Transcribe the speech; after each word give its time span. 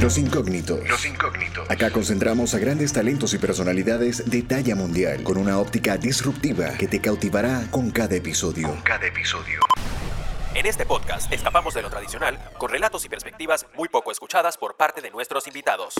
Los 0.00 0.16
incógnitos. 0.16 0.88
Los 0.88 1.04
incógnitos. 1.04 1.70
Acá 1.70 1.90
concentramos 1.90 2.54
a 2.54 2.58
grandes 2.58 2.90
talentos 2.90 3.34
y 3.34 3.38
personalidades 3.38 4.30
de 4.30 4.40
talla 4.40 4.74
mundial 4.74 5.22
con 5.22 5.36
una 5.36 5.58
óptica 5.58 5.98
disruptiva 5.98 6.70
que 6.78 6.88
te 6.88 7.02
cautivará 7.02 7.66
con 7.70 7.90
cada 7.90 8.16
episodio. 8.16 8.68
Con 8.68 8.80
cada 8.80 9.06
episodio. 9.06 9.60
En 10.54 10.64
este 10.64 10.86
podcast 10.86 11.30
escapamos 11.30 11.74
de 11.74 11.82
lo 11.82 11.90
tradicional 11.90 12.38
con 12.56 12.70
relatos 12.70 13.04
y 13.04 13.10
perspectivas 13.10 13.66
muy 13.76 13.90
poco 13.90 14.10
escuchadas 14.10 14.56
por 14.56 14.78
parte 14.78 15.02
de 15.02 15.10
nuestros 15.10 15.46
invitados. 15.46 15.92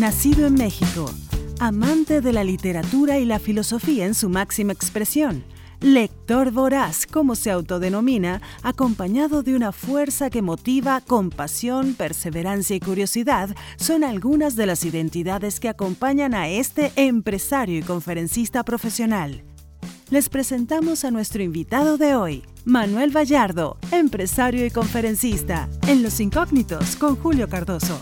Nacido 0.00 0.48
en 0.48 0.54
México, 0.54 1.14
amante 1.60 2.20
de 2.20 2.32
la 2.32 2.42
literatura 2.42 3.18
y 3.18 3.24
la 3.24 3.38
filosofía 3.38 4.04
en 4.04 4.14
su 4.14 4.28
máxima 4.30 4.72
expresión, 4.72 5.44
lector 5.84 6.50
voraz, 6.50 7.06
como 7.06 7.34
se 7.34 7.50
autodenomina, 7.50 8.40
acompañado 8.62 9.42
de 9.42 9.54
una 9.54 9.70
fuerza 9.70 10.30
que 10.30 10.40
motiva 10.40 11.02
compasión, 11.02 11.94
perseverancia 11.94 12.74
y 12.74 12.80
curiosidad, 12.80 13.54
son 13.76 14.02
algunas 14.02 14.56
de 14.56 14.64
las 14.64 14.84
identidades 14.84 15.60
que 15.60 15.68
acompañan 15.68 16.34
a 16.34 16.48
este 16.48 16.90
empresario 16.96 17.78
y 17.78 17.82
conferencista 17.82 18.64
profesional. 18.64 19.44
Les 20.08 20.30
presentamos 20.30 21.04
a 21.04 21.10
nuestro 21.10 21.42
invitado 21.42 21.98
de 21.98 22.14
hoy, 22.14 22.42
Manuel 22.64 23.14
Vallardo, 23.14 23.76
empresario 23.90 24.64
y 24.64 24.70
conferencista, 24.70 25.68
en 25.86 26.02
Los 26.02 26.18
Incógnitos 26.18 26.96
con 26.96 27.14
Julio 27.16 27.48
Cardoso. 27.48 28.00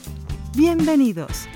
Bienvenidos. 0.55 1.49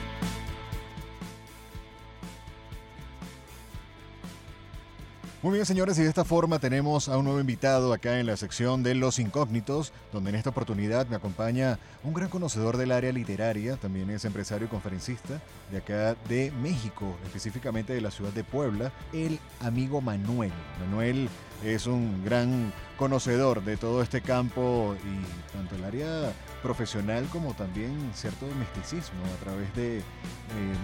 Muy 5.42 5.52
bien, 5.52 5.66
señores, 5.66 5.98
y 5.98 6.02
de 6.02 6.08
esta 6.08 6.24
forma 6.24 6.58
tenemos 6.58 7.10
a 7.10 7.18
un 7.18 7.26
nuevo 7.26 7.38
invitado 7.38 7.92
acá 7.92 8.18
en 8.18 8.24
la 8.24 8.38
sección 8.38 8.82
de 8.82 8.94
Los 8.94 9.18
Incógnitos, 9.18 9.92
donde 10.10 10.30
en 10.30 10.36
esta 10.36 10.48
oportunidad 10.48 11.06
me 11.08 11.16
acompaña 11.16 11.78
un 12.02 12.14
gran 12.14 12.30
conocedor 12.30 12.78
del 12.78 12.90
área 12.90 13.12
literaria, 13.12 13.76
también 13.76 14.08
es 14.08 14.24
empresario 14.24 14.66
y 14.66 14.70
conferencista 14.70 15.42
de 15.70 15.76
acá 15.76 16.16
de 16.26 16.50
México, 16.62 17.18
específicamente 17.26 17.92
de 17.92 18.00
la 18.00 18.10
ciudad 18.10 18.32
de 18.32 18.44
Puebla, 18.44 18.92
el 19.12 19.38
amigo 19.60 20.00
Manuel. 20.00 20.52
Manuel 20.80 21.28
es 21.62 21.86
un 21.86 22.24
gran 22.24 22.72
conocedor 22.96 23.62
de 23.62 23.76
todo 23.76 24.02
este 24.02 24.22
campo 24.22 24.96
y 25.04 25.52
tanto 25.54 25.74
el 25.74 25.84
área 25.84 26.32
profesional 26.62 27.26
como 27.30 27.52
también 27.52 28.10
cierto 28.14 28.46
misticismo 28.58 29.20
a 29.38 29.44
través 29.44 29.74
de 29.74 29.98
eh, 29.98 30.02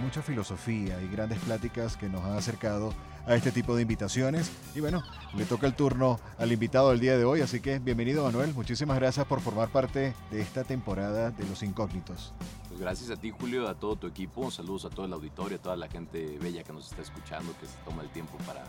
mucha 0.03 0.21
filosofía 0.21 1.01
y 1.03 1.09
grandes 1.09 1.39
pláticas 1.39 1.97
que 1.97 2.11
nos 2.11 2.23
ha 2.25 2.37
acercado 2.37 2.93
a 3.27 3.35
este 3.35 3.53
tipo 3.53 3.75
de 3.77 3.83
invitaciones. 3.83 4.51
Y 4.75 4.81
bueno, 4.81 5.03
le 5.35 5.45
toca 5.45 5.67
el 5.67 5.75
turno 5.75 6.19
al 6.39 6.53
invitado 6.53 6.91
del 6.91 7.01
día 7.01 7.17
de 7.17 7.25
hoy, 7.25 7.41
así 7.41 7.61
que 7.61 7.79
bienvenido 7.79 8.25
Manuel, 8.25 8.53
muchísimas 8.55 8.99
gracias 8.99 9.27
por 9.27 9.41
formar 9.41 9.71
parte 9.71 10.15
de 10.31 10.41
esta 10.41 10.65
temporada 10.65 11.31
de 11.31 11.47
Los 11.47 11.63
Incógnitos. 11.63 12.33
Pues 12.69 12.81
gracias 12.81 13.11
a 13.11 13.17
ti 13.17 13.31
Julio, 13.31 13.69
a 13.69 13.75
todo 13.75 13.97
tu 13.97 14.07
equipo, 14.07 14.51
saludos 14.51 14.85
a 14.87 14.91
todo 14.91 15.07
el 15.07 15.13
auditorio, 15.13 15.59
a 15.59 15.63
toda 15.63 15.77
la 15.77 15.89
gente 15.89 16.39
bella 16.41 16.63
que 16.65 16.73
nos 16.73 16.91
está 16.91 17.03
escuchando, 17.03 17.55
que 17.61 17.67
se 17.67 17.77
toma 17.85 18.03
el 18.03 18.11
tiempo 18.11 18.37
para, 18.47 18.65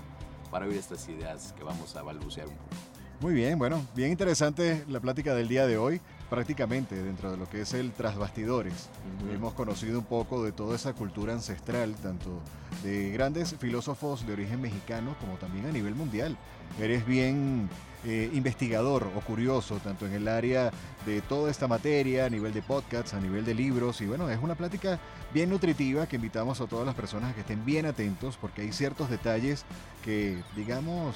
para 0.51 0.65
oír 0.65 0.77
estas 0.77 1.07
ideas 1.09 1.53
que 1.57 1.63
vamos 1.63 1.95
a 1.95 2.03
balbucear 2.03 2.47
un 2.47 2.55
poco. 2.55 2.75
Muy 3.21 3.33
bien, 3.33 3.57
bueno, 3.57 3.81
bien 3.95 4.11
interesante 4.11 4.83
la 4.89 4.99
plática 4.99 5.33
del 5.33 5.47
día 5.47 5.65
de 5.65 5.77
hoy, 5.77 6.01
prácticamente 6.33 6.95
dentro 6.95 7.29
de 7.29 7.37
lo 7.37 7.47
que 7.47 7.61
es 7.61 7.75
el 7.75 7.91
trasbastidores. 7.91 8.89
Hemos 9.31 9.53
conocido 9.53 9.99
un 9.99 10.05
poco 10.05 10.43
de 10.43 10.51
toda 10.51 10.75
esa 10.75 10.93
cultura 10.93 11.31
ancestral, 11.31 11.93
tanto 11.93 12.41
de 12.81 13.11
grandes 13.11 13.55
filósofos 13.59 14.25
de 14.25 14.33
origen 14.33 14.59
mexicano 14.59 15.15
como 15.21 15.35
también 15.35 15.67
a 15.67 15.71
nivel 15.71 15.93
mundial. 15.93 16.35
Eres 16.81 17.05
bien 17.05 17.69
eh, 18.03 18.31
investigador 18.33 19.11
o 19.15 19.21
curioso, 19.21 19.77
tanto 19.77 20.07
en 20.07 20.13
el 20.13 20.27
área 20.27 20.71
de 21.05 21.21
toda 21.21 21.51
esta 21.51 21.67
materia, 21.67 22.25
a 22.25 22.29
nivel 22.31 22.51
de 22.51 22.63
podcasts, 22.63 23.13
a 23.13 23.19
nivel 23.19 23.45
de 23.45 23.53
libros, 23.53 24.01
y 24.01 24.07
bueno, 24.07 24.27
es 24.27 24.39
una 24.41 24.55
plática 24.55 24.99
bien 25.35 25.51
nutritiva 25.51 26.07
que 26.07 26.15
invitamos 26.15 26.59
a 26.61 26.65
todas 26.65 26.87
las 26.87 26.95
personas 26.95 27.29
a 27.29 27.35
que 27.35 27.41
estén 27.41 27.63
bien 27.63 27.85
atentos 27.85 28.37
porque 28.41 28.63
hay 28.63 28.71
ciertos 28.71 29.07
detalles 29.07 29.65
que, 30.03 30.41
digamos, 30.55 31.15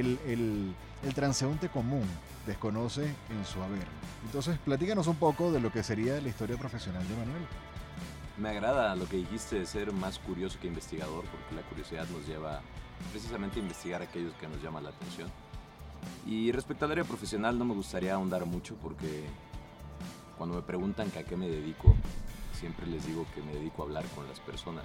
el, 0.00 0.18
el, 0.26 0.74
el 1.04 1.14
transeúnte 1.14 1.68
común 1.68 2.04
desconoce 2.46 3.04
en 3.04 3.44
su 3.44 3.62
haber. 3.62 3.86
Entonces, 4.24 4.58
platícanos 4.58 5.06
un 5.06 5.16
poco 5.16 5.52
de 5.52 5.60
lo 5.60 5.70
que 5.72 5.82
sería 5.82 6.20
la 6.20 6.28
historia 6.28 6.56
profesional 6.56 7.06
de 7.08 7.16
Manuel. 7.16 7.46
Me 8.36 8.48
agrada 8.48 8.96
lo 8.96 9.06
que 9.08 9.16
dijiste 9.18 9.60
de 9.60 9.66
ser 9.66 9.92
más 9.92 10.18
curioso 10.18 10.58
que 10.60 10.66
investigador, 10.66 11.24
porque 11.24 11.54
la 11.54 11.62
curiosidad 11.62 12.06
nos 12.08 12.26
lleva 12.26 12.60
precisamente 13.12 13.60
a 13.60 13.62
investigar 13.62 14.02
aquellos 14.02 14.32
que 14.34 14.48
nos 14.48 14.62
llaman 14.62 14.84
la 14.84 14.90
atención. 14.90 15.30
Y 16.26 16.52
respecto 16.52 16.84
al 16.84 16.92
área 16.92 17.04
profesional 17.04 17.58
no 17.58 17.64
me 17.64 17.74
gustaría 17.74 18.14
ahondar 18.14 18.44
mucho 18.44 18.74
porque 18.82 19.24
cuando 20.36 20.56
me 20.56 20.62
preguntan 20.62 21.10
a 21.16 21.22
qué 21.22 21.36
me 21.36 21.48
dedico, 21.48 21.94
siempre 22.52 22.86
les 22.86 23.06
digo 23.06 23.24
que 23.34 23.42
me 23.42 23.52
dedico 23.52 23.82
a 23.82 23.86
hablar 23.86 24.04
con 24.14 24.26
las 24.28 24.40
personas. 24.40 24.84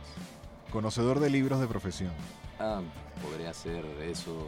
Conocedor 0.72 1.20
de 1.20 1.30
libros 1.30 1.60
de 1.60 1.68
profesión. 1.68 2.12
Ah, 2.60 2.82
podría 3.22 3.54
ser 3.54 3.84
eso, 4.02 4.48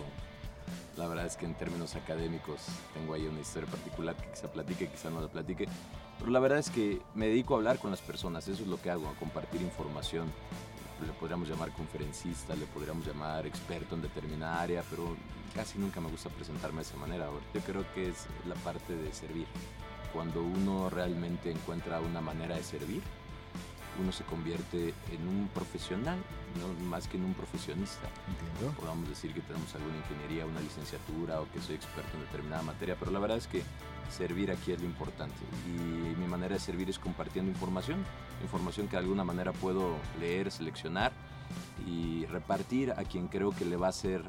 la 0.98 1.08
verdad 1.08 1.26
es 1.26 1.38
que 1.38 1.46
en 1.46 1.56
términos 1.56 1.96
académicos 1.96 2.62
tengo 2.94 3.14
ahí 3.14 3.26
una 3.28 3.40
historia 3.40 3.70
particular 3.70 4.16
que 4.16 4.30
quizá 4.30 4.52
platique, 4.52 4.88
quizá 4.88 5.10
no 5.10 5.22
la 5.22 5.28
platique. 5.28 5.68
Pero 6.20 6.32
la 6.32 6.40
verdad 6.40 6.60
es 6.60 6.70
que 6.70 7.02
me 7.16 7.28
dedico 7.28 7.54
a 7.54 7.58
hablar 7.58 7.80
con 7.80 7.92
las 7.92 8.02
personas, 8.02 8.48
eso 8.48 8.62
es 8.64 8.68
lo 8.68 8.82
que 8.82 8.92
hago, 8.92 9.08
a 9.08 9.14
compartir 9.16 9.62
información. 9.62 10.32
Le 11.06 11.14
podríamos 11.14 11.50
llamar 11.50 11.72
conferencista, 11.72 12.56
le 12.56 12.66
podríamos 12.68 13.06
llamar 13.08 13.48
experto 13.48 13.96
en 13.96 14.04
determinada 14.04 14.62
área, 14.62 14.84
pero 14.90 15.16
casi 15.56 15.80
nunca 15.80 16.00
me 16.00 16.10
gusta 16.10 16.30
presentarme 16.30 16.78
de 16.78 16.84
esa 16.84 16.98
manera. 16.98 17.28
Yo 17.54 17.62
creo 17.62 17.84
que 17.94 18.10
es 18.10 18.28
la 18.48 18.56
parte 18.56 18.96
de 18.96 19.12
servir. 19.12 19.48
Cuando 20.14 20.44
uno 20.44 20.90
realmente 20.90 21.50
encuentra 21.50 22.02
una 22.02 22.22
manera 22.22 22.56
de 22.56 22.64
servir, 22.64 23.02
uno 24.00 24.12
se 24.12 24.24
convierte 24.24 24.94
en 25.12 25.28
un 25.28 25.50
profesional, 25.54 26.18
¿no? 26.60 26.86
más 26.86 27.08
que 27.08 27.18
en 27.18 27.26
un 27.26 27.34
profesionista. 27.34 28.08
Entiendo. 28.28 28.74
Podamos 28.80 29.10
decir 29.10 29.34
que 29.34 29.42
tenemos 29.42 29.74
alguna 29.76 29.98
ingeniería, 29.98 30.46
una 30.46 30.62
licenciatura 30.62 31.42
o 31.42 31.52
que 31.52 31.62
soy 31.62 31.76
experto 31.76 32.16
en 32.16 32.24
determinada 32.24 32.62
materia, 32.64 32.96
pero 33.00 33.12
la 33.12 33.20
verdad 33.20 33.38
es 33.38 33.48
que 33.48 33.64
servir 34.10 34.52
aquí 34.52 34.72
es 34.72 34.80
lo 34.80 34.86
importante. 34.86 35.36
Y 35.68 36.20
mi 36.20 36.28
manera 36.28 36.56
de 36.56 36.60
servir 36.60 36.90
es 36.90 37.00
compartiendo 37.00 37.52
información, 37.52 38.04
información 38.42 38.88
que 38.88 38.94
de 38.94 39.00
alguna 39.00 39.24
manera 39.24 39.54
puedo 39.54 39.96
leer, 40.20 40.52
seleccionar 40.52 41.12
y 41.86 42.26
repartir 42.26 42.92
a 42.92 43.04
quien 43.04 43.28
creo 43.28 43.52
que 43.52 43.66
le 43.66 43.76
va 43.76 43.90
a 43.90 43.94
ser 43.94 44.24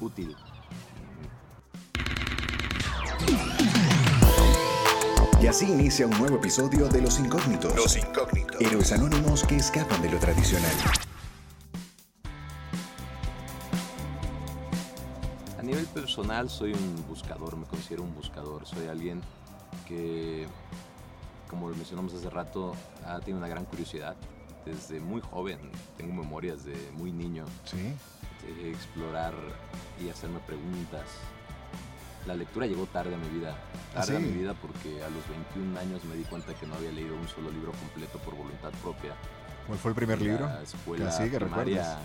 útil. 0.00 0.36
Y 5.40 5.46
así 5.46 5.70
inicia 5.70 6.06
un 6.06 6.18
nuevo 6.18 6.36
episodio 6.36 6.86
de 6.88 7.00
Los 7.00 7.18
Incógnitos. 7.18 7.74
Los 7.74 7.96
Incógnitos. 7.96 8.60
Héroes 8.60 8.92
anónimos 8.92 9.42
que 9.44 9.56
escapan 9.56 10.02
de 10.02 10.10
lo 10.10 10.18
tradicional. 10.18 10.70
A 15.58 15.62
nivel 15.62 15.86
personal 15.86 16.50
soy 16.50 16.72
un 16.74 17.04
buscador, 17.08 17.56
me 17.56 17.64
considero 17.66 18.02
un 18.02 18.14
buscador, 18.14 18.66
soy 18.66 18.88
alguien 18.88 19.22
que, 19.86 20.46
como 21.48 21.68
lo 21.70 21.74
mencionamos 21.76 22.12
hace 22.12 22.28
rato, 22.28 22.74
ha 23.06 23.18
tenido 23.20 23.38
una 23.38 23.48
gran 23.48 23.64
curiosidad. 23.64 24.16
Desde 24.66 25.00
muy 25.00 25.22
joven, 25.22 25.58
tengo 25.96 26.12
memorias 26.12 26.64
de 26.64 26.74
muy 26.92 27.12
niño, 27.12 27.46
Sí. 27.64 27.78
de 28.46 28.70
explorar 28.70 29.32
y 30.04 30.10
hacerme 30.10 30.38
preguntas. 30.40 31.04
La 32.26 32.34
lectura 32.34 32.66
llegó 32.66 32.86
tarde 32.86 33.14
a 33.14 33.18
mi 33.18 33.28
vida, 33.38 33.56
tarde 33.94 34.14
a 34.14 34.18
¿Ah, 34.18 34.20
sí? 34.20 34.26
mi 34.26 34.32
vida 34.38 34.54
porque 34.54 35.02
a 35.02 35.08
los 35.08 35.26
21 35.28 35.78
años 35.80 36.04
me 36.04 36.14
di 36.16 36.24
cuenta 36.24 36.54
que 36.54 36.66
no 36.66 36.74
había 36.74 36.92
leído 36.92 37.16
un 37.16 37.26
solo 37.28 37.50
libro 37.50 37.72
completo 37.72 38.18
por 38.18 38.34
voluntad 38.36 38.70
propia. 38.82 39.14
¿Cuál 39.66 39.78
fue 39.78 39.90
el 39.90 39.94
primer 39.94 40.18
En 40.18 40.24
libro? 40.24 40.46
La 40.46 40.62
escuela 40.62 41.08
Así 41.08 41.30
que 41.30 41.38
primaria, 41.38 41.82
recuerdas. 41.82 41.98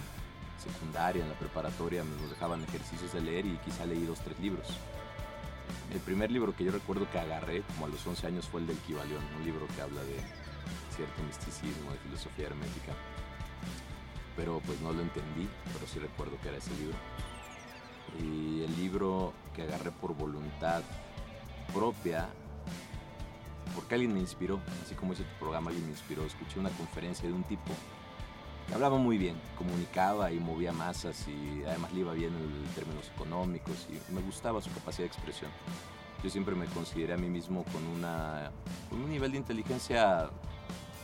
secundaria, 0.64 1.24
en 1.24 1.30
la 1.30 1.36
preparatoria, 1.36 2.04
nos 2.04 2.30
dejaban 2.30 2.64
ejercicios 2.64 3.12
de 3.14 3.22
leer 3.22 3.46
y 3.46 3.58
quizá 3.58 3.86
leí 3.86 4.06
dos, 4.06 4.20
tres 4.22 4.40
libros. 4.40 4.68
El 5.94 6.00
primer 6.00 6.32
libro 6.32 6.56
que 6.56 6.64
yo 6.64 6.72
recuerdo 6.72 7.08
que 7.12 7.20
agarré, 7.20 7.62
como 7.74 7.86
a 7.88 7.90
los 7.90 8.06
11 8.06 8.28
años, 8.28 8.48
fue 8.48 8.62
el 8.62 8.68
del 8.68 8.78
Kibalión, 8.78 9.22
un 9.38 9.46
libro 9.46 9.68
que 9.76 9.82
habla 9.82 10.02
de 10.02 10.16
cierto 10.96 11.22
misticismo, 11.24 11.92
de 11.92 11.98
filosofía 12.00 12.48
hermética. 12.48 12.94
Pero 14.36 14.62
pues 14.66 14.80
no 14.82 14.92
lo 14.94 15.02
entendí, 15.02 15.48
pero 15.74 15.86
sí 15.88 16.00
recuerdo 16.00 16.38
que 16.42 16.50
era 16.50 16.58
ese 16.58 16.72
libro. 16.76 16.96
Y 18.22 18.62
el 18.64 18.76
libro 18.78 19.34
que 19.54 19.64
agarré 19.64 19.92
por 19.92 20.16
voluntad 20.16 20.82
propia, 21.74 22.28
porque 23.74 23.96
alguien 23.96 24.14
me 24.14 24.20
inspiró, 24.20 24.60
así 24.84 24.96
como 24.96 25.14
hice 25.14 25.24
tu 25.24 25.40
programa, 25.40 25.70
alguien 25.70 25.86
me 25.86 25.92
inspiró. 25.92 26.24
Escuché 26.24 26.60
una 26.60 26.70
conferencia 26.70 27.28
de 27.28 27.34
un 27.34 27.44
tipo 27.44 27.72
que 28.68 28.74
hablaba 28.74 28.98
muy 28.98 29.18
bien, 29.18 29.36
comunicaba 29.58 30.32
y 30.32 30.40
movía 30.40 30.72
masas 30.72 31.28
y 31.28 31.64
además 31.66 31.94
le 31.94 32.00
iba 32.00 32.14
bien 32.14 32.34
en 32.34 32.74
términos 32.74 33.12
económicos 33.16 33.88
y 33.90 34.14
me 34.14 34.22
gustaba 34.22 34.62
su 34.62 34.72
capacidad 34.72 35.04
de 35.04 35.08
expresión. 35.08 35.52
Yo 36.24 36.30
siempre 36.30 36.56
me 36.56 36.66
consideré 36.68 37.14
a 37.14 37.18
mí 37.18 37.30
mismo 37.30 37.64
con, 37.66 37.86
una, 37.86 38.52
con 38.90 39.02
un 39.02 39.10
nivel 39.10 39.32
de 39.32 39.38
inteligencia 39.38 40.30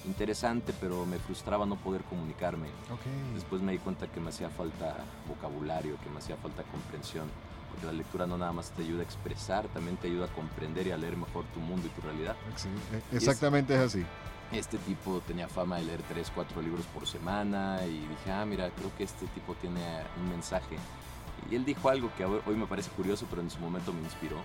interesante, 0.05 0.73
pero 0.79 1.05
me 1.05 1.17
frustraba 1.17 1.65
no 1.65 1.75
poder 1.75 2.01
comunicarme. 2.03 2.67
Ok. 2.91 3.01
Después 3.33 3.61
me 3.61 3.71
di 3.73 3.77
cuenta 3.79 4.07
que 4.07 4.19
me 4.19 4.29
hacía 4.29 4.49
falta 4.49 4.97
vocabulario, 5.27 5.97
que 6.03 6.09
me 6.09 6.19
hacía 6.19 6.35
falta 6.37 6.63
comprensión. 6.63 7.29
porque 7.69 7.85
la 7.85 7.93
lectura 7.93 8.27
no 8.27 8.37
nada 8.37 8.51
más 8.51 8.71
te 8.71 8.83
ayuda 8.83 8.99
a 8.99 9.03
expresar, 9.03 9.67
también 9.69 9.95
te 9.95 10.07
ayuda 10.07 10.25
a 10.25 10.29
comprender 10.29 10.87
y 10.87 10.91
a 10.91 10.97
leer 10.97 11.15
mejor 11.15 11.45
tu 11.53 11.59
mundo 11.61 11.87
y 11.87 11.89
tu 11.89 12.01
realidad. 12.01 12.35
E, 13.11 13.15
exactamente 13.15 13.73
es, 13.75 13.81
así. 13.81 14.05
Este 14.51 14.77
tipo 14.79 15.21
tenía 15.25 15.47
fama 15.47 15.77
de 15.77 15.85
leer 15.85 16.01
3, 16.09 16.31
4 16.35 16.61
libros 16.61 16.85
por 16.87 17.07
semana 17.07 17.79
y 17.85 18.07
dije, 18.07 18.31
ah, 18.31 18.45
mira, 18.45 18.69
creo 18.71 18.91
que 18.97 19.05
este 19.05 19.25
tipo 19.27 19.55
tiene 19.55 19.81
un 20.21 20.29
mensaje. 20.29 20.75
Y 21.49 21.55
él 21.55 21.63
dijo 21.63 21.89
algo 21.89 22.11
que 22.17 22.25
hoy 22.25 22.55
me 22.55 22.67
parece 22.67 22.89
curioso, 22.91 23.25
pero 23.29 23.41
en 23.41 23.49
su 23.49 23.59
momento 23.59 23.93
me 23.93 24.01
inspiró. 24.01 24.37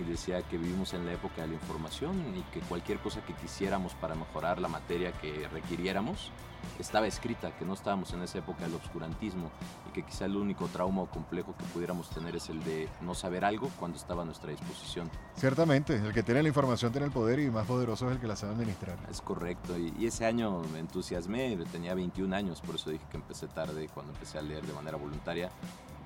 Y 0.00 0.04
decía 0.04 0.42
que 0.42 0.58
vivimos 0.58 0.94
en 0.94 1.04
la 1.06 1.12
época 1.12 1.42
de 1.42 1.48
la 1.48 1.54
información 1.54 2.16
y 2.36 2.42
que 2.52 2.60
cualquier 2.60 2.98
cosa 2.98 3.24
que 3.24 3.34
quisiéramos 3.34 3.94
para 3.94 4.14
mejorar 4.14 4.60
la 4.60 4.68
materia 4.68 5.12
que 5.12 5.48
requiriéramos 5.48 6.32
estaba 6.78 7.06
escrita, 7.06 7.56
que 7.56 7.64
no 7.64 7.74
estábamos 7.74 8.12
en 8.12 8.22
esa 8.22 8.38
época 8.38 8.62
del 8.64 8.74
obscurantismo 8.74 9.50
y 9.88 9.92
que 9.92 10.02
quizá 10.04 10.26
el 10.26 10.36
único 10.36 10.66
trauma 10.68 11.02
o 11.02 11.06
complejo 11.06 11.54
que 11.56 11.64
pudiéramos 11.66 12.10
tener 12.10 12.36
es 12.36 12.48
el 12.48 12.62
de 12.64 12.88
no 13.00 13.14
saber 13.14 13.44
algo 13.44 13.68
cuando 13.78 13.96
estaba 13.96 14.22
a 14.22 14.24
nuestra 14.24 14.50
disposición. 14.50 15.10
Ciertamente, 15.36 15.96
el 15.96 16.12
que 16.12 16.22
tiene 16.22 16.42
la 16.42 16.48
información 16.48 16.92
tiene 16.92 17.06
el 17.06 17.12
poder 17.12 17.40
y 17.40 17.50
más 17.50 17.66
poderoso 17.66 18.06
es 18.08 18.16
el 18.16 18.20
que 18.20 18.26
la 18.26 18.36
sabe 18.36 18.54
administrar. 18.54 18.98
Es 19.10 19.20
correcto, 19.20 19.76
y, 19.78 19.92
y 19.98 20.06
ese 20.06 20.24
año 20.24 20.62
me 20.72 20.78
entusiasmé, 20.80 21.56
tenía 21.70 21.94
21 21.94 22.34
años, 22.34 22.60
por 22.60 22.76
eso 22.76 22.90
dije 22.90 23.04
que 23.10 23.16
empecé 23.16 23.48
tarde 23.48 23.88
cuando 23.92 24.12
empecé 24.12 24.38
a 24.38 24.42
leer 24.42 24.64
de 24.66 24.72
manera 24.72 24.96
voluntaria 24.96 25.50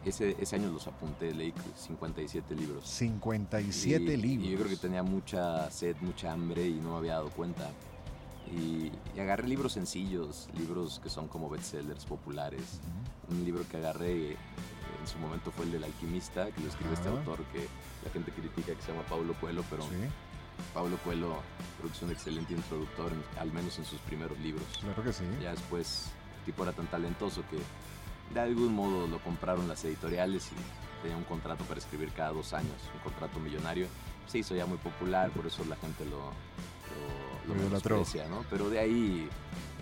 ese, 0.04 0.36
ese 0.38 0.56
año 0.56 0.70
los 0.70 0.86
apunté, 0.86 1.32
leí 1.32 1.52
57 1.76 2.54
libros. 2.54 2.86
57 2.88 4.16
libros. 4.16 4.46
Y 4.46 4.50
yo 4.50 4.58
creo 4.58 4.68
que 4.68 4.76
tenía 4.76 5.02
mucha 5.02 5.70
sed, 5.70 5.96
mucha 6.00 6.32
hambre 6.32 6.66
y 6.66 6.74
no 6.74 6.92
me 6.92 6.96
había 6.98 7.14
dado 7.14 7.30
cuenta. 7.30 7.70
Y, 8.50 8.92
agarré 9.18 9.48
libros 9.48 9.72
sencillos, 9.72 10.48
libros 10.58 11.00
que 11.02 11.08
son 11.08 11.28
como 11.28 11.48
bestsellers 11.48 12.04
populares. 12.04 12.80
Un 13.30 13.44
libro 13.44 13.64
que 13.68 13.76
agarré 13.76 14.30
en 14.32 15.06
su 15.06 15.18
momento 15.18 15.50
fue 15.50 15.64
el 15.64 15.72
del 15.72 15.84
alquimista, 15.84 16.50
que 16.50 16.60
lo 16.60 16.68
escribe 16.68 16.94
este 16.94 17.08
autor 17.08 17.38
que 17.52 17.66
la 18.04 18.10
gente 18.12 18.30
critica, 18.32 18.74
que 18.74 18.82
se 18.82 18.92
llama 18.92 19.04
Pablo 19.08 19.34
Coelho, 19.40 19.64
pero 19.70 19.84
Pablo 20.74 20.96
Coelho 21.04 21.36
produce 21.80 22.04
un 22.04 22.10
excelente 22.10 22.52
introductor, 22.52 23.12
al 23.38 23.52
menos 23.52 23.78
en 23.78 23.84
sus 23.84 24.00
primeros 24.00 24.38
libros. 24.40 24.64
Claro 24.80 25.02
que 25.02 25.12
sí. 25.12 25.24
Ya 25.40 25.52
después 25.52 26.10
el 26.38 26.44
tipo 26.46 26.62
era 26.64 26.72
tan 26.72 26.86
talentoso 26.88 27.42
que 27.50 27.58
de 28.34 28.40
algún 28.40 28.74
modo 28.74 29.06
lo 29.06 29.18
compraron 29.18 29.68
las 29.68 29.84
editoriales 29.84 30.50
y 30.52 31.02
tenía 31.02 31.16
un 31.16 31.24
contrato 31.24 31.64
para 31.64 31.80
escribir 31.80 32.12
cada 32.12 32.30
dos 32.30 32.52
años, 32.52 32.76
un 32.94 33.00
contrato 33.00 33.38
millonario. 33.38 33.86
Se 34.26 34.38
hizo 34.38 34.54
ya 34.54 34.66
muy 34.66 34.78
popular, 34.78 35.30
por 35.30 35.46
eso 35.46 35.64
la 35.64 35.76
gente 35.76 36.04
lo, 36.06 36.32
lo, 37.46 37.54
lo 37.54 38.04
¿no? 38.28 38.44
Pero 38.48 38.70
de 38.70 38.78
ahí 38.78 39.28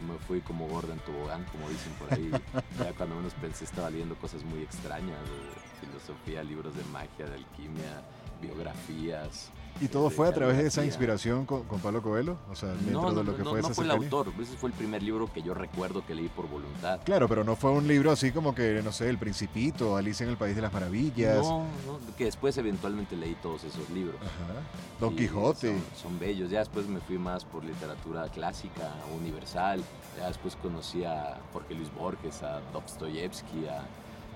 me 0.06 0.19
fui 0.26 0.41
como 0.41 0.67
gorda 0.67 0.94
en 0.94 1.00
tobogán, 1.00 1.44
como 1.52 1.69
dicen 1.69 1.93
por 1.94 2.12
ahí. 2.12 2.31
ya 2.79 2.93
cuando 2.94 3.17
menos 3.17 3.35
pensé 3.35 3.64
estaba 3.64 3.91
leyendo 3.91 4.17
cosas 4.17 4.43
muy 4.44 4.62
extrañas, 4.62 5.19
de 5.20 5.87
filosofía, 5.87 6.43
libros 6.43 6.75
de 6.75 6.85
magia, 6.85 7.26
de 7.26 7.35
alquimia, 7.35 8.03
biografías, 8.41 9.50
¿Y 9.81 9.88
todo 9.88 10.11
fue 10.11 10.28
a 10.28 10.32
través 10.32 10.58
de 10.58 10.67
esa 10.67 10.84
inspiración 10.84 11.46
con, 11.46 11.64
Pablo 11.82 12.02
Coelho? 12.02 12.37
O 12.50 12.55
sea, 12.55 12.70
dentro 12.70 13.02
no, 13.02 13.14
de 13.14 13.25
lo 13.25 13.37
que 13.37 13.43
no, 13.43 13.50
fue 13.50 13.62
no 13.62 13.69
fue 13.70 13.84
el 13.84 13.90
autor, 13.90 14.32
ese 14.40 14.56
fue 14.56 14.70
el 14.70 14.75
primer 14.75 15.02
libro 15.02 15.32
que 15.32 15.43
yo 15.43 15.55
recuerdo 15.55 16.05
que 16.05 16.14
leí 16.14 16.28
por 16.28 16.49
voluntad. 16.49 17.00
Claro, 17.05 17.28
pero 17.28 17.44
no 17.44 17.56
fue 17.56 17.70
un 17.70 17.87
libro 17.87 18.11
así 18.11 18.31
como 18.31 18.55
que, 18.55 18.82
no 18.82 18.93
sé, 18.93 19.08
El 19.08 19.19
Principito, 19.19 19.96
Alicia 19.96 20.25
en 20.25 20.31
el 20.31 20.37
País 20.37 20.55
de 20.55 20.62
las 20.62 20.72
Maravillas. 20.72 21.43
No, 21.43 21.64
no 21.87 22.17
que 22.17 22.25
después 22.25 22.56
eventualmente 22.58 23.17
leí 23.17 23.34
todos 23.43 23.64
esos 23.64 23.88
libros. 23.90 24.17
Ajá. 24.20 24.61
Don 25.00 25.17
Quijote. 25.17 25.75
Son, 25.96 26.19
bellos, 26.19 26.50
ya 26.50 26.58
después 26.58 26.87
me 26.87 27.00
fui 27.00 27.17
más 27.17 27.44
por 27.46 27.64
literatura 27.64 28.28
clásica, 28.28 28.94
universal, 29.19 29.82
ya 30.19 30.26
después 30.26 30.56
conocí 30.56 31.05
a 31.05 31.38
Jorge 31.55 31.75
Luis 31.75 31.93
Borges, 31.94 32.43
a 32.43 32.61
Dostoyevsky, 32.72 33.67
a 33.67 33.87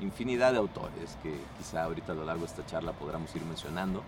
infinidad 0.01 0.53
de 0.53 0.59
autores 0.59 1.19
que 1.23 1.35
quizá 1.59 1.85
ahorita 1.85 2.13
a 2.13 2.15
lo 2.15 2.25
largo 2.25 2.41
de 2.41 2.47
esta 2.47 2.65
charla 2.67 2.93
podamos 2.93 3.35
ir 3.37 3.45
mencionando 3.45 4.03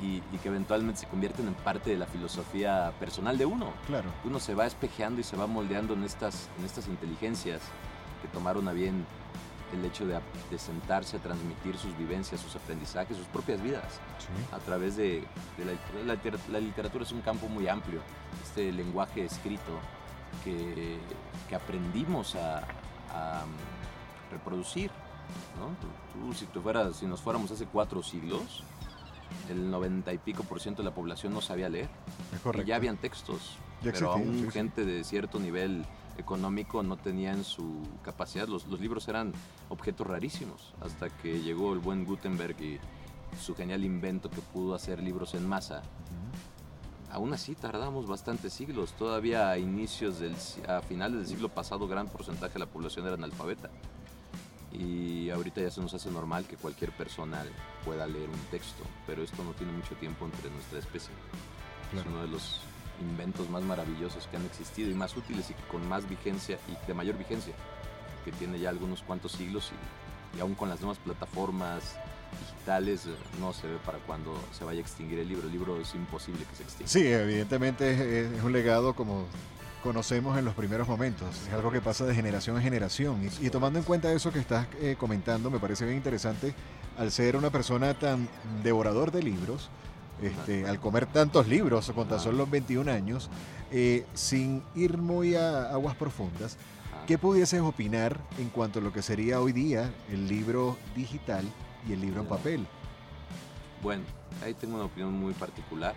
y, 0.00 0.20
que 0.38 0.48
eventualmente 0.48 1.00
se 1.00 1.06
convierten 1.06 1.46
en 1.46 1.54
parte 1.54 1.90
de 1.90 1.96
la 1.96 2.06
filosofía 2.06 2.92
personal 2.98 3.38
de 3.38 3.46
uno. 3.46 3.72
Claro. 3.86 4.10
Uno 4.24 4.40
se 4.40 4.54
va 4.54 4.66
espejeando 4.66 5.20
y 5.20 5.24
se 5.24 5.36
va 5.36 5.46
moldeando 5.46 5.94
en 5.94 6.04
estas, 6.04 6.48
en 6.58 6.64
estas 6.64 6.88
inteligencias 6.88 7.60
que 8.20 8.28
tomaron 8.28 8.68
a 8.68 8.72
bien 8.72 9.04
el 9.72 9.84
hecho 9.84 10.06
de, 10.06 10.20
sentarse 10.58 11.16
a 11.16 11.20
transmitir 11.20 11.76
sus 11.78 11.96
vivencias, 11.96 12.40
sus 12.40 12.56
aprendizajes, 12.56 13.16
sus 13.16 13.26
propias 13.26 13.62
vidas 13.62 14.00
a 14.52 14.58
través 14.58 14.96
de, 14.96 15.24
la, 16.04 16.16
la, 16.50 16.60
literatura. 16.60 17.04
es 17.04 17.12
un 17.12 17.22
campo 17.22 17.48
muy 17.48 17.68
amplio, 17.68 18.00
este 18.42 18.70
lenguaje 18.70 19.24
escrito 19.24 19.78
que, 20.44 20.98
que 21.48 21.54
aprendimos 21.54 22.34
a, 22.34 22.58
a 23.12 23.44
mm, 23.46 24.32
reproducir. 24.32 24.90
¿no? 25.58 25.68
Tú, 25.80 26.34
si, 26.34 26.46
tú 26.46 26.60
fueras, 26.60 26.96
si 26.96 27.06
nos 27.06 27.20
fuéramos 27.20 27.50
hace 27.50 27.66
cuatro 27.66 28.02
siglos, 28.02 28.64
el 29.50 29.70
90 29.70 30.12
y 30.12 30.18
pico 30.18 30.42
por 30.44 30.60
ciento 30.60 30.82
de 30.82 30.88
la 30.88 30.94
población 30.94 31.32
no 31.32 31.40
sabía 31.40 31.68
leer. 31.68 31.88
Y 32.54 32.64
ya 32.64 32.76
habían 32.76 32.96
textos, 32.96 33.58
pero 33.82 34.12
aún 34.12 34.50
gente 34.50 34.84
de 34.84 35.04
cierto 35.04 35.38
nivel 35.38 35.84
económico 36.18 36.82
no 36.82 36.96
tenía 36.96 37.32
en 37.32 37.44
su 37.44 37.82
capacidad. 38.02 38.48
Los, 38.48 38.66
los, 38.66 38.80
libros 38.80 39.08
eran 39.08 39.32
objetos 39.68 40.06
rarísimos, 40.06 40.74
hasta 40.80 41.08
que 41.08 41.40
llegó 41.40 41.72
el 41.72 41.78
buen 41.78 42.04
Gutenberg 42.04 42.60
y 42.60 42.78
su 43.40 43.54
genial 43.54 43.84
invento 43.84 44.30
que 44.30 44.40
pudo 44.40 44.74
hacer 44.74 45.02
libros 45.02 45.34
en 45.34 45.48
masa. 45.48 45.82
Aún 47.10 47.34
así 47.34 47.54
tardamos 47.54 48.06
bastantes 48.06 48.54
siglos. 48.54 48.94
Todavía 48.94 49.50
a 49.50 49.58
inicios 49.58 50.18
del, 50.18 50.34
a 50.66 50.80
finales 50.80 51.18
del 51.18 51.26
siglo 51.26 51.48
pasado, 51.50 51.86
gran 51.86 52.08
porcentaje 52.08 52.54
de 52.54 52.60
la 52.60 52.66
población 52.66 53.06
era 53.06 53.14
analfabeta 53.14 53.70
y 54.72 55.30
ahorita 55.30 55.60
ya 55.60 55.70
se 55.70 55.80
nos 55.80 55.92
hace 55.94 56.10
normal 56.10 56.46
que 56.46 56.56
cualquier 56.56 56.92
persona 56.92 57.44
pueda 57.84 58.06
leer 58.06 58.28
un 58.28 58.40
texto, 58.50 58.82
pero 59.06 59.22
esto 59.22 59.42
no 59.44 59.52
tiene 59.52 59.72
mucho 59.72 59.94
tiempo 59.96 60.24
entre 60.24 60.50
nuestra 60.50 60.78
especie. 60.78 61.12
Es 61.94 62.06
uno 62.06 62.22
de 62.22 62.28
los 62.28 62.60
inventos 63.00 63.48
más 63.50 63.62
maravillosos 63.62 64.26
que 64.28 64.36
han 64.36 64.44
existido 64.46 64.90
y 64.90 64.94
más 64.94 65.16
útiles 65.16 65.50
y 65.50 65.54
con 65.70 65.86
más 65.88 66.08
vigencia 66.08 66.58
y 66.68 66.86
de 66.86 66.94
mayor 66.94 67.18
vigencia, 67.18 67.54
que 68.24 68.32
tiene 68.32 68.58
ya 68.58 68.70
algunos 68.70 69.02
cuantos 69.02 69.32
siglos 69.32 69.72
y, 70.34 70.38
y 70.38 70.40
aún 70.40 70.54
con 70.54 70.68
las 70.68 70.80
nuevas 70.80 70.98
plataformas 70.98 71.96
digitales 72.40 73.06
eh, 73.06 73.10
no 73.40 73.52
se 73.52 73.66
ve 73.66 73.76
para 73.84 73.98
cuando 73.98 74.34
se 74.52 74.64
vaya 74.64 74.78
a 74.78 74.82
extinguir 74.82 75.18
el 75.18 75.28
libro. 75.28 75.46
El 75.46 75.52
libro 75.52 75.80
es 75.80 75.94
imposible 75.94 76.44
que 76.44 76.56
se 76.56 76.62
extinga. 76.62 76.88
Sí, 76.88 77.06
evidentemente 77.06 78.26
es 78.36 78.42
un 78.42 78.52
legado 78.52 78.94
como 78.94 79.26
conocemos 79.82 80.38
en 80.38 80.44
los 80.44 80.54
primeros 80.54 80.88
momentos. 80.88 81.28
Es 81.46 81.52
algo 81.52 81.70
que 81.70 81.80
pasa 81.80 82.06
de 82.06 82.14
generación 82.14 82.56
en 82.56 82.62
generación. 82.62 83.30
Y, 83.40 83.50
tomando 83.50 83.78
en 83.78 83.84
cuenta 83.84 84.12
eso 84.12 84.32
que 84.32 84.38
estás 84.38 84.66
eh, 84.80 84.96
comentando, 84.98 85.50
me 85.50 85.58
parece 85.58 85.84
bien 85.84 85.96
interesante, 85.96 86.54
al 86.98 87.10
ser 87.10 87.36
una 87.36 87.50
persona 87.50 87.94
tan 87.94 88.28
devorador 88.62 89.10
de 89.10 89.22
libros, 89.22 89.70
este, 90.20 90.66
al 90.66 90.78
comer 90.78 91.06
tantos 91.06 91.48
libros 91.48 91.90
con 91.94 92.08
tan 92.08 92.20
solo 92.20 92.46
21 92.46 92.90
años, 92.90 93.30
eh, 93.70 94.06
sin 94.14 94.62
ir 94.74 94.98
muy 94.98 95.34
a 95.34 95.70
aguas 95.70 95.96
profundas, 95.96 96.58
¿qué 97.06 97.18
pudieses 97.18 97.60
opinar 97.60 98.18
en 98.38 98.48
cuanto 98.50 98.78
a 98.78 98.82
lo 98.82 98.92
que 98.92 99.02
sería 99.02 99.40
hoy 99.40 99.52
día 99.52 99.92
el 100.10 100.28
libro 100.28 100.76
digital 100.94 101.44
y 101.88 101.92
el 101.92 102.00
libro 102.00 102.20
en 102.20 102.26
papel? 102.26 102.66
Bueno, 103.82 104.04
ahí 104.44 104.54
tengo 104.54 104.76
una 104.76 104.84
opinión 104.84 105.12
muy 105.12 105.32
particular. 105.32 105.94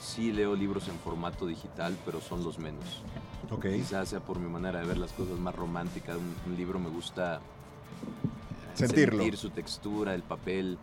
Sí 0.00 0.32
leo 0.32 0.54
libros 0.54 0.86
en 0.88 0.98
formato 0.98 1.46
digital, 1.46 1.96
pero 2.04 2.20
son 2.20 2.44
los 2.44 2.58
menos. 2.58 3.02
Okay. 3.50 3.80
Quizás 3.80 4.10
sea 4.10 4.20
por 4.20 4.38
mi 4.38 4.48
manera 4.48 4.80
de 4.80 4.86
ver 4.86 4.98
las 4.98 5.12
cosas 5.12 5.38
más 5.38 5.54
románticas. 5.54 6.16
Un, 6.46 6.56
libro 6.56 6.78
me 6.78 6.90
gusta 6.90 7.40
Sentirlo. 8.74 9.22
sentir 9.22 9.36
su 9.38 9.50
textura, 9.50 10.14
el 10.14 10.22
papel, 10.22 10.78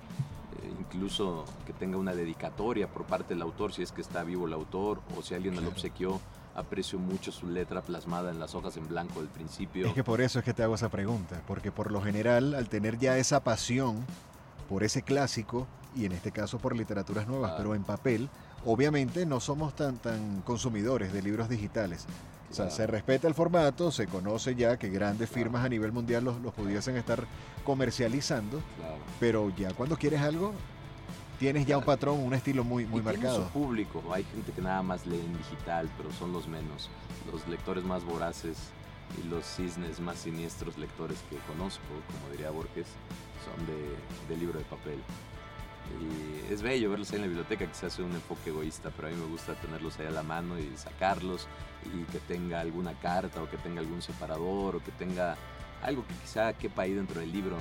eh, 0.62 0.74
incluso 0.79 1.46
que 1.65 1.74
tenga 1.74 1.98
una 1.98 2.13
dedicatoria 2.13 2.88
por 2.88 3.05
parte 3.05 3.34
del 3.34 3.41
autor, 3.41 3.74
si 3.74 3.81
es 3.81 3.91
que 3.91 4.01
está 4.01 4.24
vivo 4.24 4.48
el 4.48 4.53
autor 4.53 5.01
o 5.17 5.22
si 5.22 5.34
alguien 5.36 5.55
me 5.55 5.62
lo 5.62 5.69
obsequió. 5.69 6.19
Aprecio 6.55 7.00
mucho 7.00 7.31
su 7.31 7.48
letra 7.48 7.81
plasmada 7.81 8.31
en 8.31 8.39
las 8.39 8.53
hojas 8.55 8.75
en 8.75 8.88
blanco 8.88 9.22
del 9.22 9.29
principio. 9.29 9.88
Es 9.88 9.93
que 9.93 10.03
por 10.03 10.19
eso 10.19 10.39
es 10.39 10.46
que 10.46 10.53
te 10.53 10.63
hago 10.63 10.75
esa 10.75 10.89
pregunta, 10.89 11.41
porque 11.48 11.72
por 11.72 11.91
lo 11.91 12.01
general, 12.01 12.53
al 12.53 12.67
tener 12.67 12.98
ya 12.98 13.17
esa 13.17 13.43
pasión 13.43 14.03
por 14.67 14.84
ese 14.84 15.01
clásico, 15.03 15.67
y 15.96 16.05
en 16.05 16.12
este 16.12 16.31
caso 16.31 16.60
por 16.60 16.75
literaturas 16.75 17.27
nuevas, 17.27 17.53
pero 17.58 17.75
en 17.75 17.84
papel, 17.84 18.29
obviamente 18.65 19.25
no 19.25 19.39
somos 19.39 19.75
tan, 19.75 19.98
tan 19.98 20.41
consumidores 20.41 21.13
de 21.13 21.22
libros 21.22 21.50
digitales. 21.50 22.05
O 22.50 22.53
sea, 22.53 22.70
se 22.72 22.88
respeta 22.88 23.27
el 23.27 23.36
formato, 23.36 23.91
se 23.91 24.08
conoce 24.08 24.56
ya 24.56 24.77
que 24.77 24.89
grandes 24.89 25.29
firmas 25.29 25.63
a 25.63 25.70
nivel 25.70 25.91
mundial 25.91 26.24
los, 26.24 26.41
los 26.41 26.53
pudiesen 26.53 26.98
estar 26.98 27.24
comercializando, 27.63 28.60
pero 29.20 29.51
ya 29.56 29.72
cuando 29.74 29.98
quieres 29.98 30.22
algo, 30.22 30.53
tienes 31.38 31.65
ya 31.68 31.77
un 31.77 31.84
patrón, 31.84 32.20
un 32.20 32.34
estilo 32.34 32.63
muy, 32.63 32.86
muy 32.86 33.01
marcado. 33.01 33.44
Su 33.46 33.50
público, 33.51 34.03
hay 34.12 34.24
gente 34.24 34.51
que 34.51 34.62
nada 34.62 34.82
más 34.82 35.06
lee 35.06 35.20
en 35.20 35.38
digital, 35.38 35.89
pero 35.98 36.12
son 36.13 36.34
los 36.34 36.48
menos. 36.48 36.89
Los 37.32 37.48
lectores 37.48 37.84
más 37.84 38.03
voraces 38.03 38.58
y 39.24 39.27
los 39.27 39.46
cisnes 39.46 40.00
más 40.00 40.18
siniestros 40.18 40.77
lectores 40.77 41.18
que 41.29 41.38
conozco, 41.51 41.82
como 42.12 42.32
diría 42.32 42.50
Borges, 42.50 42.88
son 43.46 43.65
de, 43.68 44.34
de 44.34 44.39
libro 44.39 44.58
de 44.58 44.65
papel. 44.65 45.00
Y 46.01 46.53
es 46.53 46.62
bello 46.62 46.89
verlos 46.89 47.12
ahí 47.12 47.17
en 47.17 47.22
la 47.22 47.27
biblioteca, 47.27 47.67
que 47.67 47.74
se 47.74 47.86
hace 47.86 48.01
un 48.01 48.12
enfoque 48.12 48.50
egoísta, 48.50 48.91
pero 48.96 49.08
a 49.08 49.12
mí 49.12 49.17
me 49.17 49.27
gusta 49.27 49.53
tenerlos 49.55 50.00
ahí 50.00 50.08
a 50.08 50.12
la 50.12 50.24
mano 50.24 50.58
y 50.60 50.75
sacarlos 50.77 51.48
y 51.86 52.03
que 52.12 52.19
tenga 52.19 52.60
alguna 52.60 52.93
carta 53.00 53.41
o 53.41 53.50
que 53.50 53.58
tenga 53.58 53.79
algún 53.81 54.01
separador 54.01 54.75
o 54.75 54.84
que 54.84 54.91
tenga 54.91 55.38
algo 55.81 56.05
que 56.05 56.13
quizá 56.15 56.53
quepa 56.53 56.84
ahí 56.84 56.93
dentro 56.93 57.19
del 57.19 57.31
libro. 57.31 57.58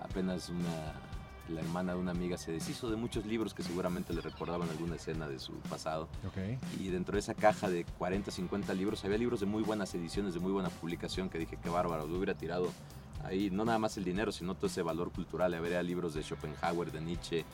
Apenas 0.00 0.48
una, 0.48 0.94
la 1.48 1.60
hermana 1.60 1.94
de 1.94 1.98
una 1.98 2.10
amiga 2.10 2.36
se 2.36 2.52
deshizo 2.52 2.90
de 2.90 2.96
muchos 2.96 3.26
libros 3.26 3.54
que 3.54 3.62
seguramente 3.62 4.12
le 4.12 4.20
recordaban 4.20 4.68
alguna 4.68 4.96
escena 4.96 5.28
de 5.28 5.38
su 5.38 5.52
pasado. 5.60 6.08
Y 6.78 6.88
dentro 6.88 7.14
de 7.14 7.20
esa 7.20 7.34
caja 7.34 7.68
de 7.68 7.84
40, 7.84 8.30
50 8.30 8.74
libros 8.74 9.04
había 9.04 9.18
libros 9.18 9.40
de 9.40 9.46
muy 9.46 9.62
buenas 9.62 9.94
ediciones, 9.94 10.34
de 10.34 10.40
muy 10.40 10.52
buena 10.52 10.68
publicación, 10.68 11.28
que 11.28 11.38
dije, 11.38 11.58
qué 11.62 11.68
bárbaro, 11.68 12.08
yo 12.08 12.16
hubiera 12.16 12.34
tirado 12.34 12.70
ahí 13.24 13.50
no 13.50 13.64
nada 13.64 13.78
más 13.78 13.96
el 13.96 14.04
dinero, 14.04 14.32
sino 14.32 14.54
todo 14.54 14.66
ese 14.66 14.82
valor 14.82 15.10
cultural. 15.12 15.54
Habría 15.54 15.82
libros 15.82 16.14
de 16.14 16.22
Schopenhauer, 16.22 16.92
de 16.92 17.00
Nietzsche, 17.00 17.44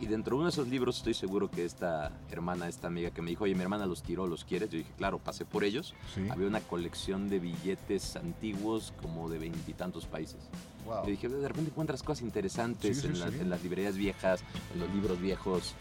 y 0.00 0.06
dentro 0.06 0.32
de 0.32 0.36
uno 0.36 0.44
de 0.46 0.50
esos 0.50 0.68
libros 0.68 0.98
estoy 0.98 1.14
seguro 1.14 1.50
que 1.50 1.64
esta 1.64 2.12
hermana, 2.30 2.68
esta 2.68 2.88
amiga 2.88 3.10
que 3.10 3.22
me 3.22 3.30
dijo, 3.30 3.44
oye, 3.44 3.54
mi 3.54 3.62
hermana 3.62 3.86
los 3.86 4.02
tiró, 4.02 4.26
¿los 4.26 4.44
quieres? 4.44 4.68
Yo 4.70 4.78
dije, 4.78 4.92
claro, 4.98 5.18
pasé 5.18 5.44
por 5.44 5.62
ellos. 5.62 5.94
Había 6.30 6.48
una 6.48 6.60
colección 6.60 7.28
de 7.28 7.38
billetes 7.38 8.16
antiguos 8.16 8.92
como 9.00 9.28
de 9.28 9.38
veintitantos 9.38 10.06
países. 10.06 10.48
Wow. 10.84 11.06
dije, 11.06 11.28
de 11.28 11.48
repente 11.48 11.70
encuentras 11.70 12.02
cosas 12.02 12.22
interesantes 12.22 13.04
en, 13.04 13.16
en, 13.16 13.48
las 13.48 13.62
librerías 13.62 13.96
viejas, 13.96 14.42
en 14.74 14.80
los 14.80 14.92
libros 14.92 15.20
viejos. 15.20 15.74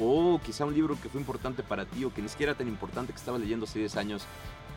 O 0.00 0.40
quizá 0.44 0.64
un 0.64 0.74
libro 0.74 0.96
que 1.00 1.08
fue 1.08 1.20
importante 1.20 1.62
para 1.62 1.84
ti 1.84 2.04
o 2.04 2.14
que 2.14 2.22
ni 2.22 2.28
siquiera 2.28 2.52
era 2.52 2.58
tan 2.58 2.68
importante 2.68 3.12
que 3.12 3.18
estaba 3.18 3.38
leyendo 3.38 3.64
hace 3.64 3.78
10 3.78 3.96
años 3.96 4.22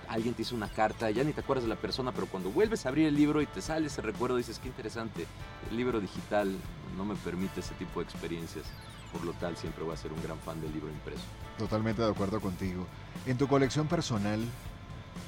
alguien 0.09 0.33
te 0.33 0.41
hizo 0.41 0.55
una 0.55 0.67
carta, 0.67 1.09
ya 1.11 1.23
ni 1.23 1.33
te 1.33 1.41
acuerdas 1.41 1.63
de 1.63 1.69
la 1.69 1.75
persona, 1.75 2.11
pero 2.11 2.27
cuando 2.27 2.49
vuelves 2.51 2.85
a 2.85 2.89
abrir 2.89 3.07
el 3.07 3.15
libro 3.15 3.41
y 3.41 3.45
te 3.45 3.61
sale 3.61 3.87
ese 3.87 4.01
recuerdo, 4.01 4.37
dices, 4.37 4.59
qué 4.59 4.67
interesante, 4.67 5.25
el 5.69 5.77
libro 5.77 5.99
digital 5.99 6.55
no 6.97 7.05
me 7.05 7.15
permite 7.15 7.59
ese 7.59 7.73
tipo 7.75 7.99
de 7.99 8.05
experiencias. 8.05 8.65
Por 9.11 9.23
lo 9.23 9.33
tal, 9.33 9.55
siempre 9.55 9.83
voy 9.83 9.93
a 9.93 9.97
ser 9.97 10.11
un 10.11 10.21
gran 10.21 10.37
fan 10.39 10.59
del 10.61 10.73
libro 10.73 10.89
impreso. 10.89 11.23
Totalmente 11.57 12.01
de 12.01 12.09
acuerdo 12.09 12.41
contigo. 12.41 12.85
En 13.25 13.37
tu 13.37 13.47
colección 13.47 13.87
personal, 13.87 14.43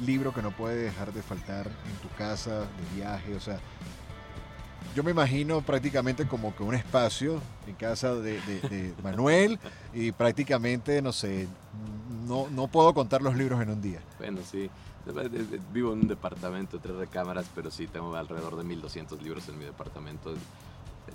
libro 0.06 0.34
que 0.34 0.42
no 0.42 0.52
puede 0.52 0.76
dejar 0.76 1.14
de 1.14 1.22
faltar 1.22 1.68
en 1.68 1.96
tu 2.08 2.14
casa, 2.18 2.62
de 2.62 2.96
viaje, 2.96 3.36
o 3.36 3.40
sea, 3.40 3.60
yo 4.96 5.04
me 5.04 5.12
imagino 5.12 5.62
prácticamente 5.62 6.28
como 6.28 6.56
que 6.56 6.64
un 6.64 6.74
espacio 6.74 7.40
en 7.68 7.76
casa 7.76 8.16
de, 8.16 8.42
de 8.42 8.94
Manuel 9.04 9.60
y 9.94 10.12
prácticamente, 10.12 11.02
no 11.02 11.12
sé, 11.12 11.48
no, 12.28 12.48
no 12.50 12.68
puedo 12.68 12.94
contar 12.94 13.22
los 13.22 13.36
libros 13.36 13.62
en 13.62 13.70
un 13.70 13.82
día. 13.82 14.02
Bueno, 14.20 14.42
sí. 14.44 14.70
Vivo 15.72 15.94
en 15.94 16.02
un 16.02 16.08
departamento, 16.08 16.80
tres 16.80 16.96
recámaras, 16.96 17.50
pero 17.56 17.72
sí 17.72 17.88
tengo 17.88 18.14
alrededor 18.16 18.58
de 18.58 18.64
1200 18.64 19.22
libros 19.22 19.48
en 19.48 19.58
mi 19.58 19.66
departamento. 19.66 20.34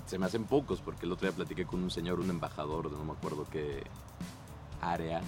Se 0.06 0.18
me 0.18 0.26
hacen 0.26 0.44
pocos 0.44 0.80
porque 0.80 1.04
el 1.04 1.12
otro 1.12 1.28
día 1.28 1.36
platiqué 1.36 1.66
con 1.66 1.82
un 1.82 1.90
señor, 1.90 2.18
un 2.18 2.30
embajador 2.30 2.90
de 2.90 2.96
no 2.96 3.04
me 3.04 3.12
acuerdo 3.12 3.46
qué 3.50 3.82
área 4.80 5.20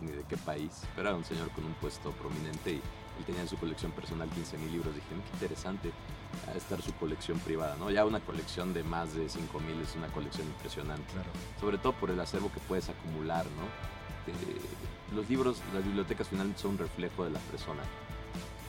ni 0.00 0.12
de 0.12 0.22
qué 0.24 0.36
país, 0.36 0.82
pero 0.94 1.08
era 1.08 1.16
un 1.16 1.24
señor 1.24 1.50
con 1.50 1.64
un 1.64 1.72
puesto 1.74 2.10
prominente 2.12 2.72
y 2.72 2.82
él 3.18 3.24
tenía 3.24 3.42
en 3.42 3.48
su 3.48 3.56
colección 3.56 3.92
personal 3.92 4.28
15.000 4.30 4.70
libros. 4.70 4.94
Dije, 4.94 5.06
qué 5.08 5.34
interesante 5.34 5.92
estar 6.54 6.82
su 6.82 6.92
colección 6.94 7.38
privada, 7.38 7.76
¿no? 7.76 7.90
Ya 7.90 8.04
una 8.04 8.20
colección 8.20 8.74
de 8.74 8.82
más 8.82 9.14
de 9.14 9.26
5.000 9.26 9.80
es 9.82 9.96
una 9.96 10.08
colección 10.08 10.46
impresionante. 10.48 11.14
Sobre 11.60 11.78
todo 11.78 11.92
por 11.92 12.10
el 12.10 12.20
acervo 12.20 12.50
que 12.52 12.60
puedes 12.60 12.88
acumular, 12.88 13.46
¿no? 13.46 13.93
Los 15.14 15.28
libros, 15.28 15.58
las 15.72 15.84
bibliotecas 15.84 16.28
finalmente 16.28 16.60
son 16.60 16.72
un 16.72 16.78
reflejo 16.78 17.24
de 17.24 17.30
la 17.30 17.38
persona. 17.40 17.82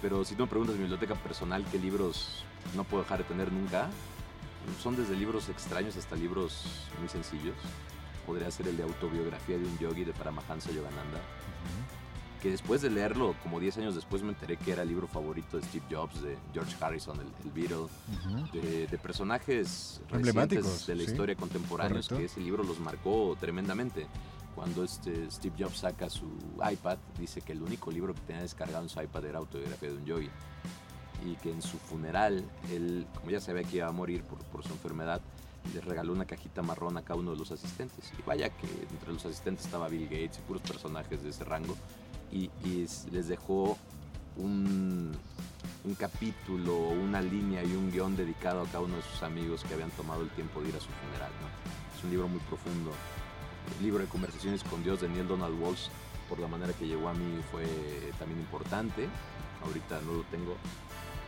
Pero 0.01 0.23
si 0.23 0.35
tú 0.35 0.43
me 0.43 0.47
preguntas 0.47 0.75
mi 0.75 0.81
biblioteca 0.81 1.15
personal, 1.15 1.65
¿qué 1.71 1.79
libros 1.79 2.43
no 2.75 2.83
puedo 2.83 3.03
dejar 3.03 3.19
de 3.19 3.23
tener 3.25 3.51
nunca? 3.51 3.89
Son 4.81 4.95
desde 4.95 5.15
libros 5.15 5.49
extraños 5.49 5.95
hasta 5.97 6.15
libros 6.15 6.65
muy 6.99 7.09
sencillos. 7.09 7.55
Podría 8.25 8.49
ser 8.51 8.67
el 8.67 8.77
de 8.77 8.83
autobiografía 8.83 9.57
de 9.57 9.65
un 9.65 9.77
yogi 9.77 10.03
de 10.03 10.13
Paramahansa 10.13 10.71
Yogananda. 10.71 11.19
Que 12.41 12.51
después 12.51 12.81
de 12.81 12.91
leerlo, 12.91 13.35
como 13.41 13.59
10 13.59 13.77
años 13.79 13.95
después, 13.95 14.21
me 14.21 14.29
enteré 14.29 14.57
que 14.57 14.71
era 14.71 14.83
el 14.83 14.89
libro 14.89 15.07
favorito 15.07 15.57
de 15.57 15.63
Steve 15.63 15.85
Jobs, 15.89 16.21
de 16.21 16.37
George 16.53 16.75
Harrison, 16.79 17.19
el, 17.19 17.51
Beatle, 17.51 17.87
de, 18.53 18.99
personajes 18.99 20.01
emblemáticos 20.11 20.85
de 20.85 20.95
la 20.95 21.03
historia 21.03 21.35
contemporánea, 21.35 22.01
que 22.01 22.25
ese 22.25 22.41
libro 22.41 22.63
los 22.63 22.79
marcó 22.79 23.35
tremendamente 23.39 24.07
cuando 24.55 24.83
este 24.83 25.29
Steve 25.29 25.55
Jobs 25.59 25.79
saca 25.79 26.09
su 26.09 26.25
iPad, 26.71 26.97
dice 27.19 27.41
que 27.41 27.51
el 27.51 27.61
único 27.61 27.91
libro 27.91 28.15
que 28.15 28.21
tenía 28.21 28.41
descargado 28.41 28.83
en 28.83 28.89
su 28.89 29.01
iPad 29.01 29.25
era 29.25 29.39
Autobiografía 29.39 29.89
de 29.89 29.97
un 29.97 30.05
Yogi. 30.05 30.29
Y 31.25 31.35
que 31.35 31.51
en 31.51 31.61
su 31.61 31.77
funeral, 31.77 32.43
él, 32.71 33.05
como 33.15 33.31
ya 33.31 33.41
sabía 33.41 33.63
que 33.63 33.77
iba 33.77 33.87
a 33.87 33.91
morir 33.91 34.23
por, 34.23 34.63
su 34.63 34.71
enfermedad, 34.71 35.21
le 35.73 35.81
regaló 35.81 36.13
una 36.13 36.25
cajita 36.25 36.61
marrón 36.61 36.97
a 36.97 37.01
cada 37.01 37.19
uno 37.19 37.31
de 37.31 37.37
los 37.37 37.51
asistentes. 37.51 38.11
Y 38.17 38.21
vaya 38.23 38.49
que 38.49 38.67
entre 38.89 39.11
los 39.11 39.25
asistentes 39.25 39.65
estaba 39.65 39.89
Bill 39.89 40.05
Gates 40.05 40.39
y 40.39 40.41
puros 40.41 40.61
personajes 40.61 41.21
de 41.21 41.29
ese 41.29 41.43
rango. 41.43 41.75
Y, 42.31 42.49
les 43.11 43.27
dejó 43.27 43.77
un, 44.37 45.11
un 45.83 45.95
capítulo, 45.95 46.77
una 46.89 47.21
línea 47.21 47.63
y 47.63 47.73
un 47.75 47.91
guion 47.91 48.15
dedicado 48.15 48.61
a 48.61 48.65
cada 48.65 48.81
uno 48.81 48.95
de 48.95 49.01
sus 49.01 49.23
amigos 49.23 49.63
que 49.63 49.73
habían 49.73 49.91
tomado 49.91 50.21
el 50.21 50.29
tiempo 50.29 50.61
de 50.61 50.69
ir 50.69 50.75
a 50.75 50.79
su 50.79 50.89
funeral. 50.89 51.31
Es 51.97 52.03
un 52.03 52.09
libro 52.09 52.27
muy 52.27 52.39
profundo 52.41 52.91
libro 53.81 54.01
de 54.01 54.09
conversaciones 54.09 54.63
con 54.63 54.83
Dios 54.83 55.01
de 55.01 55.09
Neil 55.09 55.27
Donald 55.27 55.59
Walsh, 55.59 55.87
por 56.29 56.39
la 56.39 56.47
manera 56.47 56.73
que 56.73 56.87
llegó 56.87 57.09
a 57.09 57.13
mí, 57.13 57.39
fue 57.51 57.65
también 58.17 58.39
importante. 58.39 59.07
Ahorita 59.65 60.01
no 60.01 60.13
lo 60.13 60.23
tengo. 60.23 60.55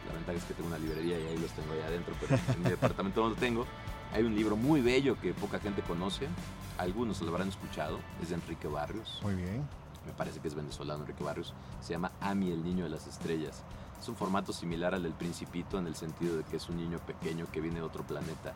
La 0.07 0.13
ventaja 0.13 0.37
es 0.37 0.43
que 0.45 0.53
tengo 0.53 0.69
una 0.69 0.77
librería 0.77 1.19
y 1.19 1.23
ahí 1.23 1.37
los 1.37 1.51
tengo 1.51 1.73
ahí 1.73 1.81
adentro, 1.81 2.15
pero 2.19 2.39
en 2.53 2.63
mi 2.63 2.69
departamento 2.69 3.21
no 3.21 3.29
lo 3.29 3.35
tengo. 3.35 3.65
Hay 4.13 4.23
un 4.23 4.35
libro 4.35 4.55
muy 4.55 4.81
bello 4.81 5.19
que 5.19 5.33
poca 5.33 5.59
gente 5.59 5.81
conoce. 5.81 6.27
Algunos 6.77 7.21
lo 7.21 7.29
habrán 7.29 7.49
escuchado. 7.49 7.99
Es 8.21 8.29
de 8.29 8.35
Enrique 8.35 8.67
Barrios. 8.67 9.19
Muy 9.23 9.35
bien. 9.35 9.67
Me 10.05 10.13
parece 10.13 10.39
que 10.39 10.47
es 10.47 10.55
venezolano 10.55 11.01
Enrique 11.01 11.23
Barrios. 11.23 11.53
Se 11.81 11.93
llama 11.93 12.11
Ami, 12.21 12.51
el 12.51 12.63
niño 12.63 12.85
de 12.85 12.89
las 12.89 13.07
estrellas. 13.07 13.63
Es 13.99 14.07
un 14.07 14.15
formato 14.15 14.53
similar 14.53 14.93
al 14.93 15.03
del 15.03 15.13
Principito 15.13 15.77
en 15.77 15.87
el 15.87 15.95
sentido 15.95 16.37
de 16.37 16.43
que 16.43 16.57
es 16.57 16.69
un 16.69 16.77
niño 16.77 16.99
pequeño 16.99 17.47
que 17.51 17.59
viene 17.59 17.77
de 17.77 17.85
otro 17.85 18.03
planeta 18.03 18.53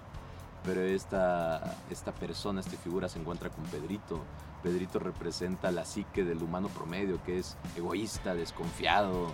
pero 0.64 0.82
esta, 0.82 1.78
esta 1.90 2.12
persona, 2.12 2.62
esta 2.62 2.78
figura 2.78 3.10
se 3.10 3.20
encuentra 3.20 3.50
con 3.50 3.64
Pedrito. 3.66 4.22
Pedrito 4.62 5.00
representa 5.00 5.72
la 5.72 5.86
psique 5.86 6.24
del 6.24 6.44
humano 6.44 6.68
promedio, 6.68 7.22
que 7.24 7.40
es 7.40 7.58
egoísta, 7.76 8.36
desconfiado, 8.36 9.34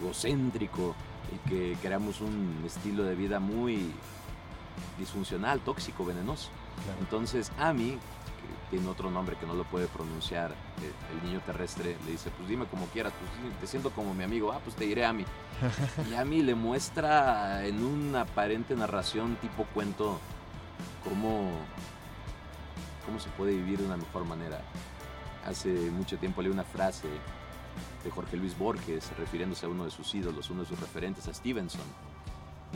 egocéntrico, 0.00 0.94
y 1.30 1.48
que 1.48 1.76
creamos 1.82 2.20
un 2.20 2.62
estilo 2.64 3.04
de 3.04 3.14
vida 3.14 3.38
muy 3.38 3.92
disfuncional, 4.98 5.60
tóxico, 5.60 6.04
venenoso. 6.04 6.48
Entonces, 7.00 7.52
Ami, 7.58 7.90
que 7.90 8.70
tiene 8.70 8.88
otro 8.88 9.10
nombre 9.10 9.36
que 9.36 9.46
no 9.46 9.54
lo 9.54 9.64
puede 9.64 9.86
pronunciar, 9.88 10.52
eh, 10.52 10.92
el, 11.12 11.28
niño 11.28 11.40
terrestre, 11.44 11.96
le 12.06 12.12
dice, 12.12 12.30
pues 12.30 12.48
dime 12.48 12.64
como 12.64 12.86
quieras, 12.86 13.12
pues 13.18 13.60
te 13.60 13.66
siento 13.66 13.90
como 13.90 14.14
mi 14.14 14.24
amigo, 14.24 14.52
ah, 14.52 14.60
pues 14.64 14.74
te 14.74 14.84
diré 14.84 15.04
Ami. 15.04 15.26
y 16.10 16.14
Ami 16.14 16.42
le 16.42 16.54
muestra 16.54 17.66
en 17.66 17.84
una 17.84 18.22
aparente 18.22 18.74
narración 18.74 19.36
tipo 19.36 19.64
cuento 19.74 20.18
cómo, 21.04 21.50
cómo 23.06 23.20
se 23.20 23.28
puede 23.30 23.52
vivir 23.52 23.78
de 23.78 23.86
una 23.86 23.96
mejor 23.96 24.24
manera. 24.24 24.60
Hace 25.46 25.68
mucho 25.90 26.18
tiempo 26.18 26.42
leí 26.42 26.52
una 26.52 26.64
frase 26.64 27.08
de 28.04 28.10
Jorge 28.10 28.36
Luis 28.36 28.56
Borges 28.58 29.16
refiriéndose 29.16 29.66
a 29.66 29.68
uno 29.68 29.84
de 29.84 29.90
sus 29.90 30.14
ídolos, 30.14 30.50
uno 30.50 30.62
de 30.62 30.68
sus 30.68 30.80
referentes, 30.80 31.28
a 31.28 31.34
Stevenson. 31.34 31.82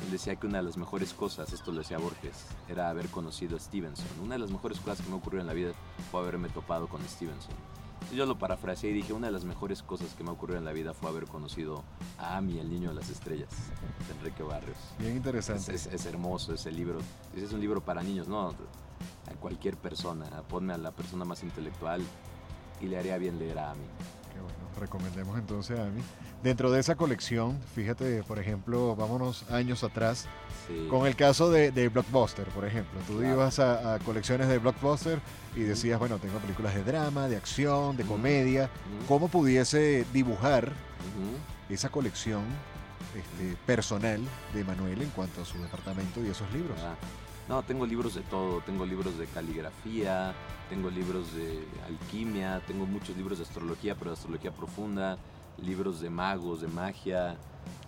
Él 0.02 0.10
decía 0.10 0.36
que 0.36 0.46
una 0.46 0.58
de 0.58 0.64
las 0.64 0.76
mejores 0.76 1.14
cosas, 1.14 1.52
esto 1.52 1.72
lo 1.72 1.78
decía 1.78 1.98
Borges, 1.98 2.46
era 2.68 2.90
haber 2.90 3.08
conocido 3.08 3.56
a 3.56 3.60
Stevenson. 3.60 4.06
Una 4.22 4.34
de 4.34 4.40
las 4.40 4.50
mejores 4.50 4.78
cosas 4.78 5.00
que 5.00 5.08
me 5.10 5.16
ocurrió 5.16 5.40
en 5.40 5.46
la 5.46 5.54
vida 5.54 5.72
fue 6.10 6.20
haberme 6.20 6.48
topado 6.48 6.86
con 6.86 7.02
Stevenson. 7.08 7.54
Yo 8.14 8.24
lo 8.24 8.38
parafraseé 8.38 8.90
y 8.90 8.94
dije, 8.94 9.12
una 9.12 9.26
de 9.26 9.32
las 9.32 9.44
mejores 9.44 9.82
cosas 9.82 10.14
que 10.14 10.22
me 10.22 10.30
ocurrió 10.30 10.56
en 10.56 10.64
la 10.64 10.72
vida 10.72 10.94
fue 10.94 11.10
haber 11.10 11.26
conocido 11.26 11.82
a 12.18 12.36
Ami, 12.36 12.58
el 12.58 12.70
niño 12.70 12.90
de 12.90 12.94
las 12.94 13.10
estrellas, 13.10 13.50
de 14.06 14.14
Enrique 14.14 14.42
Barrios. 14.42 14.78
Bien 14.98 15.16
interesante. 15.16 15.74
Es, 15.74 16.06
hermoso 16.06 16.54
ese 16.54 16.70
libro. 16.70 16.98
Es 17.36 17.52
un 17.52 17.60
libro 17.60 17.80
para 17.80 18.02
niños, 18.02 18.28
no 18.28 18.50
a 18.50 19.34
cualquier 19.40 19.76
persona. 19.76 20.26
Ponme 20.48 20.72
a 20.72 20.78
la 20.78 20.92
persona 20.92 21.24
más 21.24 21.42
intelectual 21.42 22.02
y 22.80 22.86
le 22.86 22.98
haría 22.98 23.18
bien 23.18 23.38
leer 23.38 23.58
a 23.58 23.72
Ami. 23.72 23.84
Qué 24.36 24.42
bueno, 24.42 24.58
recomendemos 24.78 25.38
entonces 25.38 25.78
a 25.78 25.86
Ami. 25.86 26.02
Dentro 26.42 26.70
de 26.70 26.80
esa 26.80 26.94
colección, 26.94 27.58
fíjate, 27.74 28.22
por 28.22 28.38
ejemplo, 28.38 28.94
vámonos 28.94 29.50
años 29.50 29.82
atrás, 29.82 30.26
con 30.90 31.06
el 31.06 31.16
caso 31.16 31.50
de, 31.50 31.88
Blockbuster, 31.88 32.46
por 32.48 32.66
ejemplo. 32.66 33.00
Tú 33.06 33.22
ibas 33.22 33.58
a, 33.58 33.98
colecciones 34.04 34.48
de 34.48 34.58
Blockbuster 34.58 35.20
y 35.54 35.60
decías, 35.60 35.98
bueno, 35.98 36.18
tengo 36.18 36.38
películas 36.38 36.74
de 36.74 36.84
drama, 36.84 37.28
de 37.28 37.36
acción, 37.36 37.96
de 37.96 38.04
comedia. 38.04 38.68
¿Cómo 39.08 39.28
pudiese 39.28 40.04
dibujar 40.12 40.70
esa 41.70 41.88
colección 41.88 42.42
este, 43.14 43.56
personal 43.64 44.20
de 44.52 44.64
Manuel 44.64 45.00
en 45.00 45.08
cuanto 45.10 45.40
a 45.40 45.44
su 45.46 45.56
departamento 45.62 46.22
y 46.22 46.28
esos 46.28 46.52
libros? 46.52 46.78
Ah, 46.82 46.94
no, 47.48 47.62
tengo 47.62 47.86
libros 47.86 48.14
de 48.14 48.22
todo. 48.22 48.60
Tengo 48.60 48.84
libros 48.84 49.18
de 49.18 49.26
caligrafía, 49.26 50.34
tengo 50.68 50.90
libros 50.90 51.32
de 51.34 51.64
alquimia, 51.86 52.60
tengo 52.66 52.86
muchos 52.86 53.16
libros 53.16 53.38
de 53.38 53.44
astrología, 53.44 53.94
pero 53.94 54.10
de 54.10 54.16
astrología 54.16 54.50
profunda, 54.50 55.16
libros 55.62 56.00
de 56.00 56.10
magos, 56.10 56.60
de 56.60 56.68
magia. 56.68 57.36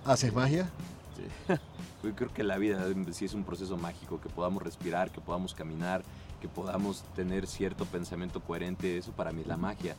¿Haces 0.04 0.32
magia? 0.32 0.70
Sí. 1.16 1.54
Yo 2.04 2.14
creo 2.14 2.32
que 2.32 2.44
la 2.44 2.56
vida 2.58 2.86
sí 3.10 3.24
es 3.24 3.34
un 3.34 3.42
proceso 3.42 3.76
mágico, 3.76 4.20
que 4.20 4.28
podamos 4.28 4.62
respirar, 4.62 5.10
que 5.10 5.20
podamos 5.20 5.54
caminar, 5.54 6.02
que 6.40 6.46
podamos 6.46 7.02
tener 7.16 7.48
cierto 7.48 7.84
pensamiento 7.84 8.40
coherente. 8.40 8.96
Eso 8.98 9.10
para 9.10 9.32
mí 9.32 9.40
es 9.40 9.48
la 9.48 9.56
magia. 9.56 9.96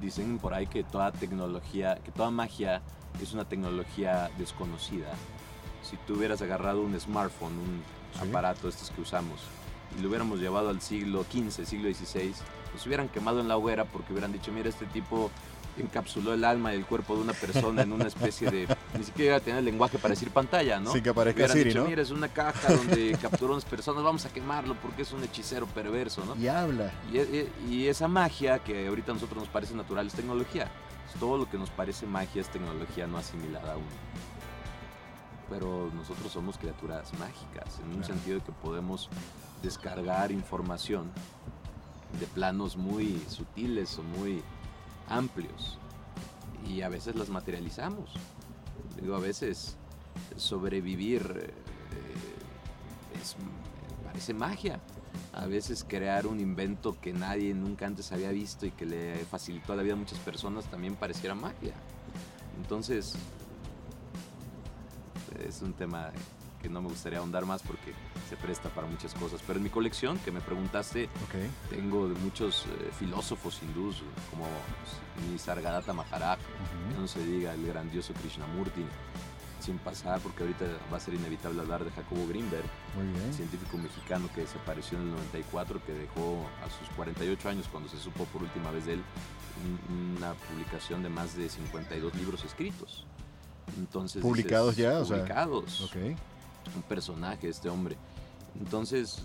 Dicen 0.00 0.38
por 0.38 0.52
ahí 0.52 0.66
que 0.66 0.82
toda 0.82 1.12
tecnología, 1.12 2.00
que 2.04 2.10
toda 2.10 2.32
magia 2.32 2.82
es 3.22 3.32
una 3.32 3.44
tecnología 3.44 4.30
desconocida. 4.36 5.12
Si 5.84 5.96
tú 6.06 6.14
hubieras 6.14 6.40
agarrado 6.42 6.80
un 6.80 6.98
smartphone, 6.98 7.52
un 7.58 7.82
aparato 8.28 8.68
estos 8.68 8.90
que 8.90 9.00
usamos 9.00 9.40
y 9.96 10.02
lo 10.02 10.08
hubiéramos 10.08 10.40
llevado 10.40 10.70
al 10.70 10.80
siglo 10.80 11.24
XV, 11.24 11.64
siglo 11.64 11.92
XVI, 11.92 12.32
nos 12.72 12.86
hubieran 12.86 13.08
quemado 13.08 13.40
en 13.40 13.48
la 13.48 13.56
hoguera 13.56 13.84
porque 13.84 14.12
hubieran 14.12 14.32
dicho, 14.32 14.50
mira, 14.50 14.68
este 14.68 14.86
tipo 14.86 15.30
encapsuló 15.76 16.34
el 16.34 16.44
alma 16.44 16.72
y 16.72 16.76
el 16.76 16.86
cuerpo 16.86 17.16
de 17.16 17.22
una 17.22 17.32
persona 17.32 17.82
en 17.82 17.92
una 17.92 18.06
especie 18.06 18.50
de. 18.50 18.68
ni 18.98 19.04
siquiera 19.04 19.40
tener 19.40 19.58
el 19.58 19.64
lenguaje 19.64 19.98
para 19.98 20.14
decir 20.14 20.30
pantalla, 20.30 20.78
¿no? 20.78 20.92
Sin 20.92 21.02
que 21.02 21.10
aparezca 21.10 21.48
Siri, 21.48 21.64
dicho, 21.64 21.80
¿no? 21.80 21.88
Mira, 21.88 22.02
es 22.02 22.10
una 22.10 22.28
caja 22.28 22.72
donde 22.72 23.16
capturó 23.22 23.52
a 23.52 23.56
unas 23.56 23.64
personas, 23.64 24.02
vamos 24.04 24.24
a 24.24 24.28
quemarlo 24.28 24.76
porque 24.80 25.02
es 25.02 25.12
un 25.12 25.22
hechicero 25.24 25.66
perverso, 25.66 26.24
¿no? 26.24 26.36
Y 26.36 26.46
habla. 26.48 26.92
Y, 27.12 27.72
y, 27.72 27.88
esa 27.88 28.08
magia 28.08 28.58
que 28.60 28.86
ahorita 28.86 29.12
a 29.12 29.14
nosotros 29.14 29.38
nos 29.38 29.48
parece 29.48 29.74
natural 29.74 30.06
es 30.06 30.14
tecnología. 30.14 30.70
Todo 31.20 31.38
lo 31.38 31.48
que 31.48 31.58
nos 31.58 31.70
parece 31.70 32.06
magia 32.06 32.40
es 32.40 32.48
tecnología 32.48 33.06
no 33.06 33.18
asimilada 33.18 33.74
aún. 33.74 33.84
Pero 35.48 35.90
nosotros 35.94 36.32
somos 36.32 36.56
criaturas 36.56 37.12
mágicas, 37.18 37.80
en 37.80 37.96
un 37.96 38.04
sentido 38.04 38.38
de 38.38 38.44
que 38.44 38.52
podemos 38.52 39.10
descargar 39.62 40.32
información 40.32 41.10
de 42.18 42.26
planos 42.26 42.76
muy 42.76 43.22
sutiles 43.28 43.98
o 43.98 44.02
muy 44.02 44.42
amplios 45.08 45.78
y 46.66 46.82
a 46.82 46.88
veces 46.88 47.16
las 47.16 47.28
materializamos. 47.28 48.10
Digo, 49.00 49.16
a 49.16 49.20
veces 49.20 49.76
sobrevivir 50.36 51.52
eh, 51.92 53.20
es, 53.20 53.36
parece 54.04 54.34
magia. 54.34 54.80
A 55.32 55.46
veces 55.46 55.84
crear 55.86 56.26
un 56.26 56.40
invento 56.40 56.96
que 57.00 57.12
nadie 57.12 57.54
nunca 57.54 57.86
antes 57.86 58.12
había 58.12 58.30
visto 58.30 58.66
y 58.66 58.70
que 58.70 58.86
le 58.86 59.16
facilitó 59.26 59.74
la 59.74 59.82
vida 59.82 59.94
a 59.94 59.96
muchas 59.96 60.18
personas 60.20 60.64
también 60.66 60.94
pareciera 60.94 61.34
magia. 61.34 61.74
Entonces, 62.56 63.14
es 65.46 65.62
un 65.62 65.72
tema 65.72 66.10
que 66.64 66.70
no 66.70 66.80
me 66.80 66.88
gustaría 66.88 67.18
ahondar 67.18 67.44
más 67.44 67.62
porque 67.62 67.92
se 68.28 68.36
presta 68.36 68.70
para 68.70 68.86
muchas 68.86 69.12
cosas. 69.12 69.42
Pero 69.46 69.58
en 69.58 69.64
mi 69.64 69.70
colección, 69.70 70.18
que 70.18 70.32
me 70.32 70.40
preguntaste, 70.40 71.10
tengo 71.68 72.08
de 72.08 72.14
muchos 72.20 72.64
eh, 72.64 72.90
filósofos 72.98 73.60
hindús, 73.62 74.02
como 74.30 74.46
Nisargadatta 75.30 75.92
Maharaj, 75.92 76.38
no 76.98 77.06
se 77.06 77.22
diga 77.22 77.52
el 77.52 77.66
grandioso 77.66 78.14
Krishnamurti, 78.14 78.82
sin 79.60 79.78
pasar, 79.78 80.20
porque 80.20 80.42
ahorita 80.42 80.64
va 80.92 80.96
a 80.96 81.00
ser 81.00 81.14
inevitable 81.14 81.60
hablar 81.60 81.84
de 81.84 81.90
Jacobo 81.90 82.26
Greenberg, 82.28 82.64
científico 83.32 83.76
mexicano 83.78 84.28
que 84.34 84.42
desapareció 84.42 84.98
en 84.98 85.04
el 85.04 85.10
94, 85.12 85.84
que 85.84 85.92
dejó 85.92 86.46
a 86.64 86.70
sus 86.70 86.88
48 86.96 87.48
años, 87.48 87.68
cuando 87.70 87.90
se 87.90 87.98
supo 87.98 88.24
por 88.26 88.42
última 88.42 88.70
vez 88.70 88.86
de 88.86 88.94
él, 88.94 89.02
una 90.16 90.32
publicación 90.32 91.02
de 91.02 91.08
más 91.08 91.36
de 91.36 91.48
52 91.48 92.14
libros 92.14 92.44
escritos. 92.44 93.06
Entonces, 93.78 94.22
publicados 94.22 94.76
ya, 94.76 95.00
publicados. 95.02 95.80
O 95.80 95.88
sea, 95.88 96.02
un 96.74 96.82
personaje 96.88 97.48
este 97.48 97.68
hombre. 97.68 97.96
Entonces, 98.58 99.22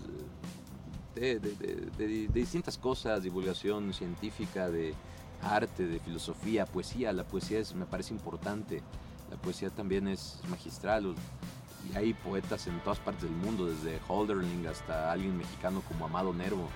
de, 1.14 2.28
distintas 2.32 2.78
cosas, 2.78 3.22
divulgación 3.22 3.92
científica, 3.92 4.70
de 4.70 4.94
arte, 5.42 5.86
de 5.86 6.00
filosofía, 6.00 6.66
poesía. 6.66 7.12
La 7.12 7.24
poesía 7.24 7.58
es, 7.58 7.74
me 7.74 7.86
parece 7.86 8.12
importante. 8.12 8.82
La 9.30 9.36
poesía 9.36 9.70
también 9.70 10.08
es 10.08 10.40
magistral. 10.48 11.14
Y 11.90 11.96
hay 11.96 12.12
poetas 12.12 12.66
en 12.66 12.78
todas 12.80 12.98
partes 12.98 13.22
del 13.22 13.32
mundo, 13.32 13.66
desde 13.66 14.00
Holderling 14.06 14.66
hasta 14.66 15.10
alguien 15.10 15.36
mexicano 15.36 15.82
como 15.88 16.04
Amado 16.04 16.32
Nervo. 16.34 16.68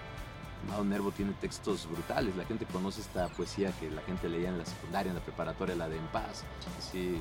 Amado 0.66 0.84
Nervo 0.84 1.10
tiene 1.10 1.32
textos 1.34 1.86
brutales. 1.90 2.34
La 2.36 2.44
gente 2.44 2.64
conoce 2.64 3.02
esta 3.02 3.28
poesía 3.28 3.70
que 3.78 3.90
la 3.90 4.00
gente 4.02 4.28
leía 4.28 4.48
en 4.48 4.58
la 4.58 4.64
secundaria, 4.64 5.10
en 5.10 5.16
la 5.16 5.22
preparatoria, 5.22 5.76
la 5.76 5.88
de 5.88 5.98
En 5.98 6.06
Paz. 6.06 6.44
Así, 6.78 7.20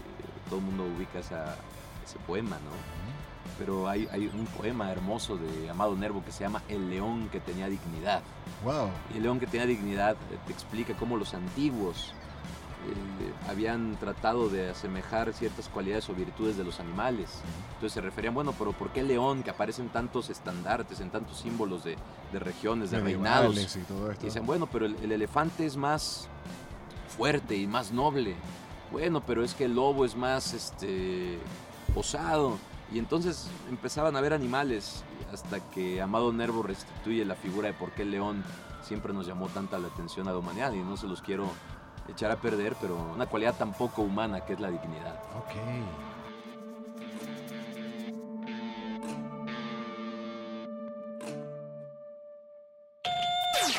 todo 0.49 0.59
el 0.59 0.65
mundo 0.65 0.83
ubica 0.85 1.19
ese 1.19 2.19
poema, 2.25 2.57
¿no? 2.57 3.03
pero 3.57 3.87
hay, 3.87 4.07
hay, 4.11 4.27
un 4.27 4.45
poema 4.45 4.91
hermoso 4.91 5.37
de 5.37 5.69
Amado 5.69 5.95
Nervo 5.95 6.23
que 6.23 6.31
se 6.31 6.43
llama 6.43 6.61
El 6.67 6.89
león 6.89 7.29
que 7.31 7.39
tenía 7.39 7.67
dignidad. 7.67 8.21
Wow. 8.63 8.89
Y 9.13 9.17
el 9.17 9.23
león 9.23 9.39
que 9.39 9.47
tenía 9.47 9.65
dignidad 9.65 10.15
eh, 10.31 10.37
te 10.47 10.53
explica 10.53 10.93
cómo 10.95 11.17
los 11.17 11.33
antiguos 11.33 12.13
eh, 12.87 13.49
habían 13.49 13.95
tratado 13.97 14.49
de 14.49 14.71
asemejar 14.71 15.33
ciertas 15.33 15.69
cualidades 15.69 16.09
o 16.09 16.13
virtudes 16.13 16.57
de 16.57 16.63
los 16.63 16.79
animales. 16.79 17.41
Entonces 17.75 17.93
se 17.93 18.01
referían, 18.01 18.33
bueno, 18.33 18.53
pero 18.57 18.71
¿por 18.73 18.89
qué 18.89 19.01
el 19.01 19.07
león 19.07 19.43
que 19.43 19.49
aparecen 19.49 19.89
tantos 19.89 20.29
estandartes, 20.29 20.99
en 20.99 21.09
tantos 21.09 21.37
símbolos 21.37 21.83
de, 21.83 21.95
de 22.31 22.39
regiones, 22.39 22.91
de, 22.91 22.99
reinados? 22.99 23.75
Y, 23.75 23.79
todo 23.81 24.11
esto. 24.11 24.25
y 24.25 24.29
dicen, 24.29 24.45
bueno, 24.45 24.67
pero 24.67 24.85
el, 24.85 24.95
el 25.03 25.11
elefante 25.11 25.65
es 25.65 25.77
más 25.77 26.27
fuerte 27.15 27.55
y 27.55 27.67
más 27.67 27.91
noble. 27.91 28.35
Bueno, 28.91 29.23
pero 29.25 29.43
es 29.43 29.53
que 29.53 29.65
el 29.65 29.75
lobo 29.75 30.05
es 30.05 30.15
más 30.15 30.53
este, 30.53 31.39
osado. 31.95 32.57
Y 32.91 32.99
entonces 32.99 33.47
empezaban 33.69 34.15
a 34.15 34.21
ver 34.21 34.33
animales 34.33 35.03
hasta 35.31 35.59
que 35.71 36.01
Amado 36.01 36.31
Nervo 36.31 36.61
restituye 36.61 37.25
la 37.25 37.35
figura 37.35 37.69
de 37.69 37.73
por 37.73 37.91
qué 37.91 38.03
el 38.03 38.11
león 38.11 38.43
siempre 38.83 39.13
nos 39.13 39.25
llamó 39.25 39.47
tanta 39.49 39.79
la 39.79 39.87
atención 39.87 40.27
a 40.27 40.31
la 40.31 40.37
humanidad 40.37 40.73
y 40.73 40.79
no 40.79 40.95
se 40.95 41.07
los 41.07 41.21
quiero 41.21 41.49
echar 42.07 42.31
a 42.31 42.35
perder, 42.35 42.75
pero 42.79 42.95
una 43.15 43.25
cualidad 43.25 43.55
tan 43.55 43.73
poco 43.73 44.01
humana 44.03 44.41
que 44.45 44.53
es 44.53 44.59
la 44.59 44.69
dignidad. 44.69 45.19
Ok. 45.37 45.55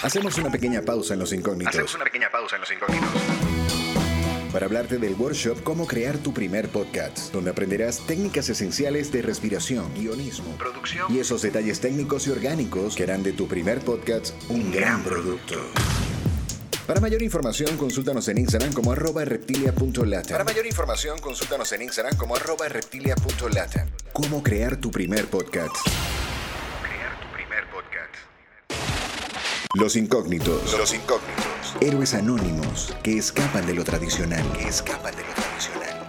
Hacemos 0.03 0.37
una 0.37 0.51
pequeña 0.51 0.83
pausa 0.83 1.15
en 1.15 1.21
los 1.21 1.33
incógnitos. 1.33 1.75
Hacemos 1.75 1.95
una 1.95 2.05
pequeña 2.05 2.29
pausa 2.31 2.57
en 2.57 2.61
los 2.61 2.71
incógnitos 2.73 3.44
para 4.55 4.67
hablarte 4.67 4.99
del 4.99 5.15
workshop 5.15 5.65
Cómo 5.65 5.85
crear 5.85 6.17
tu 6.17 6.33
primer 6.33 6.69
podcast, 6.69 7.33
donde 7.33 7.51
aprenderás 7.51 8.07
técnicas 8.07 8.49
esenciales 8.49 9.11
de 9.11 9.21
respiración, 9.21 9.93
guionismo, 9.95 10.57
producción 10.57 11.13
y 11.13 11.19
esos 11.19 11.43
detalles 11.43 11.81
técnicos 11.81 12.29
y 12.29 12.31
orgánicos 12.31 12.95
que 12.95 13.03
harán 13.03 13.25
de 13.25 13.33
tu 13.33 13.49
primer 13.49 13.81
podcast 13.81 14.33
un 14.49 14.71
gran 14.71 15.03
producto. 15.03 15.57
Para 16.87 17.01
mayor 17.01 17.21
información, 17.23 17.77
consúltanos 17.77 18.29
en 18.29 18.39
Instagram 18.39 18.73
como 18.73 18.93
arroba 18.93 19.25
reptilia.lata. 19.25 20.29
Para 20.29 20.45
mayor 20.45 20.67
información, 20.67 21.19
consúltanos 21.19 21.73
en 21.73 21.83
Instagram 21.83 22.17
como 22.17 22.37
arroba 22.37 22.69
reptilia.lata. 22.69 23.89
Cómo 24.13 24.41
crear 24.45 24.77
tu 24.77 24.93
primer 24.93 25.27
podcast. 25.27 25.75
Crear 26.81 27.21
tu 27.21 27.35
primer 27.35 27.65
podcast. 27.71 28.15
Los 29.75 29.97
incógnitos. 29.97 30.79
Los 30.79 30.95
incógnitos. 30.95 31.54
Héroes 31.81 32.15
anónimos 32.15 32.95
que 33.03 33.19
escapan 33.19 33.67
de 33.67 33.75
lo 33.75 33.83
tradicional. 33.83 34.43
Que 34.53 34.69
escapan 34.69 35.13
de 35.17 35.23
lo 35.23 35.35
tradicional. 35.35 36.09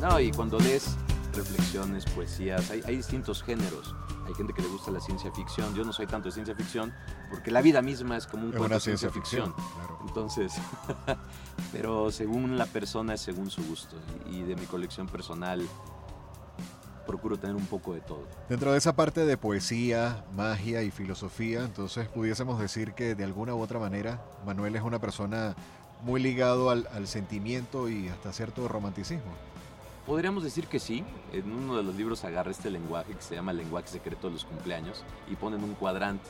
No, 0.00 0.20
y 0.20 0.30
cuando 0.30 0.58
lees 0.60 0.94
reflexiones, 1.32 2.04
poesías, 2.04 2.70
hay, 2.70 2.96
distintos 2.96 3.42
géneros. 3.42 3.94
Hay 4.26 4.34
gente 4.34 4.52
que 4.52 4.60
le 4.60 4.68
gusta 4.68 4.90
la 4.90 5.00
ciencia 5.00 5.32
ficción. 5.32 5.74
Yo 5.74 5.84
no 5.84 5.92
soy 5.92 6.06
tanto 6.06 6.28
de 6.28 6.32
ciencia 6.32 6.54
ficción 6.54 6.92
porque 7.30 7.50
la 7.50 7.62
vida 7.62 7.80
misma 7.80 8.18
es 8.18 8.26
como 8.26 8.44
un 8.44 8.52
cuento 8.52 8.74
de 8.74 8.80
ciencia, 8.80 9.10
ficción. 9.10 9.54
Entonces, 10.06 10.52
pero 11.72 12.12
según 12.12 12.58
la 12.58 12.66
persona 12.66 13.14
es 13.14 13.22
según 13.22 13.50
su 13.50 13.64
gusto. 13.64 13.96
Y 14.30 14.42
de 14.42 14.54
mi 14.54 14.66
colección 14.66 15.08
personal 15.08 15.66
procuro 17.04 17.36
tener 17.36 17.56
un 17.56 17.66
poco 17.66 17.94
de 17.94 18.00
todo. 18.00 18.26
Dentro 18.48 18.72
de 18.72 18.78
esa 18.78 18.94
parte 18.94 19.24
de 19.24 19.36
poesía, 19.36 20.24
magia 20.34 20.82
y 20.82 20.90
filosofía, 20.90 21.64
entonces 21.64 22.08
pudiésemos 22.08 22.60
decir 22.60 22.92
que 22.92 23.14
de 23.14 23.24
alguna 23.24 23.54
u 23.54 23.60
otra 23.60 23.78
manera 23.78 24.20
Manuel 24.44 24.76
es 24.76 24.82
una 24.82 24.98
persona 24.98 25.54
muy 26.04 26.20
ligado 26.20 26.70
al, 26.70 27.06
sentimiento 27.06 27.88
y 27.88 28.08
hasta 28.08 28.32
cierto 28.32 28.68
romanticismo. 28.68 29.32
Podríamos 30.06 30.44
decir 30.44 30.66
que 30.66 30.78
sí. 30.78 31.02
En 31.32 31.50
uno 31.50 31.78
de 31.78 31.82
los 31.82 31.94
libros 31.94 32.24
agarra 32.24 32.50
este 32.50 32.70
lenguaje 32.70 33.14
que 33.14 33.22
se 33.22 33.34
llama 33.34 33.52
el 33.52 33.56
lenguaje 33.56 33.88
secreto 33.88 34.26
de 34.26 34.34
los 34.34 34.44
cumpleaños 34.44 35.02
y 35.30 35.34
ponen 35.34 35.64
un 35.64 35.74
cuadrante. 35.74 36.28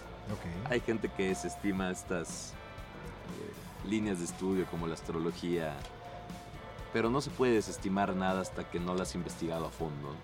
Hay 0.70 0.80
gente 0.80 1.10
que 1.14 1.28
desestima 1.28 1.90
estas 1.90 2.52
eh, 2.52 3.88
líneas 3.88 4.20
de 4.20 4.26
estudio 4.26 4.64
como 4.70 4.86
la 4.86 4.94
astrología, 4.94 5.74
pero 6.92 7.10
no 7.10 7.20
se 7.20 7.30
puede 7.30 7.54
desestimar 7.54 8.14
nada 8.14 8.40
hasta 8.40 8.64
que 8.64 8.78
no 8.78 8.94
las 8.94 9.08
has 9.08 9.14
investigado 9.16 9.66
a 9.66 9.70
fondo 9.70 10.14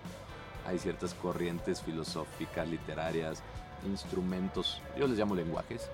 hay 0.66 0.78
ciertas 0.78 1.14
corrientes 1.14 1.82
filosóficas, 1.82 2.68
literarias, 2.68 3.42
instrumentos, 3.86 4.80
yo 4.98 5.06
les 5.06 5.18
llamo 5.18 5.34
lenguajes, 5.34 5.90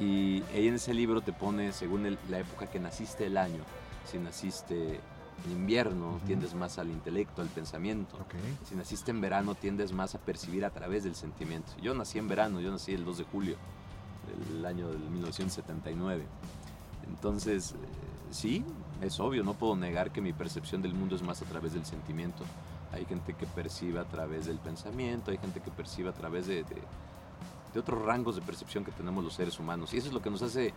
y 0.00 0.42
en 0.52 0.74
ese 0.74 0.94
libro 0.94 1.20
te 1.20 1.32
pone 1.32 1.72
según 1.72 2.16
la 2.28 2.38
época 2.38 2.66
que 2.66 2.78
naciste 2.78 3.26
el 3.26 3.36
año. 3.36 3.62
Si 4.10 4.18
naciste 4.18 5.00
en 5.44 5.52
invierno, 5.52 6.20
tiendes 6.26 6.54
más 6.54 6.78
al 6.78 6.90
intelecto, 6.90 7.42
al 7.42 7.48
pensamiento. 7.48 8.16
Si 8.68 8.74
naciste 8.74 9.10
en 9.10 9.20
verano, 9.20 9.54
tiendes 9.54 9.92
más 9.92 10.14
a 10.14 10.18
percibir 10.18 10.64
a 10.64 10.70
través 10.70 11.04
del 11.04 11.14
sentimiento. 11.14 11.72
Yo 11.82 11.94
nací 11.94 12.18
en 12.18 12.28
verano, 12.28 12.60
yo 12.60 12.70
nací 12.70 12.92
el 12.92 13.04
2 13.04 13.18
de 13.18 13.24
julio 13.24 13.56
del 14.52 14.64
año 14.64 14.88
del 14.88 15.00
1979. 15.00 16.24
Entonces, 17.08 17.72
eh, 17.72 17.76
sí, 18.30 18.64
es 19.00 19.18
obvio, 19.18 19.42
no 19.42 19.54
puedo 19.54 19.76
negar 19.76 20.12
que 20.12 20.20
mi 20.20 20.32
percepción 20.32 20.82
del 20.82 20.94
mundo 20.94 21.16
es 21.16 21.22
más 21.22 21.42
a 21.42 21.44
través 21.46 21.72
del 21.72 21.84
sentimiento 21.84 22.44
hay 22.92 23.04
gente 23.04 23.34
que 23.34 23.46
percibe 23.46 24.00
a 24.00 24.04
través 24.04 24.46
del 24.46 24.58
pensamiento, 24.58 25.30
hay 25.30 25.38
gente 25.38 25.60
que 25.60 25.70
percibe 25.70 26.08
a 26.08 26.12
través 26.12 26.46
de, 26.46 26.64
otros 27.76 28.02
rangos 28.02 28.34
de 28.34 28.42
percepción 28.42 28.84
que 28.84 28.90
tenemos 28.90 29.22
los 29.22 29.34
seres 29.34 29.58
humanos. 29.60 29.94
Y 29.94 29.98
eso 29.98 30.08
es 30.08 30.12
lo 30.12 30.20
que 30.20 30.30
nos 30.30 30.42
hace 30.42 30.68
eh, 30.68 30.72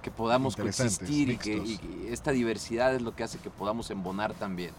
que 0.00 0.10
podamos 0.10 0.56
coexistir 0.56 1.30
y 1.30 1.36
que 1.36 2.10
esta 2.10 2.30
diversidad 2.30 2.94
es 2.94 3.02
lo 3.02 3.14
que 3.14 3.24
hace 3.24 3.38
que 3.38 3.50
podamos 3.50 3.90
embonar 3.90 4.32
también. 4.34 4.72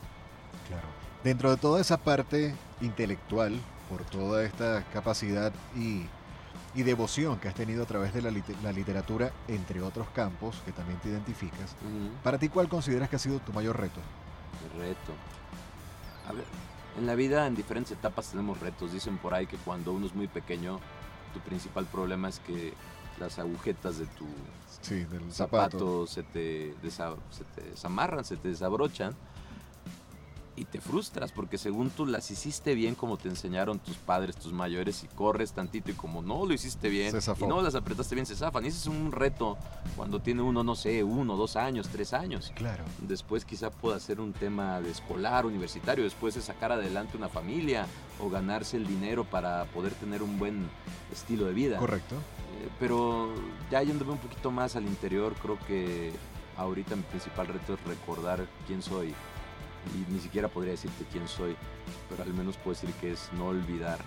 Claro. 0.67 0.87
Dentro 1.23 1.51
de 1.51 1.57
toda 1.57 1.81
esa 1.81 1.97
parte 1.97 2.55
intelectual, 2.81 3.59
por 3.89 4.03
toda 4.05 4.43
esta 4.43 4.83
capacidad 4.93 5.51
y, 5.75 6.05
devoción 6.75 7.37
que 7.39 7.49
has 7.49 7.55
tenido 7.55 7.83
a 7.83 7.85
través 7.85 8.13
de 8.13 8.21
la, 8.21 8.71
literatura, 8.71 9.33
entre 9.49 9.81
otros 9.81 10.07
campos 10.15 10.55
que 10.63 10.71
también 10.71 10.97
te 11.01 11.09
identificas, 11.09 11.75
para 12.23 12.37
ti, 12.37 12.47
¿cuál 12.47 12.69
consideras 12.69 13.09
que 13.09 13.17
ha 13.17 13.19
sido 13.19 13.39
tu 13.39 13.51
mayor 13.51 13.77
reto? 13.77 13.99
El 14.63 14.79
reto. 14.79 15.11
A 16.29 16.33
ver, 16.33 16.45
en 16.97 17.07
la 17.07 17.15
vida, 17.15 17.47
en 17.47 17.55
diferentes 17.55 17.91
etapas 17.91 18.29
tenemos 18.29 18.59
retos. 18.59 18.93
Dicen 18.93 19.17
por 19.17 19.33
ahí 19.33 19.47
que 19.47 19.57
cuando 19.57 19.91
uno 19.91 20.05
es 20.05 20.15
muy 20.15 20.27
pequeño, 20.27 20.79
tu 21.33 21.39
principal 21.41 21.85
problema 21.85 22.29
es 22.29 22.39
que 22.39 22.73
las 23.19 23.39
agujetas 23.39 23.97
de 23.99 24.05
tu 24.05 24.25
zapato, 25.31 26.07
se, 26.07 26.23
te 26.23 26.73
se 26.81 27.43
te 27.43 27.69
desamarran, 27.69 28.23
se 28.23 28.37
te 28.37 28.47
desabrochan 28.47 29.13
y 30.59 30.65
te 30.65 30.81
frustras 30.81 31.31
porque 31.31 31.57
según 31.57 31.89
tú 31.89 32.05
las 32.05 32.29
hiciste 32.31 32.75
bien 32.75 32.93
como 32.93 33.17
te 33.17 33.29
enseñaron 33.29 33.79
tus 33.79 33.95
padres, 33.95 34.35
tus 34.35 34.51
mayores 34.51 35.03
y 35.05 35.07
corres 35.07 35.53
tantito 35.53 35.89
y 35.89 35.93
como 35.93 36.21
no 36.21 36.45
lo 36.45 36.53
hiciste 36.53 36.89
bien 36.89 37.15
y 37.15 37.43
no 37.45 37.61
las 37.61 37.75
apretaste 37.75 38.13
bien 38.13 38.25
se 38.25 38.35
zafan. 38.35 38.65
Y 38.65 38.67
ese 38.67 38.79
es 38.79 38.87
un 38.87 39.11
reto 39.13 39.57
cuando 39.95 40.19
tiene 40.19 40.41
uno, 40.41 40.63
no 40.63 40.75
sé, 40.75 41.03
uno, 41.03 41.37
dos 41.37 41.55
años, 41.55 41.87
tres 41.87 42.13
años. 42.13 42.51
Claro. 42.55 42.83
Después 42.99 43.45
quizá 43.45 43.71
pueda 43.71 43.99
ser 44.01 44.19
un 44.19 44.33
tema 44.33 44.81
de 44.81 44.91
escolar, 44.91 45.45
universitario, 45.45 46.03
después 46.03 46.35
de 46.35 46.41
sacar 46.41 46.73
adelante 46.73 47.15
una 47.15 47.29
familia 47.29 47.87
o 48.19 48.29
ganarse 48.29 48.75
el 48.75 48.85
dinero 48.85 49.23
para 49.23 49.63
poder 49.65 49.93
tener 49.93 50.21
un 50.21 50.37
buen 50.37 50.69
estilo 51.11 51.45
de 51.45 51.53
vida. 51.53 51.77
Correcto. 51.77 52.15
Eh, 52.15 52.67
pero 52.79 53.33
ya 53.71 53.81
yéndome 53.81 54.11
un 54.11 54.17
poquito 54.17 54.51
más 54.51 54.75
al 54.75 54.83
interior, 54.83 55.33
creo 55.41 55.57
que 55.65 56.11
ahorita 56.57 56.97
mi 56.97 57.03
principal 57.03 57.47
reto 57.47 57.75
es 57.75 57.83
recordar 57.85 58.45
quién 58.67 58.81
soy 58.81 59.13
y 59.93 60.11
ni 60.11 60.19
siquiera 60.19 60.47
podría 60.47 60.71
decirte 60.71 61.05
quién 61.11 61.27
soy, 61.27 61.55
pero 62.09 62.23
al 62.23 62.33
menos 62.33 62.57
puedo 62.57 62.75
decir 62.75 62.93
que 63.01 63.11
es 63.11 63.29
no 63.33 63.47
olvidar 63.47 63.99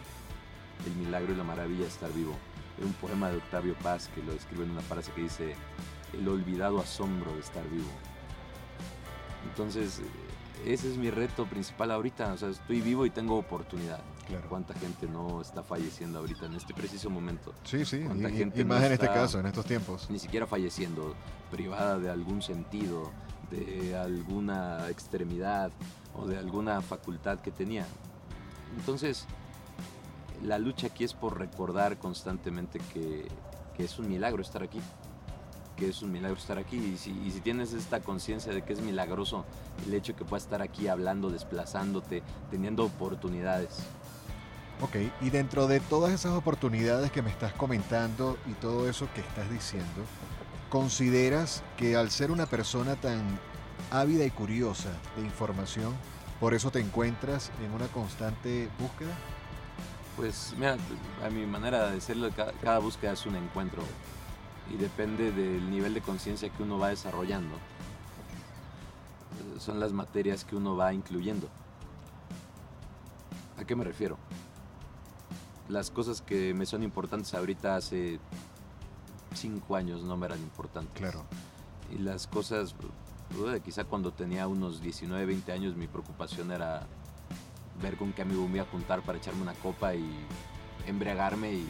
el 0.87 0.95
milagro 0.97 1.33
y 1.33 1.37
la 1.37 1.45
maravilla 1.45 1.83
de 1.83 1.89
estar 1.89 2.13
vivo. 2.13 2.37
Es 2.79 2.85
un 2.85 2.93
poema 2.95 3.31
de 3.31 3.37
Octavio 3.37 3.75
Paz 3.83 4.09
que 4.15 4.23
lo 4.23 4.33
describe 4.33 4.65
en 4.65 4.71
una 4.71 4.81
frase 4.81 5.13
que 5.13 5.23
dice, 5.23 5.55
el 6.13 6.29
olvidado 6.29 6.81
asombro 6.81 7.33
de 7.35 7.41
estar 7.41 7.69
vivo. 7.71 7.91
Entonces, 9.49 10.01
ese 10.65 10.91
es 10.91 10.97
mi 10.97 11.11
reto 11.11 11.47
principal 11.47 11.91
ahorita, 11.91 12.33
o 12.33 12.37
sea, 12.37 12.49
estoy 12.49 12.81
vivo 12.81 13.05
y 13.07 13.11
tengo 13.11 13.37
oportunidad. 13.37 14.01
Claro. 14.27 14.49
¿Cuánta 14.49 14.75
gente 14.75 15.07
no 15.09 15.41
está 15.43 15.63
falleciendo 15.63 16.21
ahorita 16.21 16.47
en 16.47 16.55
este 16.55 16.73
preciso 16.73 17.11
momento? 17.11 17.53
Sí, 17.65 17.85
sí, 17.85 17.97
y, 17.97 18.33
gente 18.33 18.65
más 18.65 18.83
en 18.85 18.93
este 18.93 19.07
caso, 19.09 19.41
en 19.41 19.47
estos 19.47 19.67
tiempos. 19.67 20.09
Ni 20.09 20.19
siquiera 20.19 20.47
falleciendo, 20.47 21.15
privada 21.51 21.99
de 21.99 22.09
algún 22.09 22.41
sentido, 22.41 23.11
de 23.53 23.97
alguna 23.97 24.89
extremidad 24.89 25.71
o 26.15 26.27
de 26.27 26.39
alguna 26.39 26.81
facultad 26.81 27.41
que 27.41 27.51
tenía. 27.51 27.87
Entonces, 28.77 29.27
la 30.43 30.59
lucha 30.59 30.89
aquí 30.89 31.05
es 31.05 31.15
por 31.15 31.39
recordar 31.39 31.99
constantemente 31.99 32.81
que, 32.93 33.29
es 33.79 33.99
un 33.99 34.09
milagro 34.09 34.43
estar 34.43 34.63
aquí, 34.63 34.81
que 35.77 35.89
es 35.89 36.03
un 36.03 36.13
milagro 36.13 36.37
estar 36.37 36.59
aquí. 36.59 36.77
Y 36.77 36.97
si, 36.97 37.41
tienes 37.41 37.73
esta 37.73 38.01
conciencia 38.01 38.53
de 38.53 38.63
que 38.63 38.73
es 38.73 38.81
milagroso 38.81 39.45
el 39.87 39.95
hecho 39.95 40.15
que 40.15 40.25
puedas 40.25 40.45
estar 40.45 40.63
aquí 40.63 40.89
hablando, 40.89 41.31
desplazándote, 41.31 42.23
teniendo 42.51 42.85
oportunidades. 42.85 43.79
Ok, 44.81 44.97
y 45.21 45.31
dentro 45.31 45.67
de 45.67 45.81
todas 45.81 46.13
esas 46.13 46.33
oportunidades 46.33 47.13
que 47.13 47.23
me 47.23 47.31
estás 47.31 47.53
comentando 47.53 48.37
y 48.47 48.55
todo 48.55 48.89
eso 48.89 49.09
que 49.15 49.21
estás 49.21 49.49
diciendo, 49.51 50.03
¿Consideras 50.73 51.63
que 51.77 51.97
al 51.97 52.11
ser 52.11 52.31
una 52.31 52.47
persona 52.47 52.97
tan 52.97 53.21
ávida 53.91 54.25
y 54.25 54.31
curiosa 54.31 54.89
de 55.17 55.23
información, 55.23 55.93
por 56.41 56.55
eso 56.55 56.71
te 56.71 56.81
encuentras 56.81 57.51
en 57.63 57.73
una 57.73 57.89
constante 57.89 58.71
búsqueda? 58.81 59.13
Pues 60.17 60.55
mira, 60.57 60.79
a 61.23 61.29
mi 61.29 61.45
manera 61.45 61.89
de 61.89 61.97
decirlo, 61.97 62.31
cada, 62.63 62.79
búsqueda 62.79 63.13
es 63.13 63.27
un 63.27 63.37
encuentro 63.37 63.83
y 64.73 64.79
depende 64.79 65.31
del 65.31 65.71
nivel 65.71 65.93
de 65.93 66.01
conciencia 66.01 66.49
que 66.49 66.63
uno 66.63 66.79
va 66.79 66.89
desarrollando. 66.89 67.55
Son 69.59 69.79
las 69.79 69.93
materias 69.93 70.43
que 70.43 70.57
uno 70.57 70.75
va 70.75 70.95
incluyendo. 70.95 71.51
¿A 73.59 73.65
qué 73.65 73.77
me 73.77 73.85
refiero? 73.85 74.17
Las 75.69 75.91
cosas 75.91 76.23
que 76.23 76.55
me 76.55 76.65
son 76.65 76.83
importantes 76.83 77.35
ahorita 77.35 77.77
hace 77.77 78.21
cinco 79.37 79.77
años 79.77 80.03
no 80.03 80.17
me 80.17 80.27
eran 80.27 80.39
importantes. 80.39 80.95
Claro. 80.95 81.25
Y 81.91 81.99
las 81.99 82.27
cosas, 82.27 82.75
quizá 83.65 83.85
cuando 83.85 84.13
tenía 84.13 84.47
unos 84.49 84.81
19, 84.81 85.27
20 85.27 85.53
años, 85.53 85.77
mi 85.77 85.87
preocupación 85.87 86.53
era 86.53 86.87
ver 87.83 87.97
con 87.97 88.13
qué 88.13 88.23
amigo 88.23 88.47
me 88.49 88.57
iba 88.57 88.65
a 88.65 88.71
juntar 88.71 89.03
para 89.03 89.19
echarme 89.19 89.43
una 89.43 89.55
copa 89.55 89.95
y 89.95 90.05
embriagarme 90.87 91.53
y. 91.53 91.69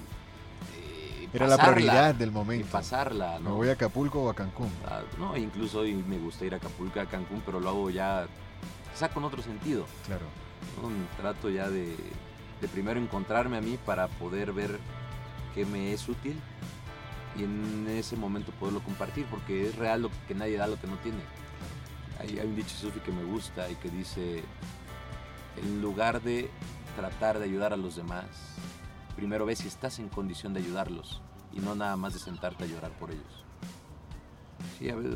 era 1.32 1.48
la 1.48 1.56
prioridad 1.56 2.14
del 2.14 2.30
momento. 2.30 2.66
Y 2.66 2.70
pasarla, 2.70 3.38
¿no? 3.38 3.50
¿Me 3.50 3.56
voy 3.56 3.68
a 3.68 3.72
Acapulco 3.72 4.22
o 4.22 4.30
a 4.30 4.34
Cancún? 4.34 4.70
Ah, 4.86 5.00
no, 5.18 5.36
incluso 5.36 5.80
hoy 5.80 5.94
me 5.94 6.18
gusta 6.18 6.44
ir 6.44 6.54
a 6.54 6.58
Acapulco 6.58 7.00
a 7.00 7.06
Cancún, 7.06 7.42
pero 7.44 7.60
lo 7.60 7.68
hago 7.70 7.90
ya 7.90 8.26
quizá 8.92 9.08
con 9.08 9.24
otro 9.24 9.42
sentido. 9.42 9.86
Claro. 10.06 10.26
Un 10.82 11.06
trato 11.16 11.50
ya 11.50 11.68
de, 11.68 11.96
de 12.60 12.68
primero 12.68 13.00
encontrarme 13.00 13.56
a 13.56 13.60
mí 13.60 13.78
para 13.84 14.06
poder 14.08 14.52
ver 14.52 14.78
qué 15.54 15.66
me 15.66 15.92
es 15.92 16.08
útil 16.08 16.38
y 17.36 17.44
en 17.44 17.86
ese 17.88 18.16
momento 18.16 18.52
poderlo 18.52 18.82
compartir, 18.82 19.26
porque 19.26 19.68
es 19.68 19.76
real 19.76 20.02
lo 20.02 20.10
que 20.28 20.34
nadie 20.34 20.56
da 20.56 20.66
lo 20.66 20.80
que 20.80 20.86
no 20.86 20.96
tiene. 20.98 21.20
Hay, 22.18 22.38
un 22.38 22.54
dicho 22.54 22.76
sufi 22.76 23.00
que 23.00 23.12
me 23.12 23.24
gusta 23.24 23.70
y 23.70 23.74
que 23.76 23.90
dice, 23.90 24.42
en 25.62 25.82
lugar 25.82 26.22
de 26.22 26.50
tratar 26.96 27.38
de 27.38 27.44
ayudar 27.44 27.72
a 27.72 27.76
los 27.76 27.96
demás, 27.96 28.26
primero 29.16 29.46
ve 29.46 29.56
si 29.56 29.68
estás 29.68 29.98
en 29.98 30.08
condición 30.08 30.52
de 30.54 30.60
ayudarlos 30.60 31.20
y 31.52 31.60
no 31.60 31.74
nada 31.74 31.96
más 31.96 32.12
de 32.12 32.20
sentarte 32.20 32.64
a 32.64 32.66
llorar 32.66 32.92
por 32.92 33.10
ellos. 33.10 33.44
Sí, 34.78 34.90
a 34.90 34.94
veces, 34.94 35.14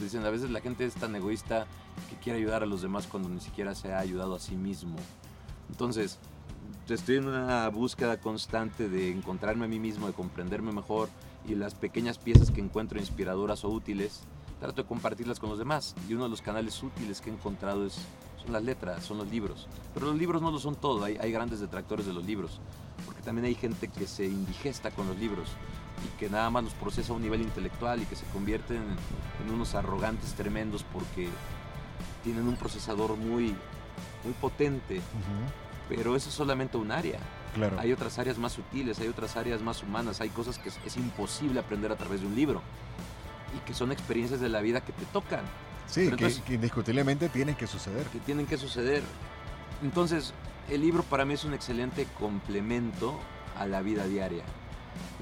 dicen, 0.00 0.24
a 0.24 0.30
veces 0.30 0.50
la 0.50 0.60
gente 0.60 0.84
es 0.84 0.94
tan 0.94 1.14
egoísta 1.14 1.66
que 2.08 2.16
quiere 2.16 2.38
ayudar 2.38 2.62
a 2.62 2.66
los 2.66 2.82
demás 2.82 3.06
cuando 3.06 3.28
ni 3.28 3.40
siquiera 3.40 3.74
se 3.74 3.92
ha 3.92 3.98
ayudado 3.98 4.34
a 4.34 4.40
sí 4.40 4.56
mismo. 4.56 4.96
Entonces, 5.68 6.18
estoy 6.88 7.16
en 7.16 7.28
una 7.28 7.68
búsqueda 7.68 8.18
constante 8.18 8.88
de 8.88 9.10
encontrarme 9.10 9.66
a 9.66 9.68
mí 9.68 9.78
mismo, 9.78 10.06
de 10.06 10.12
comprenderme 10.12 10.72
mejor, 10.72 11.08
y 11.48 11.54
las 11.54 11.74
pequeñas 11.74 12.18
piezas 12.18 12.50
que 12.50 12.60
encuentro 12.60 12.98
inspiradoras 12.98 13.64
o 13.64 13.70
útiles, 13.70 14.20
trato 14.60 14.82
de 14.82 14.88
compartirlas 14.88 15.40
con 15.40 15.50
los 15.50 15.58
demás. 15.58 15.94
Y 16.08 16.14
uno 16.14 16.24
de 16.24 16.30
los 16.30 16.42
canales 16.42 16.82
útiles 16.82 17.20
que 17.20 17.30
he 17.30 17.32
encontrado 17.32 17.86
es, 17.86 17.98
son 18.42 18.52
las 18.52 18.62
letras, 18.62 19.04
son 19.04 19.18
los 19.18 19.28
libros. 19.28 19.66
Pero 19.94 20.06
los 20.06 20.16
libros 20.16 20.42
no 20.42 20.50
lo 20.50 20.58
son 20.58 20.76
todo, 20.76 21.04
hay, 21.04 21.16
hay 21.16 21.32
grandes 21.32 21.60
detractores 21.60 22.06
de 22.06 22.12
los 22.12 22.24
libros, 22.24 22.60
porque 23.06 23.22
también 23.22 23.46
hay 23.46 23.54
gente 23.54 23.88
que 23.88 24.06
se 24.06 24.26
indigesta 24.26 24.90
con 24.90 25.06
los 25.06 25.18
libros 25.18 25.48
y 26.04 26.18
que 26.18 26.28
nada 26.28 26.50
más 26.50 26.64
los 26.64 26.74
procesa 26.74 27.12
a 27.12 27.16
un 27.16 27.22
nivel 27.22 27.40
intelectual 27.40 28.02
y 28.02 28.04
que 28.04 28.16
se 28.16 28.26
convierten 28.26 28.76
en, 28.76 29.52
unos 29.52 29.74
arrogantes 29.74 30.34
tremendos 30.34 30.84
porque 30.84 31.28
tienen 32.22 32.46
un 32.46 32.56
procesador 32.56 33.16
muy, 33.16 33.56
muy 34.24 34.32
potente. 34.40 35.00
Pero 35.88 36.14
eso 36.14 36.28
es 36.28 36.34
solamente 36.34 36.76
un 36.76 36.92
área. 36.92 37.18
Hay 37.78 37.92
otras 37.92 38.18
áreas 38.18 38.38
más 38.38 38.52
sutiles, 38.52 39.00
hay 39.00 39.08
otras 39.08 39.36
áreas 39.36 39.60
más 39.60 39.82
humanas, 39.82 40.20
hay 40.20 40.28
cosas 40.28 40.58
que 40.58 40.68
es, 40.68 40.96
imposible 40.96 41.60
aprender 41.60 41.90
a 41.92 41.96
través 41.96 42.20
de 42.20 42.26
un 42.26 42.34
libro 42.34 42.62
y 43.56 43.66
que 43.66 43.74
son 43.74 43.92
experiencias 43.92 44.40
de 44.40 44.48
la 44.48 44.60
vida 44.60 44.80
que 44.80 44.92
te 44.92 45.04
tocan. 45.06 45.40
Sí, 45.86 46.10
que, 46.10 46.54
indiscutiblemente 46.54 47.28
tienen 47.28 47.54
que 47.54 47.66
suceder. 47.66 48.06
Que 48.06 48.18
tienen 48.20 48.46
que 48.46 48.58
suceder. 48.58 49.02
Entonces, 49.82 50.34
el 50.68 50.82
libro 50.82 51.02
para 51.02 51.24
mí 51.24 51.34
es 51.34 51.44
un 51.44 51.54
excelente 51.54 52.06
complemento 52.18 53.18
a 53.58 53.66
la 53.66 53.80
vida 53.80 54.06
diaria. 54.06 54.44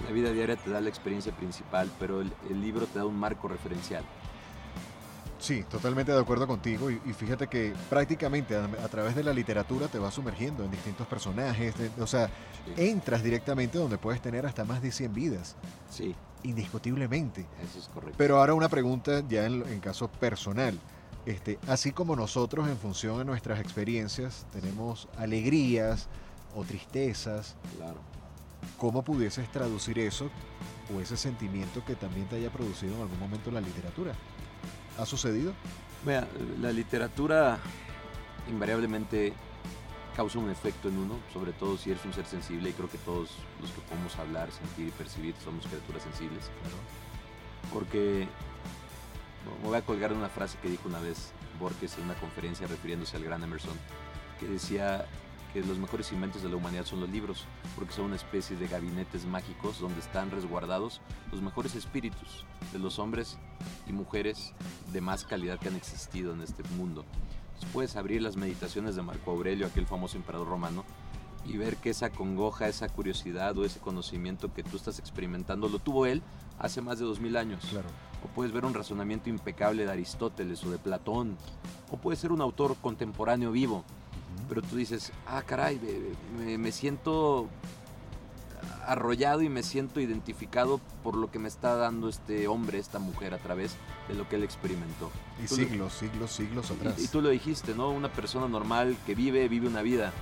La 0.05 0.13
vida 0.13 0.33
diaria 0.33 0.57
te 0.57 0.71
da 0.71 0.81
la 0.81 0.89
experiencia 0.89 1.33
principal, 1.33 1.91
pero 1.99 2.21
el 2.21 2.61
libro 2.61 2.87
te 2.87 2.99
da 2.99 3.07
un 3.07 3.19
marco 3.19 3.49
referencial. 3.49 4.05
Sí, 5.47 5.63
totalmente 5.63 6.11
de 6.11 6.19
acuerdo 6.19 6.49
contigo 6.49 6.91
y, 6.91 6.99
fíjate 7.13 7.47
que 7.47 7.73
prácticamente 7.89 8.57
a, 8.57 8.89
través 8.89 9.15
de 9.15 9.23
la 9.23 9.33
literatura 9.33 9.87
te 9.87 9.97
vas 9.97 10.13
sumergiendo 10.13 10.65
en 10.65 10.73
distintos 10.73 11.07
personajes, 11.07 11.73
o 12.01 12.07
sea, 12.09 12.29
entras 12.77 13.23
directamente 13.23 13.79
donde 13.79 13.97
puedes 13.97 14.21
tener 14.21 14.45
hasta 14.45 14.65
más 14.65 14.83
de 14.83 14.91
100 14.91 15.15
vidas. 15.15 15.55
Sí. 15.89 16.17
Indiscutiblemente. 16.43 17.47
Eso 17.63 17.79
es 17.79 17.87
correcto. 17.87 18.17
Pero 18.19 18.41
ahora 18.41 18.55
una 18.55 18.69
pregunta 18.69 19.23
ya 19.29 19.47
en, 19.47 19.65
en 19.69 19.79
caso 19.79 20.09
personal. 20.09 20.77
Este, 21.27 21.61
así 21.69 21.93
como 21.93 22.17
nosotros 22.17 22.69
en 22.69 22.77
función 22.77 23.19
de 23.19 23.25
nuestras 23.25 23.61
experiencias 23.61 24.47
tenemos 24.53 25.07
alegrías 25.17 26.09
o 26.57 26.65
tristezas, 26.65 27.55
claro. 27.77 28.01
¿cómo 28.79 29.05
pudieses 29.05 29.49
traducir 29.53 30.01
eso 30.01 30.29
o 30.93 31.01
ese 31.01 31.17
sentimiento 31.17 31.85
que 31.85 31.95
también 31.95 32.27
te 32.27 32.35
haya 32.35 32.51
producido 32.51 32.97
en 32.97 33.03
algún 33.03 33.21
momento 33.21 33.53
la 33.53 33.61
literatura? 33.61 34.13
¿Ha 34.99 35.07
sucedido? 35.07 35.53
Vea, 36.05 36.27
la 36.61 36.73
literatura 36.73 37.59
invariablemente 38.49 39.33
causa 40.15 40.39
un 40.39 40.51
efecto 40.51 40.89
en 40.89 40.99
uno, 40.99 41.19
sobre 41.33 41.53
todo 41.53 41.77
si 41.77 41.91
eres 41.91 42.05
un 42.05 42.13
ser 42.15 42.25
sensible, 42.27 42.71
y 42.71 42.73
creo 42.73 42.89
que 42.89 42.99
todos 42.99 43.31
los 43.61 43.71
que 43.73 43.81
podemos 43.83 44.17
hablar, 44.17 44.51
sentir 44.51 44.89
y 44.89 44.91
percibir 44.93 45.35
somos 45.45 45.67
criaturas 45.67 46.03
sensibles. 46.03 46.51
Porque 47.73 48.27
Me 49.63 49.69
voy 49.69 49.79
a 49.79 49.83
colgar 49.83 50.13
una 50.13 50.29
frase 50.29 50.59
que 50.61 50.69
dijo 50.69 50.89
una 50.89 50.99
vez 50.99 51.33
Borges 51.61 51.97
en 51.99 52.05
una 52.05 52.15
conferencia 52.15 52.67
refiriéndose 52.67 53.17
al 53.17 53.25
gran 53.25 53.43
Emerson, 53.43 53.77
que 54.41 54.47
decía 54.47 55.07
que 55.57 55.67
los 55.67 55.79
mejores 55.79 56.13
inventos 56.13 56.43
de 56.43 56.51
la 56.51 56.57
humanidad 56.57 56.85
son 56.85 57.01
los 57.01 57.09
libros, 57.09 57.47
porque 57.77 57.95
son 57.95 58.07
una 58.07 58.17
especie 58.17 58.59
de 58.59 58.69
gabinetes 58.69 59.25
mágicos 59.25 59.81
donde 59.81 60.01
están 60.01 60.31
resguardados 60.31 61.01
los 61.33 61.41
mejores 61.41 61.75
espíritus 61.75 62.45
de 62.75 62.79
los 62.79 62.99
hombres 62.99 63.39
y 63.87 63.95
mujeres 63.95 64.53
de 64.93 65.01
más 65.01 65.25
calidad 65.25 65.59
que 65.59 65.69
han 65.69 65.77
existido 65.77 66.35
en 66.35 66.43
este 66.43 66.63
mundo. 66.77 67.07
puedes 67.73 67.97
abrir 67.97 68.21
las 68.21 68.37
meditaciones 68.37 68.97
de 68.97 69.03
Marco 69.03 69.31
Aurelio, 69.31 69.67
aquel 69.67 69.87
famoso 69.87 70.19
emperador 70.19 70.47
romano, 70.47 70.85
y 71.47 71.57
ver 71.57 71.79
que 71.79 71.89
esa 71.89 72.11
congoja, 72.11 72.69
esa 72.69 72.91
curiosidad 72.91 73.57
o 73.57 73.65
ese 73.65 73.81
conocimiento 73.81 74.53
que 74.53 74.63
tú 74.63 74.77
estás 74.77 74.99
experimentando 74.99 75.71
lo 75.71 75.79
tuvo 75.79 76.05
él 76.05 76.23
hace 76.59 76.83
más 76.83 76.99
de 76.99 77.07
dos 77.07 77.19
mil 77.19 77.35
años. 77.35 77.65
Claro. 77.71 77.89
O 78.23 78.29
puedes 78.29 78.53
ver 78.53 78.67
un 78.67 78.75
razonamiento 78.75 79.31
impecable 79.31 79.87
de 79.87 79.93
Aristóteles 79.93 80.63
o 80.65 80.71
de 80.71 80.79
Platón. 80.79 81.39
O 81.91 81.97
puede 81.97 82.17
ser 82.19 82.33
un 82.33 82.43
autor 82.43 82.77
contemporáneo 82.83 83.53
vivo. 83.53 83.85
Pero 84.49 84.63
tú 84.63 84.77
dices, 84.77 85.13
ah, 85.27 85.43
caray, 85.43 85.81
me, 86.37 86.73
siento 86.73 87.49
arrollado 88.87 89.43
y 89.43 89.49
me 89.49 89.63
siento 89.63 90.01
identificado 90.01 90.81
por 91.03 91.17
lo 91.17 91.31
que 91.31 91.39
me 91.39 91.49
está 91.49 91.75
dando 91.75 92.09
este 92.09 92.47
hombre, 92.47 92.79
esta 92.79 92.99
mujer, 92.99 93.35
a 93.35 93.39
través 93.39 93.73
de 94.09 94.15
lo 94.15 94.29
que 94.29 94.37
él 94.37 94.45
experimentó. 94.45 95.11
Y 95.43 95.49
siglos, 95.49 95.95
siglos, 95.95 96.31
siglos 96.31 96.71
atrás. 96.71 96.99
y, 96.99 97.09
tú 97.09 97.21
lo 97.21 97.31
dijiste, 97.31 97.75
¿no? 97.75 97.91
Una 97.91 98.13
persona 98.13 98.49
normal 98.49 98.97
que 99.05 99.15
vive, 99.15 99.49
vive 99.49 99.67
una 99.67 99.83
vida 99.83 100.13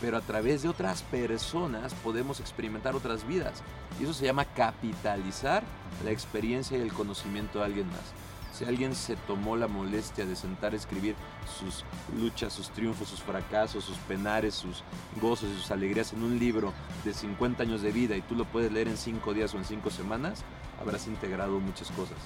pero 0.00 0.16
a 0.16 0.20
través 0.20 0.62
de 0.62 0.68
otras 0.68 1.02
personas 1.02 1.94
podemos 1.94 2.40
experimentar 2.40 2.94
otras 2.94 3.26
vidas. 3.26 3.62
Y 3.98 4.04
eso 4.04 4.14
se 4.14 4.24
llama 4.24 4.44
capitalizar 4.44 5.62
la 6.04 6.10
experiencia 6.10 6.76
y 6.76 6.80
el 6.80 6.92
conocimiento 6.92 7.60
de 7.60 7.64
alguien 7.64 7.86
más. 7.88 8.12
Si 8.54 8.64
alguien 8.64 8.94
se 8.94 9.16
tomó 9.16 9.56
la 9.56 9.66
molestia 9.66 10.26
de 10.26 10.36
sentar 10.36 10.74
a 10.74 10.76
escribir 10.76 11.16
sus 11.58 11.84
luchas, 12.16 12.52
sus 12.52 12.70
triunfos, 12.70 13.08
sus 13.08 13.20
fracasos, 13.20 13.82
sus 13.82 13.98
penares, 13.98 14.54
sus 14.54 14.84
gozos 15.20 15.50
y 15.50 15.56
sus 15.56 15.72
alegrías 15.72 16.12
en 16.12 16.22
un 16.22 16.38
libro 16.38 16.72
de 17.04 17.12
50 17.12 17.64
años 17.64 17.82
de 17.82 17.90
vida 17.90 18.16
y 18.16 18.22
tú 18.22 18.36
lo 18.36 18.44
puedes 18.44 18.70
leer 18.70 18.86
en 18.86 18.96
5 18.96 19.34
días 19.34 19.52
o 19.54 19.58
en 19.58 19.64
5 19.64 19.90
semanas, 19.90 20.44
habrás 20.80 21.08
integrado 21.08 21.58
muchas 21.58 21.90
cosas. 21.90 22.18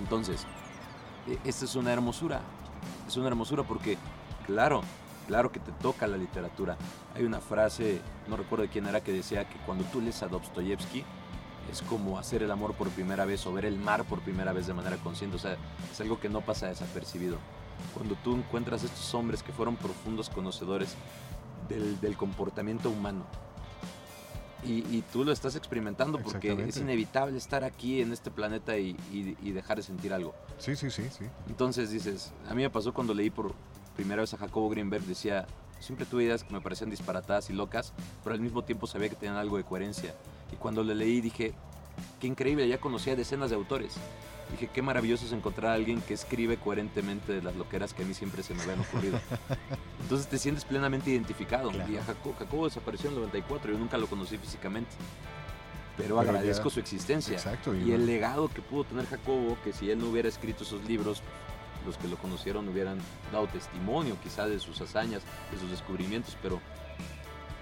Entonces, 0.00 0.46
e, 1.28 1.38
esta 1.46 1.66
es 1.66 1.76
una 1.76 1.92
hermosura. 1.92 2.40
Es 3.06 3.18
una 3.18 3.28
hermosura 3.28 3.64
porque, 3.64 3.98
claro, 4.46 4.80
claro 5.26 5.52
que 5.52 5.60
te 5.60 5.72
toca 5.72 6.06
la 6.06 6.16
literatura. 6.16 6.78
Hay 7.14 7.24
una 7.24 7.42
frase, 7.42 8.00
no 8.28 8.38
recuerdo 8.38 8.62
de 8.62 8.70
quién 8.70 8.86
era, 8.86 9.02
que 9.02 9.12
decía 9.12 9.46
que 9.46 9.58
cuando 9.66 9.84
tú 9.84 10.00
lees 10.00 10.22
a 10.22 10.28
Dostoyevsky 10.28 11.04
es 11.70 11.82
como 11.82 12.18
hacer 12.18 12.42
el 12.42 12.50
amor 12.50 12.74
por 12.74 12.88
primera 12.90 13.24
vez 13.24 13.46
o 13.46 13.52
ver 13.52 13.64
el 13.64 13.78
mar 13.78 14.04
por 14.04 14.20
primera 14.20 14.52
vez 14.52 14.66
de 14.66 14.74
manera 14.74 14.96
consciente. 14.96 15.36
O 15.36 15.38
sea, 15.38 15.56
es 15.90 16.00
algo 16.00 16.20
que 16.20 16.28
no 16.28 16.40
pasa 16.40 16.68
desapercibido. 16.68 17.38
Cuando 17.94 18.14
tú 18.16 18.34
encuentras 18.34 18.84
estos 18.84 19.14
hombres 19.14 19.42
que 19.42 19.52
fueron 19.52 19.76
profundos 19.76 20.30
conocedores 20.30 20.94
del, 21.68 22.16
comportamiento 22.16 22.90
humano, 22.90 23.24
y, 24.66 25.02
tú 25.12 25.26
lo 25.26 25.32
estás 25.32 25.56
experimentando 25.56 26.18
porque 26.18 26.52
es 26.66 26.78
inevitable 26.78 27.36
estar 27.36 27.64
aquí 27.64 28.00
en 28.00 28.12
este 28.12 28.30
planeta 28.30 28.78
y, 28.78 28.96
y, 29.12 29.52
dejar 29.52 29.76
de 29.76 29.82
sentir 29.82 30.14
algo. 30.14 30.34
Sí, 30.56 30.74
sí, 30.74 30.90
sí, 30.90 31.02
sí. 31.10 31.26
Entonces 31.48 31.90
dices, 31.90 32.32
a 32.48 32.54
mí 32.54 32.62
me 32.62 32.70
pasó 32.70 32.94
cuando 32.94 33.12
leí 33.12 33.28
por 33.28 33.52
primera 33.94 34.22
vez 34.22 34.32
a 34.32 34.38
Jacobo 34.38 34.70
Greenberg, 34.70 35.04
decía, 35.04 35.46
siempre 35.80 36.06
tuve 36.06 36.24
ideas 36.24 36.44
que 36.44 36.52
me 36.52 36.60
parecían 36.60 36.88
disparatadas 36.88 37.50
y 37.50 37.52
locas, 37.52 37.92
pero 38.22 38.34
al 38.34 38.40
mismo 38.40 38.64
tiempo 38.64 38.86
sabía 38.86 39.10
que 39.10 39.16
tenían 39.16 39.36
algo 39.36 39.58
de 39.58 39.64
coherencia. 39.64 40.14
Y 40.54 40.56
cuando 40.56 40.84
le 40.84 40.94
leí 40.94 41.20
dije, 41.20 41.52
qué 42.20 42.28
increíble, 42.28 42.68
ya 42.68 42.78
conocía 42.78 43.16
decenas 43.16 43.50
de 43.50 43.56
autores. 43.56 43.94
Dije, 44.52 44.70
qué 44.72 44.82
maravilloso 44.82 45.26
es 45.26 45.32
encontrar 45.32 45.72
a 45.72 45.74
alguien 45.74 46.00
que 46.00 46.14
escribe 46.14 46.58
coherentemente 46.58 47.32
de 47.32 47.42
las 47.42 47.56
loqueras 47.56 47.92
que 47.92 48.04
a 48.04 48.06
mí 48.06 48.14
siempre 48.14 48.44
se 48.44 48.54
me 48.54 48.62
habían 48.62 48.78
ocurrido. 48.80 49.18
Entonces 50.00 50.28
te 50.28 50.38
sientes 50.38 50.64
plenamente 50.64 51.10
identificado. 51.10 51.72
Y 51.88 51.96
a 51.96 52.04
Jacobo, 52.04 52.66
desapareció 52.66 53.10
en 53.10 53.16
el 53.16 53.22
94, 53.22 53.72
yo 53.72 53.78
nunca 53.78 53.98
lo 53.98 54.06
conocí 54.06 54.38
físicamente. 54.38 54.92
Pero, 55.96 56.20
agradezco 56.20 56.70
su 56.70 56.78
existencia. 56.78 57.34
Exacto, 57.34 57.74
y, 57.74 57.90
y 57.90 57.92
el 57.92 58.06
legado 58.06 58.48
que 58.48 58.62
pudo 58.62 58.84
tener 58.84 59.06
Jacobo, 59.06 59.56
que 59.64 59.72
si 59.72 59.90
él 59.90 59.98
no 59.98 60.08
hubiera 60.08 60.28
escrito 60.28 60.62
esos 60.62 60.84
libros, 60.84 61.20
los 61.84 61.96
que 61.96 62.06
lo 62.06 62.16
conocieron 62.16 62.68
hubieran 62.68 62.98
dado 63.32 63.48
testimonio 63.48 64.16
quizá 64.22 64.46
de 64.46 64.60
sus 64.60 64.80
hazañas, 64.80 65.22
de 65.50 65.58
sus 65.58 65.70
descubrimientos, 65.70 66.36
pero 66.40 66.60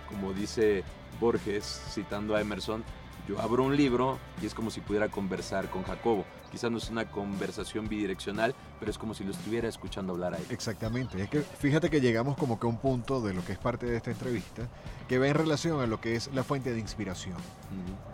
como 0.09 0.35
dice 0.35 0.85
Borges, 1.23 1.81
citando 1.89 2.35
a 2.35 2.41
Emerson, 2.41 2.83
yo 3.29 3.41
abro 3.41 3.63
un 3.63 3.77
libro 3.77 4.19
y 4.43 4.47
es 4.47 4.55
como 4.55 4.73
si 4.73 4.81
pudiera 4.81 5.09
conversar 5.09 5.71
con 5.71 5.85
Jacobo. 5.85 6.25
Quizás 6.51 6.73
no 6.73 6.79
es 6.79 6.91
una 6.91 7.09
conversación 7.09 7.89
bidireccional, 7.89 8.55
pero 8.81 8.91
es 8.91 8.99
como 8.99 9.15
si 9.15 9.23
lo 9.23 9.31
estuviera 9.31 9.69
escuchando 9.69 10.13
hablar 10.13 10.35
a 10.35 10.39
él. 10.39 10.45
Exactamente. 10.51 11.23
Es 11.23 11.31
que 11.31 11.41
fíjate 11.41 11.89
que 11.89 12.01
llegamos 12.01 12.37
como 12.37 12.59
que 12.59 12.67
a 12.67 12.71
un 12.71 12.79
punto 12.79 13.21
de 13.21 13.33
lo 13.33 13.45
que 13.45 13.53
es 13.53 13.59
parte 13.59 13.87
de 13.87 13.97
esta 13.97 14.11
entrevista 14.11 14.69
que 15.09 15.19
va 15.19 15.29
en 15.29 15.35
relación 15.35 15.81
a 15.81 15.87
lo 15.87 16.01
que 16.01 16.17
es 16.17 16.29
la 16.35 16.43
fuente 16.43 16.73
de 16.73 16.81
inspiración. 16.81 17.37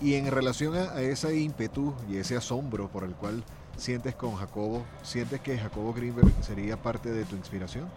Y 0.03 0.15
en 0.15 0.31
relación 0.31 0.77
a, 0.77 0.93
a 0.93 1.01
ese 1.01 1.35
ímpetu 1.41 1.95
y 2.11 2.19
ese 2.19 2.37
asombro 2.37 2.89
por 2.89 3.05
el 3.05 3.15
cual 3.15 3.43
sientes 3.79 4.15
con 4.15 4.35
Jacobo? 4.35 4.85
¿Sientes 5.03 5.41
que 5.41 5.57
Jacobo 5.57 5.95
Greenberg 5.95 6.33
sería 6.43 6.77
parte 6.77 7.11
de 7.11 7.25
tu 7.25 7.37
inspiración? 7.37 7.89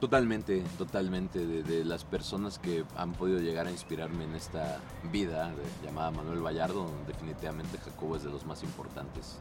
Totalmente, 0.00 0.64
totalmente. 0.78 1.46
De, 1.46 1.84
las 1.84 2.04
personas 2.04 2.58
que 2.58 2.84
han 2.96 3.12
podido 3.12 3.38
llegar 3.38 3.66
a 3.66 3.70
inspirarme 3.70 4.24
en 4.24 4.34
esta 4.34 4.80
vida 5.12 5.52
llamada 5.84 6.10
Manuel 6.10 6.40
Vallardo, 6.40 6.90
definitivamente 7.06 7.76
Jacobo 7.76 8.16
es 8.16 8.22
de 8.22 8.30
los 8.30 8.46
más 8.46 8.62
importantes. 8.62 9.36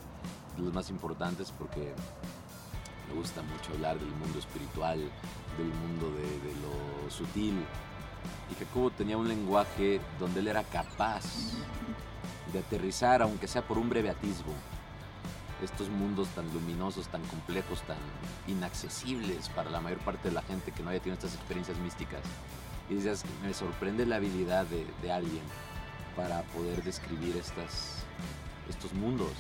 De 0.58 0.64
los 0.64 0.74
más 0.74 0.90
importantes 0.90 1.54
porque 1.58 1.94
me 3.08 3.14
gusta 3.16 3.42
mucho 3.42 3.72
hablar 3.72 3.98
del 4.00 4.10
mundo 4.10 4.38
espiritual, 4.38 5.00
del 5.58 5.68
mundo 5.68 6.12
de, 6.12 6.24
de 6.24 6.54
lo 6.62 7.10
sutil. 7.10 7.64
Y 8.52 8.56
Jacobo 8.56 8.92
tenía 8.92 9.18
un 9.18 9.30
lenguaje 9.30 10.02
donde 10.20 10.42
él 10.42 10.50
era 10.50 10.64
capaz 10.64 11.24
de 12.52 12.60
aterrizar, 12.60 13.22
aunque 13.22 13.48
sea 13.48 13.66
por 13.66 13.78
un 13.78 13.88
breve 13.88 14.10
atisbo, 14.10 14.52
estos 15.64 15.90
mundos 15.90 16.28
tan 16.30 16.52
luminosos, 16.54 17.08
tan 17.08 17.22
complejos, 17.24 17.82
tan 17.84 17.98
inaccesibles 18.48 19.50
para 19.50 19.70
la 19.70 19.82
mayor 19.82 20.00
parte 20.00 20.30
de 20.30 20.36
la 20.36 20.42
gente 20.42 20.72
que 20.72 20.84
no 20.84 20.90
haya 20.90 21.00
tenido 21.00 21.16
estas 21.16 21.36
experiencias 21.36 21.78
místicas. 21.80 22.22
Y 22.90 22.96
dices, 22.96 23.24
me 23.44 23.54
sorprende 23.54 24.06
la 24.06 24.16
habilidad 24.16 24.66
de, 24.66 25.12
alguien 25.12 25.44
para 26.16 26.42
poder 26.44 26.84
describir 26.84 27.38
estas, 27.38 28.04
estos 28.68 28.94
mundos 28.94 29.32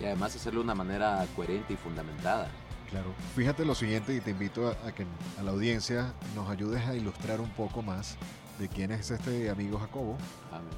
y 0.00 0.04
además 0.04 0.34
hacerlo 0.36 0.60
de 0.60 0.64
una 0.64 0.74
manera 0.74 1.26
coherente 1.34 1.74
y 1.74 1.76
fundamentada. 1.76 2.48
Claro. 2.90 3.12
Fíjate 3.34 3.64
lo 3.64 3.74
siguiente 3.74 4.14
y 4.14 4.20
te 4.20 4.30
invito 4.30 4.68
a, 4.68 4.92
que 4.92 5.04
a 5.38 5.42
la 5.42 5.50
audiencia 5.50 6.14
nos 6.34 6.48
ayudes 6.48 6.86
a 6.86 6.94
ilustrar 6.94 7.40
un 7.40 7.50
poco 7.50 7.82
más 7.82 8.16
de 8.58 8.68
quién 8.68 8.90
es 8.90 9.10
este 9.10 9.50
amigo 9.50 9.78
Jacobo, 9.78 10.16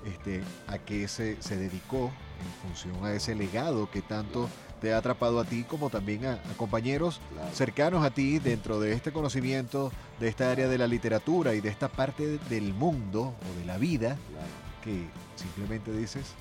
este, 0.05 0.43
a 0.67 0.79
qué 0.79 1.07
se, 1.07 1.41
se 1.41 1.57
dedicó 1.57 2.11
en 2.41 2.69
función 2.69 3.05
a 3.05 3.13
ese 3.13 3.35
legado 3.35 3.91
que 3.91 4.03
tanto 4.03 4.49
te 4.81 4.93
ha 4.93 4.99
atrapado 4.99 5.41
a 5.41 5.45
ti 5.45 5.65
como 5.65 5.91
también 5.91 6.27
a, 6.27 6.39
compañeros 6.57 7.21
cercanos 7.53 8.05
a 8.05 8.11
ti 8.11 8.39
dentro 8.39 8.81
de 8.81 8.93
este 8.93 9.13
conocimiento, 9.13 9.93
de 10.21 10.29
esta 10.29 10.51
área 10.51 10.69
de 10.69 10.79
la 10.79 10.87
literatura 10.87 11.55
y 11.55 11.61
de 11.61 11.69
esta 11.69 11.89
parte 11.89 12.39
del 12.49 12.75
mundo 12.75 13.35
o 13.35 13.59
de 13.59 13.65
la 13.67 13.79
vida 13.79 14.17
que 14.83 15.07
simplemente 15.37 15.93
dices. 15.93 16.35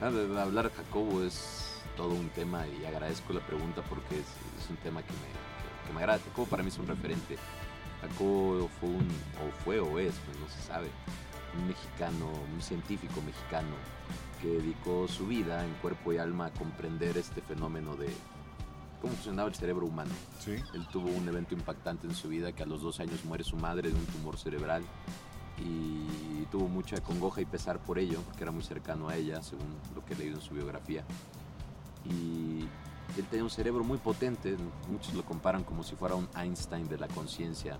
hablar 0.00 0.70
Jacobo 0.74 1.22
es 1.22 1.80
todo 1.96 2.10
un 2.10 2.28
tema 2.30 2.64
y 2.66 2.84
agradezco 2.84 3.32
la 3.32 3.40
pregunta 3.40 3.82
porque 3.88 4.16
es, 4.18 4.70
un 4.70 4.76
tema 4.76 5.02
que 5.02 5.12
me, 5.12 5.86
que, 5.86 5.92
me 5.92 6.00
agrada. 6.00 6.20
Jacobo 6.20 6.46
para 6.46 6.62
mí 6.62 6.68
es 6.68 6.78
un 6.78 6.86
referente. 6.86 7.36
Jacobo 8.00 8.68
fue 8.80 8.88
un, 8.88 9.08
o 9.08 9.64
fue 9.64 9.80
o 9.80 9.98
es, 9.98 10.14
pues 10.24 10.38
no 10.38 10.48
se 10.48 10.60
sabe, 10.66 10.88
un 11.56 11.68
mexicano, 11.68 12.26
un 12.54 12.62
científico 12.62 13.20
mexicano 13.22 13.76
que 14.42 14.48
dedicó 14.48 15.06
su 15.08 15.26
vida 15.26 15.64
en 15.64 15.72
cuerpo 15.74 16.12
y 16.12 16.18
alma 16.18 16.46
a 16.46 16.50
comprender 16.50 17.16
este 17.16 17.40
fenómeno 17.40 17.96
de 17.96 18.08
cómo 19.00 19.14
funcionaba 19.14 19.48
el 19.48 19.54
cerebro 19.54 19.86
humano. 19.86 20.10
¿Sí? 20.40 20.56
Él 20.74 20.86
tuvo 20.92 21.08
un 21.08 21.26
evento 21.28 21.54
impactante 21.54 22.06
en 22.06 22.14
su 22.14 22.28
vida 22.28 22.52
que 22.52 22.64
a 22.64 22.66
los 22.66 22.82
dos 22.82 23.00
años 23.00 23.24
muere 23.24 23.44
su 23.44 23.56
madre 23.56 23.90
de 23.90 23.94
un 23.94 24.06
tumor 24.06 24.36
cerebral 24.36 24.82
y 25.58 26.44
tuvo 26.50 26.68
mucha 26.68 27.00
congoja 27.00 27.40
y 27.40 27.44
pesar 27.44 27.78
por 27.78 27.98
ello, 27.98 28.20
porque 28.26 28.42
era 28.42 28.50
muy 28.50 28.62
cercano 28.62 29.08
a 29.08 29.16
ella, 29.16 29.42
según 29.42 29.66
lo 29.94 30.04
que 30.04 30.14
he 30.14 30.16
leído 30.16 30.36
en 30.36 30.42
su 30.42 30.54
biografía. 30.54 31.04
Y 32.04 32.66
él 33.16 33.26
tenía 33.30 33.44
un 33.44 33.50
cerebro 33.50 33.84
muy 33.84 33.98
potente, 33.98 34.56
muchos 34.90 35.14
lo 35.14 35.24
comparan 35.24 35.62
como 35.62 35.84
si 35.84 35.94
fuera 35.94 36.14
un 36.14 36.28
Einstein 36.36 36.88
de 36.88 36.98
la 36.98 37.08
conciencia. 37.08 37.78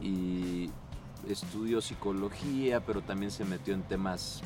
Y 0.00 0.70
estudió 1.28 1.80
psicología, 1.80 2.84
pero 2.84 3.02
también 3.02 3.30
se 3.30 3.44
metió 3.44 3.74
en 3.74 3.82
temas 3.82 4.42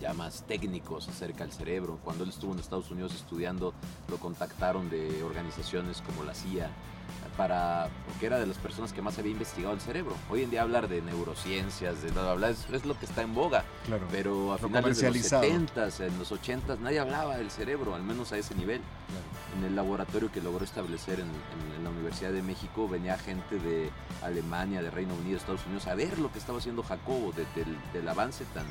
ya 0.00 0.12
más 0.14 0.44
técnicos 0.46 1.08
acerca 1.08 1.44
del 1.44 1.52
cerebro. 1.52 1.98
Cuando 2.04 2.24
él 2.24 2.30
estuvo 2.30 2.52
en 2.52 2.60
Estados 2.60 2.90
Unidos 2.90 3.14
estudiando, 3.14 3.74
lo 4.08 4.16
contactaron 4.18 4.90
de 4.90 5.22
organizaciones 5.22 6.02
como 6.02 6.24
la 6.24 6.34
CIA 6.34 6.70
para 7.36 7.88
porque 8.06 8.26
era 8.26 8.38
de 8.38 8.46
las 8.46 8.58
personas 8.58 8.92
que 8.92 9.02
más 9.02 9.18
había 9.18 9.32
investigado 9.32 9.74
el 9.74 9.80
cerebro. 9.80 10.14
Hoy 10.30 10.42
en 10.42 10.50
día 10.50 10.62
hablar 10.62 10.88
de 10.88 11.00
neurociencias, 11.02 12.02
de 12.02 12.10
bla, 12.10 12.34
bla, 12.34 12.50
es, 12.50 12.66
es 12.70 12.84
lo 12.84 12.98
que 12.98 13.06
está 13.06 13.22
en 13.22 13.34
boga. 13.34 13.64
Claro, 13.86 14.06
pero 14.10 14.52
a 14.52 14.58
finales 14.58 15.00
de 15.00 15.10
los 15.10 15.18
70 15.18 15.88
en 16.00 16.18
los 16.18 16.32
80 16.32 16.76
nadie 16.76 16.98
hablaba 16.98 17.36
del 17.36 17.50
cerebro, 17.50 17.94
al 17.94 18.02
menos 18.02 18.32
a 18.32 18.38
ese 18.38 18.54
nivel. 18.54 18.80
En 19.58 19.64
el 19.64 19.76
laboratorio 19.76 20.30
que 20.32 20.40
logró 20.40 20.64
establecer 20.64 21.20
en, 21.20 21.30
la 21.82 21.90
Universidad 21.90 22.32
de 22.32 22.42
México 22.42 22.88
venía 22.88 23.18
gente 23.18 23.58
de 23.58 23.90
Alemania, 24.22 24.82
de 24.82 24.90
Reino 24.90 25.14
Unido, 25.14 25.36
Estados 25.36 25.66
Unidos 25.66 25.86
a 25.88 25.94
ver 25.94 26.18
lo 26.18 26.30
que 26.32 26.38
estaba 26.38 26.58
haciendo 26.58 26.82
Jacobo, 26.82 27.32
del 27.92 28.08
avance 28.08 28.44
tan, 28.54 28.66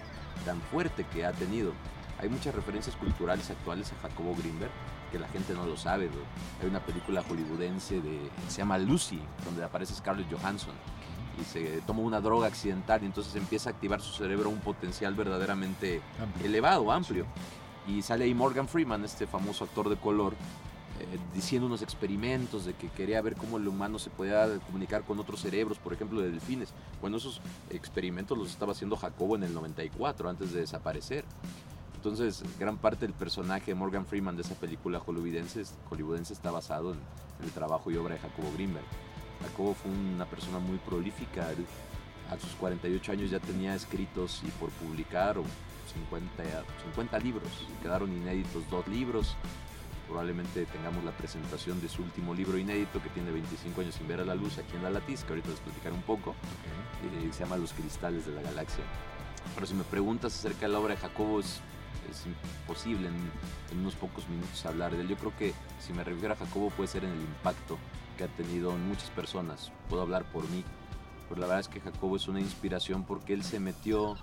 tan 0.46 0.62
fuerte 0.62 1.06
que 1.12 1.26
ha 1.26 1.32
tenido. 1.34 1.74
Hay 2.20 2.30
muchas 2.30 2.54
referencias 2.56 2.96
culturales 2.96 3.50
actuales 3.50 3.92
a 3.92 4.08
Jacobo 4.08 4.36
Greenberg 4.36 4.72
que 5.12 5.20
la 5.20 5.28
gente 5.28 5.54
no 5.54 5.66
lo 5.66 5.78
sabe. 5.78 6.10
Hay 6.62 6.68
una 6.68 6.80
película 6.80 7.24
hollywoodense 7.24 8.02
de, 8.02 8.30
se 8.48 8.60
llama 8.60 8.78
Lucy, 8.78 9.20
donde 9.46 9.64
aparece 9.64 9.94
Scarlett 9.94 10.32
Johansson 10.32 10.74
y 11.40 11.46
se 11.46 11.82
toma 11.82 12.02
una 12.02 12.22
droga 12.22 12.48
accidental 12.48 13.02
y 13.04 13.06
entonces 13.06 13.36
empieza 13.36 13.70
a 13.70 13.74
activar 13.74 14.02
su 14.02 14.14
cerebro 14.14 14.50
un 14.50 14.60
potencial 14.60 15.14
verdaderamente 15.16 16.02
elevado, 16.44 16.92
amplio. 16.92 17.26
Y 17.88 18.02
sale 18.02 18.26
ahí 18.26 18.34
Morgan 18.34 18.68
Freeman, 18.68 19.04
este 19.04 19.26
famoso 19.26 19.64
actor 19.64 19.90
de 19.90 19.96
color, 19.96 20.34
eh, 21.00 21.18
diciendo 21.34 21.66
unos 21.66 21.82
experimentos 21.82 22.66
de 22.66 22.74
que 22.74 22.90
quería 22.90 23.22
ver 23.22 23.36
cómo 23.36 23.58
el 23.58 23.68
humano 23.68 23.98
se 23.98 24.12
podía 24.12 24.48
comunicar 24.68 25.04
con 25.04 25.20
otros 25.20 25.42
cerebros, 25.42 25.80
por 25.80 25.94
ejemplo, 25.94 26.22
de 26.22 26.30
delfines. 26.30 26.74
Bueno, 27.02 27.18
esos 27.18 27.42
experimentos 27.72 28.38
los 28.38 28.50
estaba 28.52 28.74
haciendo 28.74 28.96
Jacobo 28.98 29.36
en 29.36 29.44
el 29.44 29.54
94, 29.54 30.30
antes 30.30 30.54
de 30.54 30.60
desaparecer. 30.62 31.26
Entonces, 32.04 32.44
gran 32.58 32.78
parte 32.78 33.06
del 33.06 33.14
personaje 33.14 33.68
de 33.68 33.76
Morgan 33.76 34.08
Freeman 34.08 34.36
de 34.36 34.42
esa 34.42 34.56
película 34.56 35.00
hollywoodense, 35.00 35.66
hollywoodense 35.88 36.34
está 36.34 36.50
basado 36.50 36.94
en, 36.94 37.00
el 37.44 37.52
trabajo 37.52 37.92
y 37.92 37.98
obra 37.98 38.16
de 38.16 38.22
Jacobo 38.22 38.52
Greenberg. 38.56 38.86
Jacobo 39.44 39.76
fue 39.76 39.92
una 39.92 40.26
persona 40.26 40.58
muy 40.58 40.80
prolífica. 40.80 41.50
a 42.32 42.40
sus 42.40 42.56
48 42.56 43.12
años 43.12 43.30
ya 43.30 43.40
tenía 43.40 43.76
escritos 43.76 44.42
y 44.44 44.48
por 44.60 44.72
publicar 44.72 45.36
50, 45.94 46.44
50 46.86 47.20
libros. 47.20 47.68
Quedaron 47.84 48.12
inéditos 48.12 48.68
dos 48.72 48.88
libros. 48.88 49.36
Probablemente 50.08 50.66
tengamos 50.66 51.04
la 51.04 51.12
presentación 51.12 51.80
de 51.82 51.88
su 51.88 52.02
último 52.02 52.34
libro 52.34 52.58
inédito 52.58 53.00
que 53.00 53.10
tiene 53.10 53.30
25 53.30 53.80
años 53.80 53.94
sin 53.94 54.08
ver 54.08 54.22
a 54.22 54.26
la 54.26 54.34
luz 54.34 54.58
aquí 54.58 54.76
en 54.76 54.82
la 54.82 54.90
Latiz, 54.90 55.24
que 55.24 55.34
ahorita 55.34 55.50
les 55.50 55.60
platicaré 55.60 55.94
un 55.94 56.02
poco. 56.02 56.32
Eh, 56.32 57.30
se 57.32 57.44
llama 57.44 57.58
Los 57.58 57.74
Cristales 57.74 58.26
de 58.26 58.32
la 58.32 58.42
Galaxia. 58.42 58.84
Pero 59.54 59.68
si 59.68 59.76
me 59.76 59.84
preguntas 59.84 60.34
acerca 60.34 60.62
de 60.62 60.70
la 60.70 60.80
obra 60.80 60.96
de 60.96 61.02
Jacobo, 61.02 61.40
es 61.40 61.62
es 62.10 62.26
imposible 62.26 63.08
en, 63.08 63.80
unos 63.80 63.96
pocos 63.96 64.28
minutos 64.28 64.66
hablar 64.66 64.92
de 64.92 65.02
él. 65.02 65.08
Yo 65.08 65.16
creo 65.18 65.36
que 65.38 65.54
si 65.80 65.94
me 65.94 66.04
refiero 66.04 66.34
a 66.34 66.38
Jacobo 66.38 66.70
puede 66.72 66.88
ser 66.88 67.06
en 67.06 67.12
el 67.12 67.22
impacto 67.22 67.78
que 68.18 68.26
ha 68.26 68.28
tenido 68.28 68.72
en 68.72 68.88
muchas 68.88 69.10
personas. 69.12 69.72
Puedo 69.90 70.02
hablar 70.02 70.26
por 70.26 70.48
mí, 70.50 70.64
pero 71.30 71.42
la 71.42 71.48
verdad 71.48 71.62
es 71.62 71.68
que 71.68 71.80
Jacobo 71.80 72.16
es 72.16 72.28
una 72.28 72.40
inspiración 72.40 73.04
porque 73.04 73.34
él 73.34 73.44
se 73.44 73.60
metió 73.60 74.18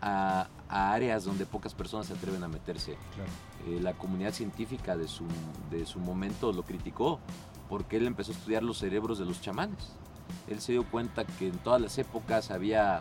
a, 0.00 0.48
áreas 0.68 1.24
donde 1.24 1.46
pocas 1.46 1.74
personas 1.74 2.06
se 2.06 2.14
atreven 2.14 2.42
a 2.42 2.48
meterse. 2.48 2.92
Eh, 3.66 3.80
la 3.80 3.92
comunidad 3.92 4.32
científica 4.32 4.96
de 4.96 5.08
su, 5.08 5.24
de 5.70 5.86
su 5.86 6.00
momento 6.00 6.52
lo 6.52 6.62
criticó 6.62 7.20
porque 7.68 7.96
él 7.96 8.06
empezó 8.06 8.32
a 8.32 8.34
estudiar 8.34 8.62
los 8.62 8.78
cerebros 8.78 9.18
de 9.18 9.24
los 9.24 9.40
chamanes. 9.40 9.92
Él 10.48 10.60
se 10.60 10.72
dio 10.72 10.84
cuenta 10.84 11.24
que 11.24 11.48
en 11.48 11.58
todas 11.58 11.80
las 11.80 11.98
épocas 11.98 12.50
había, 12.50 13.00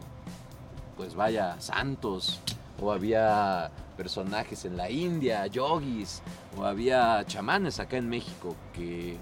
pues 0.98 1.16
vaya, 1.16 1.60
santos, 1.60 2.42
o 2.82 2.92
había 2.92 3.72
personajes 3.98 4.66
en 4.66 4.78
la 4.78 4.90
India, 4.90 5.48
yogis, 5.48 6.22
o 6.58 6.66
había 6.66 7.24
chamanes 7.26 7.80
acá 7.80 7.98
en 7.98 8.10
México 8.10 8.56
que 8.74 9.18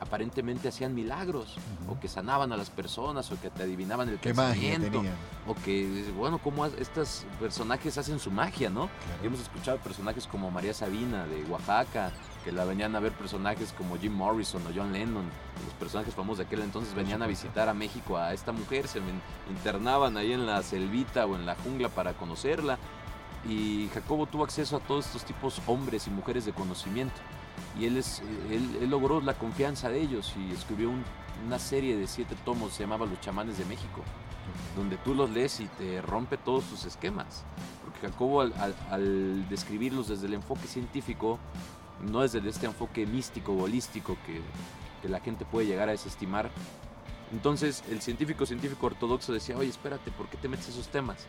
aparentemente 0.00 0.68
hacían 0.68 0.94
milagros, 0.94 1.56
o 1.88 1.98
que 1.98 2.08
sanaban 2.08 2.52
a 2.52 2.56
las 2.56 2.70
personas, 2.70 3.30
o 3.32 3.40
que 3.40 3.50
te 3.50 3.62
adivinaban 3.62 4.08
el 4.08 4.18
¿Qué 4.18 4.34
pensamiento, 4.34 5.02
o 5.46 5.54
que, 5.54 6.04
bueno, 6.16 6.38
como 6.38 6.66
estos 6.66 7.24
personajes 7.40 7.96
hacen 7.96 8.18
su 8.18 8.30
magia, 8.30 8.70
¿no? 8.70 8.90
hemos 9.22 9.40
escuchado 9.40 9.78
personajes 9.78 10.26
como 10.26 10.50
María 10.50 10.74
Sabina 10.74 11.26
de 11.26 11.44
Oaxaca, 11.44 12.10
que 12.44 12.52
la 12.52 12.64
venían 12.64 12.94
a 12.94 13.00
ver 13.00 13.12
personajes 13.12 13.72
como 13.72 13.96
Jim 13.96 14.12
Morrison 14.12 14.62
o 14.66 14.70
John 14.74 14.92
Lennon, 14.92 15.24
los 15.64 15.74
personajes 15.78 16.14
famosos 16.14 16.38
de 16.38 16.44
aquel 16.44 16.62
entonces 16.62 16.94
venían 16.94 17.22
a 17.22 17.26
visitar 17.26 17.68
a 17.68 17.74
México 17.74 18.18
a 18.18 18.34
esta 18.34 18.52
mujer, 18.52 18.86
se 18.86 19.00
internaban 19.48 20.16
ahí 20.16 20.32
en 20.32 20.46
la 20.46 20.62
selvita 20.62 21.26
o 21.26 21.36
en 21.36 21.46
la 21.46 21.54
jungla 21.56 21.88
para 21.88 22.12
conocerla, 22.12 22.78
y 23.48 23.88
Jacobo 23.94 24.26
tuvo 24.26 24.44
acceso 24.44 24.76
a 24.76 24.80
todos 24.80 25.06
estos 25.06 25.24
tipos 25.24 25.60
hombres 25.66 26.06
y 26.06 26.10
mujeres 26.10 26.44
de 26.44 26.52
conocimiento 26.52 27.20
y 27.78 27.86
él, 27.86 27.96
es, 27.96 28.22
él, 28.50 28.88
logró 28.88 29.20
la 29.20 29.34
confianza 29.34 29.88
de 29.88 30.00
ellos 30.00 30.32
y 30.38 30.52
escribió 30.52 30.90
una 31.46 31.58
serie 31.58 31.96
de 31.96 32.06
siete 32.06 32.36
tomos, 32.44 32.72
se 32.72 32.84
llamaba 32.84 33.06
Los 33.06 33.20
chamanes 33.20 33.58
de 33.58 33.64
México, 33.64 34.02
donde 34.76 34.96
tú 34.98 35.14
los 35.14 35.30
lees 35.30 35.60
y 35.60 35.66
te 35.66 36.00
rompe 36.00 36.36
todos 36.36 36.64
tus 36.64 36.84
esquemas, 36.84 37.44
porque 37.82 38.08
Jacobo 38.08 38.42
al, 38.42 39.48
describirlos 39.48 40.08
desde 40.08 40.26
el 40.26 40.34
enfoque 40.34 40.66
científico, 40.66 41.38
no 42.00 42.20
desde 42.20 42.46
este 42.48 42.66
enfoque 42.66 43.06
místico, 43.06 43.52
holístico 43.52 44.16
que, 44.26 44.40
que 45.02 45.08
la 45.08 45.20
gente 45.20 45.44
puede 45.44 45.66
llegar 45.66 45.88
a 45.88 45.92
desestimar, 45.92 46.50
entonces 47.34 47.82
el 47.90 48.00
científico 48.00 48.46
científico 48.46 48.86
ortodoxo 48.86 49.32
decía, 49.32 49.56
oye, 49.56 49.68
espérate, 49.70 50.12
¿por 50.12 50.28
qué 50.28 50.36
te 50.36 50.48
metes 50.48 50.68
esos 50.68 50.86
temas? 50.86 51.26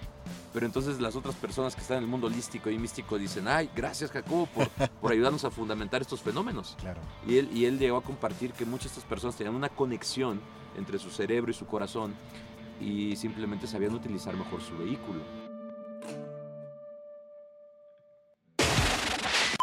Pero 0.53 0.67
entonces 0.67 0.99
las 0.99 1.15
otras 1.15 1.33
personas 1.33 1.73
que 1.75 1.81
están 1.81 1.97
en 1.97 2.03
el 2.03 2.09
mundo 2.09 2.27
holístico 2.27 2.69
y 2.69 2.77
místico 2.77 3.17
dicen, 3.17 3.47
ay, 3.47 3.71
gracias 3.75 4.11
Jacobo 4.11 4.45
por, 4.45 4.69
por 5.01 5.11
ayudarnos 5.11 5.45
a 5.45 5.51
fundamentar 5.51 6.01
estos 6.01 6.21
fenómenos. 6.21 6.75
Claro. 6.79 7.01
Y 7.27 7.37
él, 7.37 7.49
y 7.51 7.65
él 7.65 7.79
llegó 7.79 7.97
a 7.97 8.03
compartir 8.03 8.53
que 8.53 8.65
muchas 8.65 8.91
de 8.91 8.99
estas 8.99 9.05
personas 9.05 9.35
tenían 9.35 9.55
una 9.55 9.69
conexión 9.69 10.41
entre 10.77 10.99
su 10.99 11.09
cerebro 11.09 11.49
y 11.49 11.55
su 11.55 11.65
corazón 11.65 12.13
y 12.79 13.15
simplemente 13.15 13.65
sabían 13.65 13.95
utilizar 13.95 14.35
mejor 14.35 14.61
su 14.61 14.77
vehículo. 14.77 15.44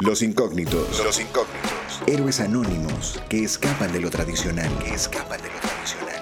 Los 0.03 0.21
incógnitos. 0.21 0.99
Los 1.05 1.21
incógnitos. 1.21 2.03
Héroes 2.09 2.41
anónimos 2.41 3.23
que 3.29 3.45
escapan 3.45 3.93
de 3.93 4.01
lo 4.01 4.11
tradicional. 4.11 4.69
Que 4.79 4.95
escapan 4.95 5.41
de 5.41 5.49
lo 5.49 5.61
tradicional. 5.61 6.12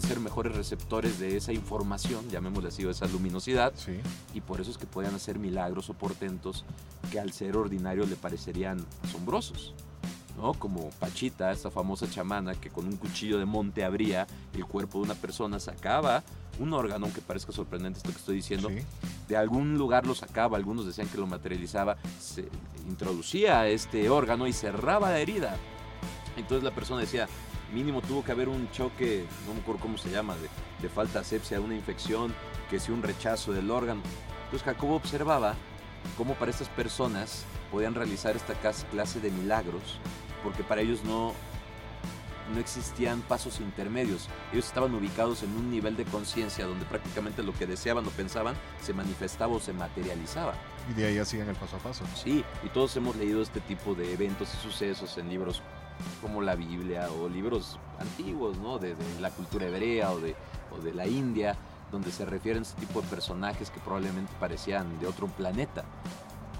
ser 0.00 0.20
mejores 0.20 0.54
receptores 0.54 1.18
de 1.18 1.36
esa 1.36 1.52
información, 1.52 2.28
llamémosle 2.30 2.68
así, 2.68 2.86
esa 2.86 3.06
luminosidad, 3.06 3.72
y 4.34 4.40
por 4.40 4.60
eso 4.60 4.70
es 4.70 4.78
que 4.78 4.86
podían 4.86 5.14
hacer 5.14 5.38
milagros 5.38 5.90
o 5.90 5.94
portentos 5.94 6.64
que 7.10 7.18
al 7.18 7.32
ser 7.32 7.56
ordinario 7.56 8.06
le 8.06 8.14
parecerían 8.14 8.84
asombrosos. 9.02 9.74
¿No? 10.38 10.54
Como 10.54 10.90
Pachita, 11.00 11.52
esta 11.52 11.70
famosa 11.70 12.08
chamana 12.08 12.54
que 12.54 12.70
con 12.70 12.86
un 12.86 12.96
cuchillo 12.96 13.38
de 13.38 13.44
monte 13.44 13.84
abría 13.84 14.26
el 14.54 14.64
cuerpo 14.64 14.98
de 14.98 15.04
una 15.04 15.14
persona, 15.14 15.58
sacaba 15.58 16.22
un 16.58 16.72
órgano, 16.72 17.06
aunque 17.06 17.20
parezca 17.20 17.52
sorprendente 17.52 17.98
esto 17.98 18.10
que 18.10 18.18
estoy 18.18 18.36
diciendo, 18.36 18.70
de 19.28 19.36
algún 19.36 19.76
lugar 19.76 20.06
lo 20.06 20.14
sacaba, 20.14 20.56
algunos 20.56 20.86
decían 20.86 21.08
que 21.08 21.18
lo 21.18 21.26
materializaba, 21.26 21.96
se 22.20 22.48
introducía 22.88 23.68
este 23.68 24.08
órgano 24.08 24.46
y 24.46 24.52
cerraba 24.52 25.10
la 25.10 25.18
herida. 25.18 25.56
Entonces 26.36 26.64
la 26.64 26.74
persona 26.74 27.00
decía, 27.00 27.28
mínimo 27.72 28.00
tuvo 28.00 28.24
que 28.24 28.32
haber 28.32 28.48
un 28.48 28.70
choque, 28.70 29.24
no 29.46 29.54
me 29.54 29.60
acuerdo 29.60 29.80
cómo 29.80 29.98
se 29.98 30.10
llama, 30.10 30.36
de, 30.80 30.88
falta 30.88 31.14
de 31.14 31.18
asepsia, 31.20 31.60
una 31.60 31.74
infección, 31.74 32.34
que 32.70 32.80
si 32.80 32.92
un 32.92 33.02
rechazo 33.02 33.52
del 33.52 33.70
órgano. 33.70 34.02
Entonces 34.44 34.64
Jacobo 34.64 34.96
observaba 34.96 35.54
cómo 36.16 36.34
para 36.34 36.50
estas 36.50 36.68
personas 36.68 37.44
podían 37.70 37.94
realizar 37.94 38.36
esta 38.36 38.54
clase 38.54 39.20
de 39.20 39.30
milagros, 39.30 39.98
porque 40.42 40.62
para 40.62 40.80
ellos 40.80 41.04
no, 41.04 41.34
no 42.52 42.60
existían 42.60 43.20
pasos 43.22 43.60
intermedios. 43.60 44.28
Ellos 44.52 44.66
estaban 44.66 44.94
ubicados 44.94 45.42
en 45.42 45.50
un 45.56 45.70
nivel 45.70 45.96
de 45.96 46.04
conciencia 46.04 46.66
donde 46.66 46.84
prácticamente 46.86 47.42
lo 47.42 47.52
que 47.52 47.66
deseaban 47.66 48.06
o 48.06 48.10
pensaban 48.10 48.54
se 48.80 48.92
manifestaba 48.92 49.54
o 49.54 49.60
se 49.60 49.72
materializaba. 49.72 50.54
Y 50.90 50.94
de 50.94 51.06
ahí 51.06 51.18
hacían 51.18 51.48
el 51.48 51.56
paso 51.56 51.76
a 51.76 51.80
paso. 51.80 52.04
Sí, 52.14 52.44
y 52.64 52.68
todos 52.68 52.96
hemos 52.96 53.16
leído 53.16 53.42
este 53.42 53.60
tipo 53.60 53.94
de 53.94 54.12
eventos 54.12 54.52
y 54.54 54.56
sucesos 54.62 55.18
en 55.18 55.28
libros 55.28 55.62
como 56.22 56.42
la 56.42 56.54
Biblia 56.54 57.08
o 57.10 57.28
libros 57.28 57.78
antiguos, 57.98 58.58
¿no? 58.58 58.78
De, 58.78 58.94
la 59.20 59.30
cultura 59.30 59.66
hebrea 59.66 60.12
o 60.12 60.20
de, 60.20 60.34
o 60.70 60.80
de 60.80 60.94
la 60.94 61.06
India, 61.06 61.56
donde 61.90 62.10
se 62.10 62.24
refieren 62.24 62.62
a 62.62 62.66
este 62.66 62.80
tipo 62.80 63.02
de 63.02 63.08
personajes 63.08 63.70
que 63.70 63.80
probablemente 63.80 64.32
parecían 64.38 64.98
de 65.00 65.06
otro 65.06 65.26
planeta. 65.26 65.84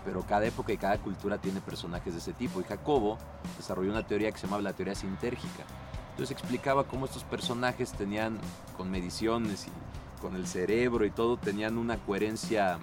Pero 0.09 0.23
cada 0.23 0.47
época 0.47 0.73
y 0.73 0.79
cada 0.79 0.97
cultura 0.97 1.37
tiene 1.37 1.61
personajes 1.61 2.15
de 2.15 2.21
ese 2.21 2.33
tipo. 2.33 2.63
Y 2.63 2.65
Jacobo 2.65 3.19
desarrolló 3.59 3.91
una 3.91 4.07
teoría 4.07 4.33
que 4.33 4.39
se 4.39 4.47
llamaba 4.47 4.63
la 4.63 4.73
teoría 4.73 4.95
sintérgica. 4.95 5.65
Entonces 6.13 6.31
explicaba 6.31 6.85
cómo 6.85 7.05
estos 7.05 7.25
personajes 7.25 7.93
tenían, 7.93 8.39
con 8.79 8.91
mediciones 8.91 9.67
y 9.67 10.23
con 10.23 10.35
el 10.35 10.47
cerebro 10.47 11.05
y 11.05 11.11
todo, 11.11 11.37
tenían 11.37 11.77
una 11.77 11.99
coherencia 11.99 12.79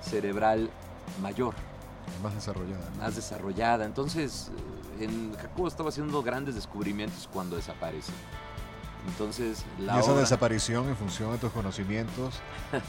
cerebral 0.00 0.70
mayor. 1.20 1.52
Más 2.22 2.34
desarrollada. 2.34 2.90
Más 2.98 3.16
desarrollada. 3.16 3.84
Entonces, 3.84 4.50
en 4.98 5.34
Jacobo 5.34 5.68
estaba 5.68 5.90
haciendo 5.90 6.22
grandes 6.22 6.54
descubrimientos 6.54 7.28
cuando 7.30 7.56
desaparece. 7.56 8.12
Entonces, 9.08 9.64
la 9.78 9.96
¿Y 9.96 10.00
esa 10.00 10.14
desaparición 10.14 10.88
en 10.88 10.96
función 10.96 11.32
de 11.32 11.38
tus 11.38 11.50
conocimientos 11.50 12.40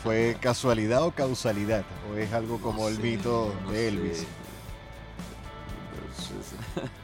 fue 0.04 0.38
casualidad 0.42 1.04
o 1.04 1.12
causalidad? 1.12 1.84
¿O 2.12 2.16
es 2.16 2.32
algo 2.34 2.60
como 2.60 2.88
el 2.88 3.00
mito 3.00 3.54
de 3.72 3.88
Elvis? 3.88 4.26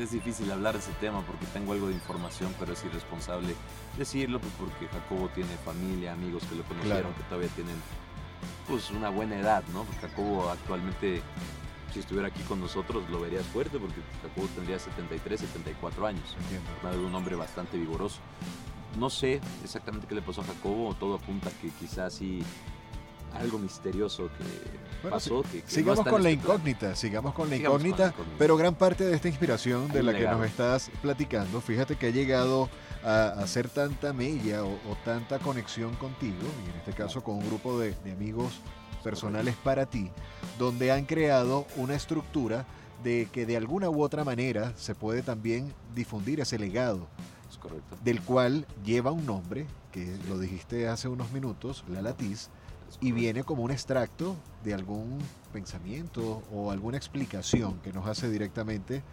es 0.00 0.10
difícil 0.10 0.50
hablar 0.50 0.74
de 0.74 0.80
ese 0.80 0.92
tema 1.00 1.22
porque 1.22 1.46
tengo 1.46 1.72
algo 1.72 1.88
de 1.88 1.94
información, 1.94 2.54
pero 2.58 2.72
es 2.72 2.84
irresponsable 2.84 3.54
decirlo 3.96 4.40
pues 4.40 4.52
porque 4.58 4.88
Jacobo 4.88 5.28
tiene 5.34 5.56
familia, 5.64 6.12
amigos 6.12 6.42
que 6.48 6.56
lo 6.56 6.62
conocieron, 6.64 7.12
que 7.14 7.22
todavía 7.24 7.48
tienen 7.50 7.76
pues 8.68 8.90
una 8.90 9.10
buena 9.10 9.38
edad, 9.38 9.62
¿no? 9.72 9.86
Jacobo 10.00 10.50
actualmente, 10.50 11.22
si 11.96 12.00
estuviera 12.00 12.28
aquí 12.28 12.42
con 12.42 12.60
nosotros, 12.60 13.08
lo 13.08 13.20
verías 13.20 13.46
fuerte 13.46 13.78
porque 13.78 14.02
Jacobo 14.20 14.46
tendría 14.54 14.78
73, 14.78 15.40
74 15.40 16.06
años. 16.06 16.36
Entiendo. 16.42 17.06
Un 17.06 17.14
hombre 17.14 17.36
bastante 17.36 17.78
vigoroso. 17.78 18.18
No 18.98 19.08
sé 19.08 19.40
exactamente 19.64 20.06
qué 20.06 20.14
le 20.14 20.20
pasó 20.20 20.42
a 20.42 20.44
Jacobo, 20.44 20.94
todo 20.94 21.14
apunta 21.14 21.50
que 21.62 21.70
quizás 21.70 22.12
sí 22.12 22.42
algo 23.32 23.58
misterioso 23.58 24.28
que 24.36 25.08
pasó. 25.08 25.42
Que, 25.42 25.62
sigamos 25.66 26.06
con 26.06 26.22
la 26.22 26.30
incógnita, 26.30 26.94
sigamos 26.94 27.32
con 27.32 27.48
la 27.48 27.56
incógnita, 27.56 28.12
pero 28.38 28.58
gran 28.58 28.74
parte 28.74 29.04
de 29.04 29.14
esta 29.14 29.28
inspiración 29.28 29.88
de 29.88 30.02
la 30.02 30.12
que 30.12 30.26
nos 30.26 30.44
estás 30.44 30.90
platicando, 31.00 31.62
fíjate 31.62 31.96
que 31.96 32.08
ha 32.08 32.10
llegado 32.10 32.68
a 33.04 33.28
hacer 33.38 33.70
tanta 33.70 34.12
mella 34.12 34.64
o, 34.64 34.78
tanta 35.02 35.38
conexión 35.38 35.94
contigo, 35.94 36.42
y 36.66 36.70
en 36.70 36.76
este 36.76 36.92
caso 36.92 37.24
con 37.24 37.36
un 37.36 37.46
grupo 37.46 37.78
de, 37.78 37.94
amigos 38.12 38.60
personales 39.06 39.54
para 39.62 39.86
ti, 39.86 40.10
donde 40.58 40.90
han 40.90 41.04
creado 41.04 41.64
una 41.76 41.94
estructura 41.94 42.66
de 43.04 43.28
que 43.30 43.46
de 43.46 43.56
alguna 43.56 43.88
u 43.88 44.02
otra 44.02 44.24
manera 44.24 44.72
se 44.76 44.96
puede 44.96 45.22
también 45.22 45.72
difundir 45.94 46.40
ese 46.40 46.58
legado. 46.58 47.06
Del 48.02 48.20
cual 48.20 48.66
lleva 48.84 49.12
un 49.12 49.24
nombre, 49.24 49.64
que 49.92 50.16
lo 50.28 50.40
dijiste 50.40 50.88
hace 50.88 51.06
unos 51.06 51.30
minutos, 51.30 51.84
la 51.88 52.02
Latiz, 52.02 52.50
y 53.00 53.12
viene 53.12 53.44
como 53.44 53.62
un 53.62 53.70
extracto 53.70 54.34
de 54.64 54.74
algún 54.74 55.18
pensamiento 55.52 56.42
o 56.52 56.72
alguna 56.72 56.96
explicación 56.96 57.78
que 57.84 57.92
nos 57.92 58.08
hace 58.08 58.28
directamente 58.28 59.04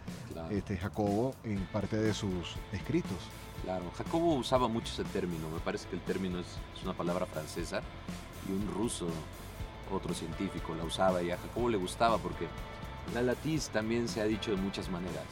este, 0.50 0.76
Jacobo 0.76 1.36
en 1.44 1.64
parte 1.66 1.98
de 1.98 2.14
sus 2.14 2.56
escritos. 2.72 3.18
Claro, 3.62 3.84
Jacobo 3.96 4.34
usaba 4.34 4.66
mucho 4.66 4.92
ese 4.92 5.04
término, 5.04 5.48
me 5.50 5.60
parece 5.60 5.88
que 5.88 5.94
el 5.94 6.02
término 6.02 6.40
es, 6.40 6.46
una 6.82 6.94
palabra 6.94 7.26
francesa 7.26 7.80
y 8.48 8.52
un 8.52 8.66
ruso, 8.74 9.06
otro 9.90 10.14
científico, 10.14 10.74
la 10.74 10.84
usaba 10.84 11.22
y 11.22 11.30
a 11.30 11.38
Jacobo 11.38 11.68
le 11.68 11.76
gustaba 11.76 12.18
porque 12.18 12.48
la 13.14 13.22
latiz 13.22 13.68
también 13.68 14.08
se 14.08 14.20
ha 14.20 14.24
dicho 14.24 14.50
de 14.50 14.56
muchas 14.56 14.88
maneras. 14.88 15.26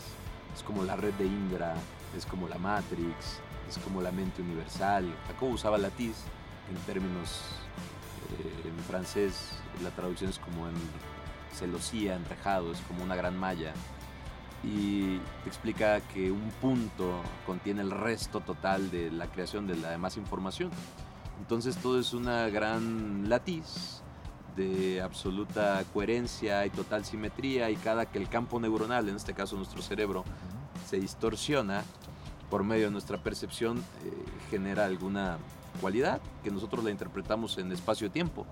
Es 0.55 0.63
como 0.63 0.85
la 0.85 0.97
red 0.97 1.15
de 1.15 1.25
Indra, 1.25 1.75
es 2.17 2.27
como 2.27 2.49
la 2.49 2.59
Matrix, 2.59 3.41
es 3.69 3.79
como 3.79 4.03
la 4.03 4.13
mente 4.13 4.43
universal. 4.43 5.13
Jacobo 5.27 5.53
usaba 5.53 5.79
latiz 5.79 6.17
en 6.71 6.77
términos 6.87 7.41
eh, 8.39 8.69
en 8.69 8.85
francés 8.85 9.63
la 9.83 9.91
traducción 9.91 10.31
es 10.31 10.39
como 10.39 10.69
en 10.69 10.75
celosía, 11.53 12.15
enrejado, 12.15 12.73
es 12.73 12.81
como 12.83 13.03
una 13.03 13.17
gran 13.17 13.39
malla. 13.39 13.73
Y 14.63 15.17
explica 15.45 16.01
que 16.01 16.31
un 16.31 16.51
punto 16.61 17.21
contiene 17.47 17.83
el 17.83 17.91
resto 17.91 18.41
total 18.41 18.91
de 18.91 19.11
la 19.11 19.27
creación 19.27 19.67
de 19.67 19.77
la 19.77 19.91
demás 19.91 20.17
información. 20.17 20.71
Entonces 21.41 21.77
todo 21.77 21.99
es 21.99 22.13
una 22.13 22.49
gran 22.49 23.29
latiz 23.29 24.02
de 24.57 25.01
absoluta 25.01 25.83
coherencia 25.93 26.67
y 26.67 26.71
total 26.71 27.05
simetría 27.05 27.71
y 27.71 27.77
cada 27.77 28.07
que 28.07 28.19
el 28.19 28.29
campo 28.29 28.61
neuronal, 28.61 29.09
en 29.09 29.17
este 29.17 29.35
caso 29.35 29.57
nuestro 29.57 29.83
cerebro, 29.83 30.25
se 30.89 30.99
distorsiona 30.99 31.83
por 32.51 32.65
medio 32.65 32.87
de 32.87 32.91
nuestra 32.91 33.17
percepción, 33.19 33.79
eh, 33.79 34.13
genera 34.51 34.85
alguna 34.85 35.39
cualidad 35.81 36.21
que 36.45 36.51
nosotros 36.51 36.85
la 36.85 36.91
interpretamos 36.91 37.57
en 37.59 37.73
espacio-tiempo, 37.73 38.47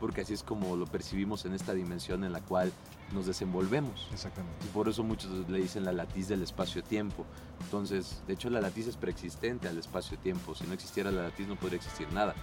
porque 0.00 0.22
así 0.22 0.34
es 0.34 0.42
como 0.42 0.76
lo 0.76 0.86
percibimos 0.86 1.44
en 1.44 1.54
esta 1.54 1.72
dimensión 1.72 2.24
en 2.24 2.32
la 2.32 2.40
cual 2.40 2.72
nos 3.12 3.26
desenvolvemos. 3.26 4.08
Exactamente. 4.12 4.66
Y 4.66 4.68
por 4.70 4.88
eso 4.88 5.02
muchos 5.02 5.48
le 5.48 5.60
dicen 5.60 5.84
la 5.84 5.92
latiz 5.92 6.28
del 6.28 6.42
espacio-tiempo. 6.42 7.24
Entonces, 7.62 8.22
de 8.26 8.34
hecho, 8.34 8.50
la 8.50 8.60
latiz 8.60 8.86
es 8.86 8.96
preexistente 8.96 9.68
al 9.68 9.78
espacio-tiempo. 9.78 10.54
Si 10.54 10.64
no 10.66 10.74
existiera 10.74 11.10
la 11.10 11.22
latiz, 11.22 11.46
no 11.46 11.56
podría 11.56 11.76
existir 11.76 12.10
nada. 12.12 12.34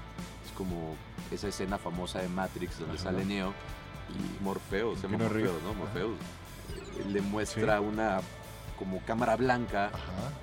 Como 0.57 0.95
esa 1.31 1.47
escena 1.47 1.77
famosa 1.77 2.19
de 2.19 2.29
Matrix 2.29 2.79
donde 2.79 2.97
sale 2.97 3.25
Neo 3.25 3.53
y 4.09 4.43
Morfeo, 4.43 4.95
se 4.95 5.03
llama 5.03 5.17
Morfeo, 5.25 5.53
¿no? 5.63 5.73
Morfeo 5.73 6.09
le 7.09 7.21
muestra 7.21 7.81
una 7.81 8.21
como 8.77 8.99
cámara 9.01 9.35
blanca 9.35 9.89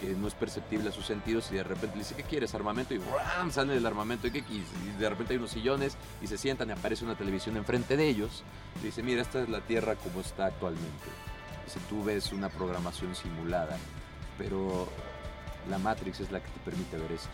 que 0.01 0.15
no 0.15 0.27
es 0.27 0.35
perceptible 0.35 0.89
a 0.89 0.93
sus 0.93 1.07
sentidos 1.07 1.51
y 1.53 1.57
de 1.57 1.65
repente 1.65 1.97
le 1.97 2.03
dice, 2.03 2.15
¿qué 2.15 2.23
quieres? 2.23 2.55
Armamento 2.55 2.95
y 2.95 2.99
¡bram! 2.99 3.51
sale 3.51 3.75
del 3.75 3.85
armamento 3.85 4.27
y, 4.27 4.31
¿qué 4.31 4.39
y 4.39 4.65
de 4.99 5.09
repente 5.09 5.35
hay 5.35 5.39
unos 5.39 5.51
sillones 5.51 5.97
y 6.23 6.27
se 6.27 6.39
sientan 6.39 6.69
y 6.71 6.73
aparece 6.73 7.05
una 7.05 7.15
televisión 7.15 7.57
enfrente 7.57 7.97
de 7.97 8.09
ellos 8.09 8.43
y 8.81 8.87
dice, 8.87 9.03
mira, 9.03 9.23
esta 9.23 9.43
es 9.43 9.49
la 9.49 9.61
Tierra 9.61 9.97
como 9.97 10.21
está 10.21 10.47
actualmente. 10.47 11.09
Dice, 11.65 11.79
tú 11.89 12.03
ves 12.03 12.33
una 12.33 12.49
programación 12.49 13.15
simulada, 13.15 13.77
pero 14.39 14.89
la 15.69 15.79
Matrix 15.79 16.21
es 16.21 16.33
la 16.33 16.41
que 16.41 16.49
te 16.49 16.61
permite 16.61 16.97
ver 16.97 17.13
esto. 17.13 17.31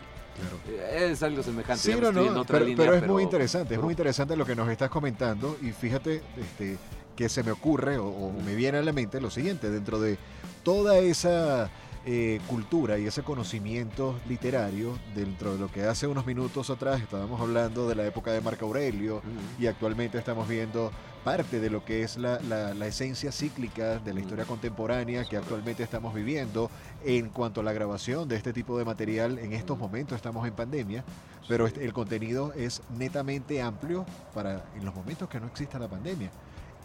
Eh, 0.69 1.11
es 1.13 1.23
algo 1.23 1.43
semejante. 1.43 1.83
Sí, 1.83 1.95
no, 2.01 2.13
no, 2.13 2.45
pero, 2.45 2.67
pero, 2.77 2.95
es 2.95 3.07
muy 3.07 3.23
interesante, 3.23 3.75
es 3.75 3.81
muy 3.81 3.93
interesante 3.93 4.37
lo 4.37 4.45
que 4.45 4.55
nos 4.55 4.69
estás 4.69 4.91
comentando 4.91 5.57
y 5.63 5.73
fíjate 5.73 6.23
este, 6.37 6.79
que 7.17 7.29
se 7.29 7.43
me 7.43 7.51
ocurre 7.51 7.99
o, 7.99 8.33
me 8.45 8.55
viene 8.55 8.79
a 8.79 8.83
la 8.83 8.93
mente 8.93 9.21
lo 9.21 9.31
siguiente, 9.31 9.71
dentro 9.71 9.99
de 10.01 10.19
toda 10.63 10.99
esa 10.99 11.71
eh, 12.11 12.41
cultura 12.47 12.99
y 12.99 13.07
ese 13.07 13.23
conocimiento 13.23 14.19
literario, 14.27 14.99
dentro 15.15 15.53
de 15.53 15.59
lo 15.59 15.71
que 15.71 15.85
hace 15.85 16.07
unos 16.07 16.25
minutos 16.25 16.71
atrás 16.71 17.03
estábamos 17.03 17.39
hablando 17.39 17.87
de 17.87 17.95
la 17.95 18.07
época 18.07 18.33
de 18.33 18.41
Marco 18.41 18.65
Aurelio 18.65 19.21
y 19.59 19.67
actualmente 19.67 20.17
estamos 20.17 20.49
viendo 20.49 20.91
parte 21.23 21.61
de 21.61 21.69
lo 21.69 21.85
que 21.85 22.03
es 22.03 22.17
la, 22.17 22.39
esencia 22.87 23.31
cíclica 23.31 23.99
de 23.99 24.15
la 24.15 24.21
historia 24.21 24.47
contemporánea 24.47 25.27
que 25.27 25.37
actualmente 25.37 25.83
estamos 25.83 26.15
viviendo 26.15 26.71
en 27.05 27.29
cuanto 27.29 27.61
a 27.61 27.65
la 27.65 27.75
grabación 27.75 28.27
de 28.27 28.37
este 28.37 28.55
tipo 28.55 28.79
de 28.79 28.87
material. 28.87 29.39
En 29.39 29.53
estos 29.53 29.77
momentos 29.77 30.17
estamos 30.17 30.49
en 30.49 30.55
pandemia, 30.55 31.05
pero 31.47 31.67
el 31.67 31.93
contenido 31.93 32.55
es 32.55 32.81
netamente 32.97 33.61
amplio 33.61 34.07
para 34.33 34.65
en 34.75 34.87
los 34.87 34.95
momentos 34.95 35.29
que 35.29 35.41
no 35.41 35.47
exista 35.47 35.79
la 35.79 35.89
pandemia. 35.89 36.31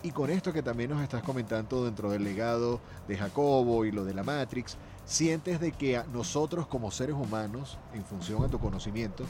Y 0.04 0.12
con 0.12 0.30
esto 0.30 0.52
que 0.52 0.62
también 0.62 0.90
nos 0.90 1.02
estás 1.02 1.24
comentando 1.24 1.86
dentro 1.86 2.12
del 2.12 2.26
legado 2.26 2.82
de 3.08 3.16
Jacobo 3.16 3.86
y 3.86 3.92
lo 3.94 4.04
de 4.04 4.14
la 4.14 4.24
Matrix, 4.24 4.78
sientes 5.06 5.60
de 5.60 5.72
que 5.72 6.02
nosotros 6.14 6.68
como 6.68 6.92
seres 6.92 7.16
humanos, 7.16 7.78
en 7.94 8.04
función 8.06 8.44
a 8.44 8.48
tu 8.48 8.60
conocimiento, 8.60 9.26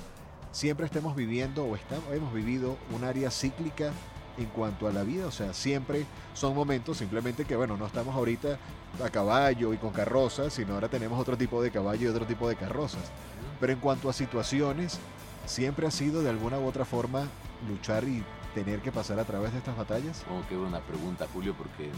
siempre 0.51 0.85
estemos 0.85 1.15
viviendo 1.15 1.63
o 1.65 1.75
estamos, 1.75 2.05
hemos 2.13 2.33
vivido 2.33 2.77
un 2.95 3.03
área 3.03 3.31
cíclica 3.31 3.91
en 4.37 4.45
cuanto 4.47 4.87
a 4.87 4.91
la 4.91 5.03
vida, 5.03 5.27
o 5.27 5.31
sea, 5.31 5.53
siempre 5.53 6.05
son 6.33 6.55
momentos 6.55 6.97
simplemente 6.97 7.45
que, 7.45 7.55
bueno, 7.55 7.77
no 7.77 7.85
estamos 7.85 8.15
ahorita 8.15 8.57
a 9.03 9.09
caballo 9.09 9.73
y 9.73 9.77
con 9.77 9.91
carrozas, 9.91 10.53
sino 10.53 10.73
ahora 10.73 10.89
tenemos 10.89 11.19
otro 11.19 11.37
tipo 11.37 11.61
de 11.61 11.71
caballo 11.71 12.05
y 12.05 12.07
otro 12.07 12.25
tipo 12.25 12.49
de 12.49 12.55
carrozas. 12.55 13.11
Pero 13.59 13.73
en 13.73 13.79
cuanto 13.79 14.09
a 14.09 14.13
situaciones, 14.13 14.99
siempre 15.45 15.85
ha 15.85 15.91
sido 15.91 16.23
de 16.23 16.29
alguna 16.29 16.57
u 16.59 16.65
otra 16.65 16.85
forma 16.85 17.27
luchar 17.67 18.03
y 18.05 18.23
tener 18.53 18.81
que 18.81 18.91
pasar 18.91 19.19
a 19.19 19.25
través 19.25 19.51
de 19.51 19.59
estas 19.59 19.75
batallas? 19.75 20.23
Como 20.27 20.47
que 20.47 20.55
una 20.55 20.79
pregunta, 20.79 21.27
Julio, 21.33 21.55
porque 21.57 21.89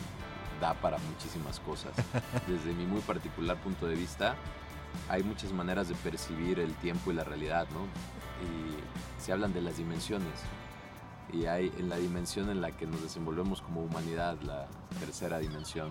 da 0.60 0.74
para 0.76 0.98
muchísimas 0.98 1.60
cosas. 1.60 1.94
Desde 2.48 2.74
mi 2.74 2.86
muy 2.86 3.02
particular 3.02 3.58
punto 3.58 3.88
de 3.88 3.96
vista, 3.96 4.36
hay 5.10 5.24
muchas 5.24 5.52
maneras 5.52 5.88
de 5.90 5.96
percibir 5.96 6.60
el 6.60 6.74
tiempo 6.76 7.12
y 7.12 7.16
la 7.16 7.24
realidad, 7.24 7.68
¿no? 7.74 7.82
Y 8.46 9.22
se 9.22 9.32
hablan 9.32 9.54
de 9.54 9.62
las 9.62 9.78
dimensiones. 9.78 10.42
Y 11.34 11.46
hay 11.46 11.72
en 11.78 11.90
la 11.90 11.98
dimensión 11.98 12.50
en 12.50 12.62
la 12.62 12.72
que 12.72 12.86
nos 12.86 13.02
desenvolvemos 13.02 13.62
como 13.62 13.82
humanidad, 13.82 14.40
la 14.42 14.68
tercera 15.00 15.40
dimensión, 15.40 15.90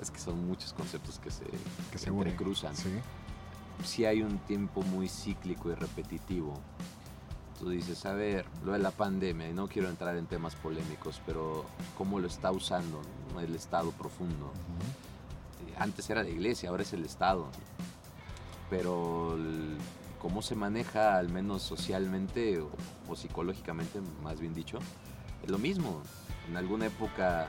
es 0.00 0.10
que 0.10 0.18
son 0.18 0.46
muchos 0.46 0.72
conceptos 0.72 1.18
que 1.18 1.30
se, 1.30 1.44
que 1.90 1.98
se 1.98 2.10
cruzan. 2.36 2.76
¿sí? 2.76 2.90
sí 3.84 4.04
hay 4.04 4.22
un 4.22 4.38
tiempo 4.40 4.82
muy 4.82 5.08
cíclico 5.08 5.70
y 5.70 5.74
repetitivo 5.74 6.54
tú 7.60 7.68
dices, 7.68 8.06
a 8.06 8.14
ver, 8.14 8.46
lo 8.64 8.72
de 8.72 8.78
la 8.78 8.90
pandemia, 8.90 9.48
y 9.48 9.52
no 9.52 9.68
quiero 9.68 9.88
entrar 9.88 10.16
en 10.16 10.26
temas 10.26 10.56
polémicos, 10.56 11.20
pero 11.26 11.66
cómo 11.96 12.18
lo 12.18 12.26
está 12.26 12.50
usando 12.50 13.00
el 13.38 13.54
Estado 13.54 13.90
profundo. 13.92 14.52
Eh, 15.68 15.74
antes 15.78 16.08
era 16.10 16.22
la 16.22 16.30
iglesia, 16.30 16.70
ahora 16.70 16.82
es 16.82 16.92
el 16.92 17.04
Estado. 17.04 17.46
Pero 18.68 19.36
cómo 20.20 20.42
se 20.42 20.54
maneja, 20.54 21.16
al 21.16 21.28
menos 21.28 21.62
socialmente 21.62 22.60
o, 22.60 23.16
psicológicamente, 23.16 24.00
más 24.22 24.40
bien 24.40 24.54
dicho, 24.54 24.78
es 25.42 25.50
lo 25.50 25.58
mismo. 25.58 26.00
En 26.48 26.56
alguna 26.56 26.86
época 26.86 27.48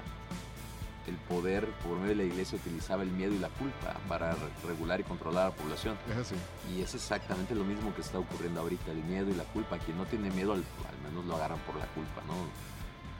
el 1.08 1.16
poder 1.16 1.66
por 1.84 1.97
medio 1.97 2.10
de 2.10 2.16
la 2.16 2.24
iglesia 2.24 2.58
utilizaba 2.58 3.04
el 3.04 3.10
miedo 3.10 3.34
y 3.34 3.39
la 3.39 3.49
culpa 3.49 3.95
para 4.08 4.36
regular 4.66 4.99
y 4.99 5.04
controlar 5.04 5.45
a 5.45 5.49
la 5.49 5.56
población. 5.56 5.97
Es 6.10 6.18
así. 6.18 6.36
Y 6.74 6.82
es 6.82 6.93
exactamente 6.93 7.56
lo 7.56 7.64
mismo 7.64 7.93
que 7.95 8.02
está 8.02 8.20
ocurriendo 8.20 8.62
ahorita, 8.62 8.91
el 8.91 9.04
miedo 9.04 9.30
y 9.30 9.34
la 9.34 9.43
culpa. 9.45 9.78
Quien 9.80 9.97
no 9.97 10.06
tiene 10.06 10.30
miedo, 10.32 10.54
al, 10.54 10.64
menos 11.04 11.26
lo 11.26 11.36
agarran 11.36 11.60
por 11.60 11.76
la 11.76 11.86
culpa, 11.88 12.22
¿no? 12.28 12.34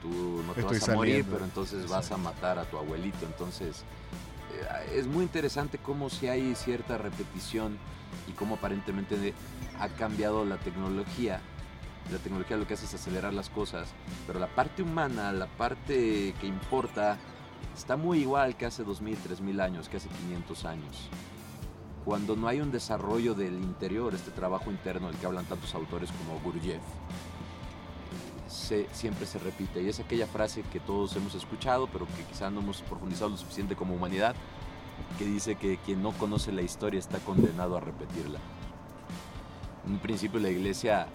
Tú 0.00 0.42
no 0.46 0.52
te 0.54 0.62
vas 0.62 0.88
a 0.88 0.94
morir, 0.94 1.24
pero 1.30 1.44
entonces 1.44 1.88
vas 1.88 2.10
a 2.12 2.16
matar 2.16 2.58
a 2.58 2.64
tu 2.64 2.76
abuelito. 2.76 3.24
Entonces, 3.26 3.84
eh, 4.52 4.98
es 4.98 5.06
muy 5.06 5.24
interesante 5.24 5.78
cómo 5.78 6.10
si 6.10 6.28
hay 6.28 6.54
cierta 6.54 6.98
repetición 6.98 7.78
y 8.28 8.32
cómo 8.32 8.56
aparentemente 8.56 9.34
ha 9.78 9.88
cambiado 9.88 10.44
la 10.44 10.56
tecnología. 10.56 11.40
La 12.10 12.18
tecnología 12.18 12.56
lo 12.56 12.66
que 12.66 12.74
hace 12.74 12.86
es 12.86 12.94
acelerar 12.94 13.32
las 13.32 13.48
cosas, 13.48 13.88
pero 14.26 14.40
la 14.40 14.48
parte 14.48 14.82
humana, 14.82 15.32
la 15.32 15.46
parte 15.46 16.34
que 16.40 16.46
importa, 16.46 17.16
está 17.74 17.96
muy 17.96 18.20
igual 18.20 18.56
que 18.56 18.66
hace 18.66 18.84
2000, 18.84 19.16
3000 19.18 19.60
años, 19.60 19.88
que 19.88 19.96
hace 19.96 20.08
500 20.08 20.64
años. 20.64 21.08
Cuando 22.04 22.34
no 22.34 22.48
hay 22.48 22.60
un 22.60 22.72
desarrollo 22.72 23.34
del 23.34 23.54
interior, 23.54 24.14
este 24.14 24.30
trabajo 24.32 24.70
interno 24.70 25.08
del 25.08 25.16
que 25.16 25.26
hablan 25.26 25.44
tantos 25.44 25.74
autores 25.74 26.10
como 26.12 26.40
Gurdjieff, 26.40 26.82
siempre 28.92 29.26
se 29.26 29.38
repite. 29.38 29.82
Y 29.82 29.88
es 29.88 30.00
aquella 30.00 30.26
frase 30.26 30.62
que 30.62 30.80
todos 30.80 31.14
hemos 31.16 31.34
escuchado, 31.34 31.88
pero 31.92 32.06
que 32.06 32.24
quizá 32.24 32.50
no 32.50 32.60
hemos 32.60 32.82
profundizado 32.82 33.30
lo 33.30 33.36
suficiente 33.36 33.76
como 33.76 33.94
humanidad, 33.94 34.34
que 35.18 35.24
dice 35.24 35.56
que 35.56 35.78
quien 35.78 36.02
no 36.02 36.12
conoce 36.12 36.52
la 36.52 36.62
historia 36.62 36.98
está 36.98 37.18
condenado 37.18 37.76
a 37.76 37.80
repetirla. 37.80 38.38
En 39.86 39.94
un 39.94 39.98
principio 39.98 40.38
la 40.38 40.50
iglesia 40.50 41.06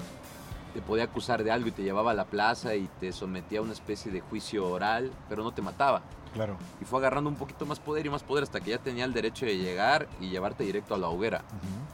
te 0.73 0.81
podía 0.81 1.05
acusar 1.05 1.43
de 1.43 1.51
algo 1.51 1.67
y 1.67 1.71
te 1.71 1.83
llevaba 1.83 2.11
a 2.11 2.13
la 2.13 2.25
plaza 2.25 2.75
y 2.75 2.89
te 2.99 3.11
sometía 3.11 3.59
a 3.59 3.61
una 3.63 3.73
especie 3.73 4.11
de 4.11 4.21
juicio 4.21 4.67
oral, 4.67 5.11
pero 5.29 5.43
no 5.43 5.51
te 5.51 5.61
mataba. 5.61 6.01
Claro. 6.33 6.57
Y 6.81 6.85
fue 6.85 6.99
agarrando 6.99 7.29
un 7.29 7.35
poquito 7.35 7.65
más 7.65 7.79
poder 7.79 8.05
y 8.05 8.09
más 8.09 8.21
poder 8.21 8.43
hasta 8.43 8.59
que 8.59 8.71
ya 8.71 8.77
tenía 8.77 9.05
el 9.05 9.13
derecho 9.13 9.45
de 9.45 9.57
llegar 9.57 10.07
y 10.19 10.29
llevarte 10.29 10.63
directo 10.63 10.93
a 10.93 10.97
la 10.97 11.07
hoguera, 11.07 11.43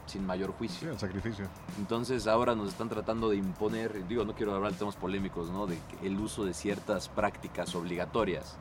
sin 0.06 0.26
mayor 0.26 0.52
juicio. 0.52 0.80
Sí, 0.80 0.86
el 0.86 0.98
sacrificio. 0.98 1.46
Entonces 1.78 2.26
ahora 2.26 2.54
nos 2.54 2.68
están 2.68 2.88
tratando 2.88 3.30
de 3.30 3.36
imponer, 3.36 4.06
digo, 4.06 4.24
no 4.24 4.34
quiero 4.34 4.54
hablar 4.54 4.72
de 4.72 4.78
temas 4.78 4.96
polémicos, 4.96 5.50
¿no? 5.50 5.66
De 5.66 5.78
el 6.02 6.18
uso 6.18 6.44
de 6.44 6.52
ciertas 6.52 7.08
prácticas 7.08 7.74
obligatorias. 7.74 8.56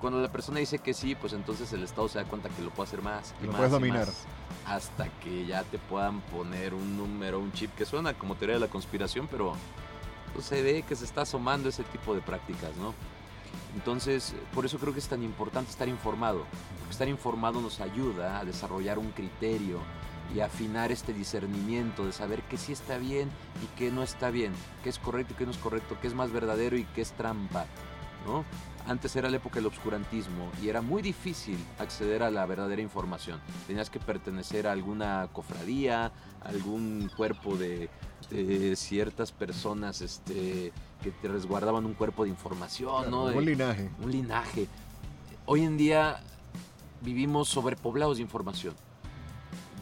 Cuando 0.00 0.20
la 0.20 0.30
persona 0.30 0.60
dice 0.60 0.78
que 0.78 0.94
sí, 0.94 1.14
pues 1.14 1.32
entonces 1.32 1.72
el 1.72 1.82
Estado 1.82 2.08
se 2.08 2.18
da 2.18 2.24
cuenta 2.24 2.48
que 2.48 2.62
lo 2.62 2.70
puede 2.70 2.88
hacer 2.88 3.02
más. 3.02 3.34
Y 3.40 3.46
lo 3.46 3.52
más 3.52 3.56
puedes 3.58 3.72
y 3.72 3.74
dominar. 3.74 4.06
más, 4.06 4.26
hasta 4.66 5.08
que 5.20 5.46
ya 5.46 5.64
te 5.64 5.78
puedan 5.78 6.20
poner 6.20 6.74
un 6.74 6.96
número, 6.96 7.40
un 7.40 7.52
chip 7.52 7.74
que 7.74 7.84
suena 7.84 8.14
como 8.14 8.36
teoría 8.36 8.54
de 8.54 8.60
la 8.60 8.68
conspiración, 8.68 9.26
pero 9.28 9.54
pues, 10.34 10.46
se 10.46 10.62
ve 10.62 10.84
que 10.86 10.94
se 10.94 11.04
está 11.04 11.22
asomando 11.22 11.68
ese 11.68 11.82
tipo 11.84 12.14
de 12.14 12.20
prácticas, 12.20 12.76
¿no? 12.76 12.94
Entonces, 13.74 14.34
por 14.54 14.64
eso 14.64 14.78
creo 14.78 14.92
que 14.92 15.00
es 15.00 15.08
tan 15.08 15.22
importante 15.22 15.70
estar 15.70 15.88
informado. 15.88 16.44
Porque 16.78 16.92
estar 16.92 17.08
informado 17.08 17.60
nos 17.60 17.80
ayuda 17.80 18.38
a 18.38 18.44
desarrollar 18.44 18.98
un 18.98 19.10
criterio 19.10 19.80
y 20.34 20.40
afinar 20.40 20.92
este 20.92 21.12
discernimiento 21.12 22.04
de 22.04 22.12
saber 22.12 22.42
qué 22.42 22.56
sí 22.56 22.72
está 22.72 22.98
bien 22.98 23.30
y 23.62 23.78
qué 23.78 23.90
no 23.90 24.02
está 24.02 24.30
bien, 24.30 24.52
qué 24.82 24.90
es 24.90 24.98
correcto 24.98 25.34
y 25.34 25.36
qué 25.36 25.44
no 25.44 25.52
es 25.52 25.58
correcto, 25.58 25.96
qué 26.00 26.06
es 26.06 26.14
más 26.14 26.30
verdadero 26.30 26.76
y 26.76 26.84
qué 26.84 27.00
es 27.00 27.12
trampa, 27.12 27.66
¿no? 28.26 28.44
Antes 28.88 29.14
era 29.16 29.28
la 29.28 29.36
época 29.36 29.56
del 29.56 29.66
obscurantismo 29.66 30.50
y 30.62 30.70
era 30.70 30.80
muy 30.80 31.02
difícil 31.02 31.58
acceder 31.78 32.22
a 32.22 32.30
la 32.30 32.46
verdadera 32.46 32.80
información. 32.80 33.38
Tenías 33.66 33.90
que 33.90 34.00
pertenecer 34.00 34.66
a 34.66 34.72
alguna 34.72 35.28
cofradía, 35.30 36.06
a 36.40 36.48
algún 36.48 37.10
cuerpo 37.14 37.56
de, 37.58 37.90
de 38.30 38.74
ciertas 38.76 39.30
personas 39.30 40.00
este, 40.00 40.72
que 41.02 41.10
te 41.10 41.28
resguardaban 41.28 41.84
un 41.84 41.92
cuerpo 41.92 42.24
de 42.24 42.30
información, 42.30 43.10
¿no? 43.10 43.24
un 43.26 43.34
De- 43.34 43.42
linaje. 43.42 43.90
un 44.02 44.10
linaje. 44.10 44.66
Hoy 45.44 45.64
en 45.64 45.76
día 45.76 46.20
vivimos 47.02 47.48
sobrepoblados 47.50 48.16
de 48.16 48.22
información. 48.22 48.74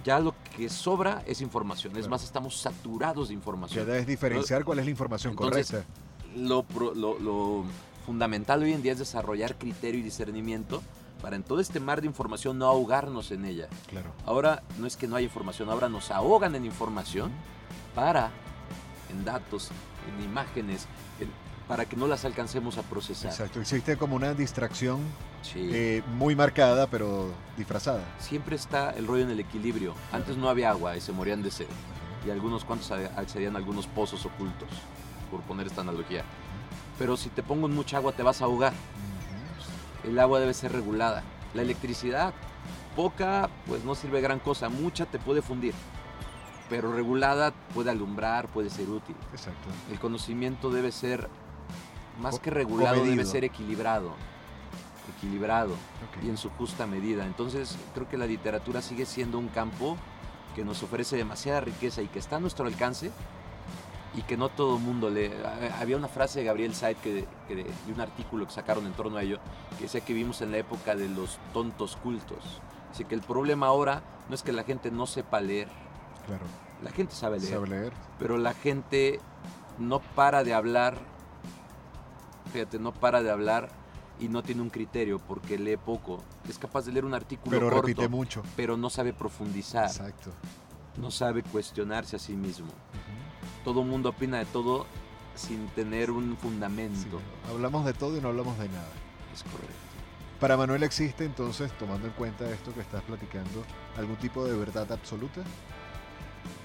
Ya 0.05 0.19
lo 0.19 0.35
que 0.57 0.69
sobra 0.69 1.23
es 1.29 1.41
información. 1.41 1.97
Es 1.97 2.09
más, 2.09 2.25
estamos 2.25 2.57
saturados 2.61 3.29
de 3.29 3.35
información. 3.35 3.85
Queda 3.87 3.99
es 3.99 4.07
diferenciar 4.07 4.65
cuál 4.65 4.81
es 4.81 4.85
la 4.85 4.91
información 4.91 5.33
Entonces, 5.33 5.71
correcta. 5.71 5.93
Lo, 6.37 6.65
lo- 6.95 7.19
lo 7.19 7.65
fundamental 8.07 8.63
hoy 8.63 8.73
en 8.73 8.83
día 8.83 8.93
es 8.93 8.99
desarrollar 9.01 9.57
criterio 9.57 10.01
y 10.01 10.03
discernimiento 10.05 10.83
para 11.21 11.35
en 11.37 11.43
todo 11.43 11.61
este 11.61 11.81
mar 11.81 12.01
de 12.01 12.07
información 12.07 12.59
no 12.59 12.67
ahogarnos 12.67 13.33
en 13.33 13.45
ella. 13.45 13.69
Claro. 13.89 14.13
Ahora 14.25 14.63
no 14.79 14.87
es 14.87 14.97
que 14.97 15.09
no 15.09 15.17
haya 15.17 15.25
información, 15.27 15.69
ahora 15.71 15.89
nos 15.89 16.11
ahogan 16.11 16.55
en 16.55 16.65
información 16.65 17.33
para, 17.95 18.31
en 19.11 19.25
datos, 19.25 19.71
en 20.17 20.25
imágenes, 20.25 20.87
en- 21.21 21.31
para 21.67 21.85
que 21.85 21.97
no 21.97 22.07
las 22.07 22.25
alcancemos 22.25 22.79
a 22.79 22.83
procesar. 22.83 23.33
Exacto. 23.33 23.61
Existe 23.61 23.97
como 23.97 24.15
una 24.15 24.35
distracción 24.35 25.01
Sí. 25.43 25.69
eh, 25.73 26.03
muy 26.17 26.37
marcada, 26.37 26.87
pero 26.87 27.33
disfrazada. 27.57 28.05
siempre 28.21 28.55
está 28.55 28.91
el 28.91 29.07
rollo 29.09 29.25
en 29.25 29.31
el 29.31 29.41
equilibrio. 29.41 29.95
Antes 30.13 30.37
no 30.37 30.49
había 30.49 30.71
agua 30.71 30.97
y 30.97 31.01
se 31.01 31.11
morían 31.13 31.43
de 31.43 31.51
sed. 31.51 31.67
Y 32.25 32.31
algunos 32.31 32.65
cuantos 32.65 32.91
accedían 32.93 33.57
a 33.57 33.59
algunos 33.59 33.87
pozos 33.89 34.25
ocultos, 34.27 34.69
por 35.31 35.41
poner 35.43 35.67
esta 35.67 35.81
analogía. 35.81 36.25
Pero 36.99 37.17
si 37.17 37.29
te 37.29 37.43
pongo 37.43 37.67
en 37.67 37.75
mucha 37.75 37.99
agua 37.99 38.13
te 38.13 38.23
vas 38.23 38.41
a 38.41 38.47
ahogar. 38.47 38.73
El 40.05 40.19
agua 40.19 40.41
debe 40.41 40.55
ser 40.55 40.73
regulada. 40.73 41.23
La 41.55 41.63
electricidad, 41.63 42.33
poca, 42.95 43.51
pues 43.67 43.85
no 43.85 43.95
sirve 43.95 44.21
gran 44.21 44.39
cosa. 44.39 44.69
Mucha 44.69 45.07
te 45.07 45.19
puede 45.19 45.43
fundir. 45.43 45.75
Pero 46.69 46.93
regulada 46.93 47.53
puede 47.75 47.91
alumbrar, 47.91 48.49
puede 48.49 48.71
ser 48.71 48.89
útil. 48.89 49.17
Exacto. 49.33 49.69
El 49.91 49.99
conocimiento 49.99 50.71
debe 50.71 50.91
ser, 50.91 51.29
más 52.21 52.41
que 52.41 52.51
regulado, 52.51 53.05
debe 53.05 53.25
ser 53.25 53.45
equilibrado. 53.45 54.13
Equilibrado 55.17 55.75
y 56.23 56.29
en 56.29 56.37
su 56.37 56.51
justa 56.51 56.87
medida. 56.87 57.27
Entonces 57.27 57.77
creo 57.95 58.09
que 58.09 58.17
la 58.17 58.27
literatura 58.27 58.83
sigue 58.83 59.07
siendo 59.07 59.39
un 59.39 59.49
campo 59.49 59.97
que 60.57 60.65
nos 60.65 60.83
ofrece 60.83 61.17
demasiada 61.17 61.61
riqueza 61.61 62.03
y 62.03 62.09
que 62.09 62.19
está 62.19 62.37
a 62.37 62.41
nuestro 62.41 62.67
alcance 62.67 63.13
y 64.17 64.23
que 64.23 64.37
no 64.37 64.49
todo 64.49 64.77
el 64.79 64.83
mundo 64.83 65.11
lee. 65.11 65.31
Ah, 65.45 65.79
Había 65.81 65.97
una 65.97 66.09
frase 66.09 66.39
de 66.41 66.47
Gabriel 66.47 66.75
Said 66.75 66.97
que, 66.97 67.27
que 67.47 67.55
de, 67.57 67.67
un 67.93 68.01
artículo 68.01 68.47
que 68.47 68.53
sacaron 68.53 68.87
en 68.87 68.93
torno 68.95 69.19
a 69.19 69.23
ello 69.23 69.39
que 69.77 69.85
decía 69.85 70.01
que 70.01 70.13
vivimos 70.15 70.41
en 70.41 70.51
la 70.53 70.59
época 70.59 70.95
de 70.97 71.09
los 71.09 71.39
tontos 71.53 71.97
cultos. 71.97 72.61
Así 72.91 73.05
que 73.05 73.15
el 73.15 73.21
problema 73.21 73.67
ahora 73.67 74.03
no 74.29 74.35
es 74.35 74.43
que 74.43 74.53
la 74.53 74.65
gente 74.65 74.91
no 74.91 75.07
sepa 75.07 75.41
leer, 75.41 75.69
Claro. 76.27 76.45
la 76.83 76.91
gente 76.91 77.15
sabe 77.15 77.39
leer, 77.39 77.53
Sabe 77.53 77.69
leer. 77.69 77.93
pero 78.19 78.39
la 78.39 78.55
gente 78.55 79.21
no 79.79 80.01
para 80.01 80.43
de 80.45 80.55
hablar, 80.55 80.97
fíjate, 82.53 82.79
no 82.79 82.93
para 82.93 83.23
de 83.23 83.31
hablar 83.31 83.69
y 84.19 84.29
no 84.29 84.43
tiene 84.43 84.63
un 84.63 84.71
criterio 84.71 85.19
porque 85.19 85.59
lee 85.59 85.77
poco. 85.77 86.23
Es 86.49 86.59
capaz 86.59 86.87
de 86.87 86.93
leer 86.93 87.05
un 87.05 87.13
artículo 87.15 87.51
Pero 87.51 87.69
corto, 87.69 87.83
repite 87.83 88.09
mucho. 88.09 88.43
pero 88.57 88.77
no 88.79 88.89
sabe 88.89 89.13
profundizar, 89.13 89.85
Exacto. 89.87 90.31
no 90.97 91.11
sabe 91.11 91.43
cuestionarse 91.43 92.17
a 92.17 92.19
sí 92.19 92.33
mismo. 92.35 92.69
Todo 93.67 93.83
el 93.83 93.89
mundo 93.89 94.11
opina 94.11 94.39
de 94.39 94.45
todo 94.47 94.87
sin 95.35 95.67
tener 95.71 96.11
un 96.11 96.31
Sí, 96.31 96.37
fundamento. 96.41 97.21
hablamos 97.51 97.85
de 97.85 97.93
todo 97.93 98.17
y 98.17 98.21
no 98.21 98.29
hablamos 98.29 98.57
de 98.59 98.69
nada. 98.69 98.89
Es 99.35 99.43
correcto. 99.43 99.75
Para 100.41 100.57
Manuel 100.57 100.85
existe 100.85 101.25
entonces, 101.25 101.73
tomando 101.77 102.07
en 102.07 102.13
cuenta 102.13 102.49
esto 102.49 102.73
que 102.73 102.81
estás 102.81 103.03
platicando, 103.03 103.65
algún 103.99 104.17
tipo 104.17 104.45
de 104.45 104.57
verdad 104.57 104.91
absoluta. 104.93 105.43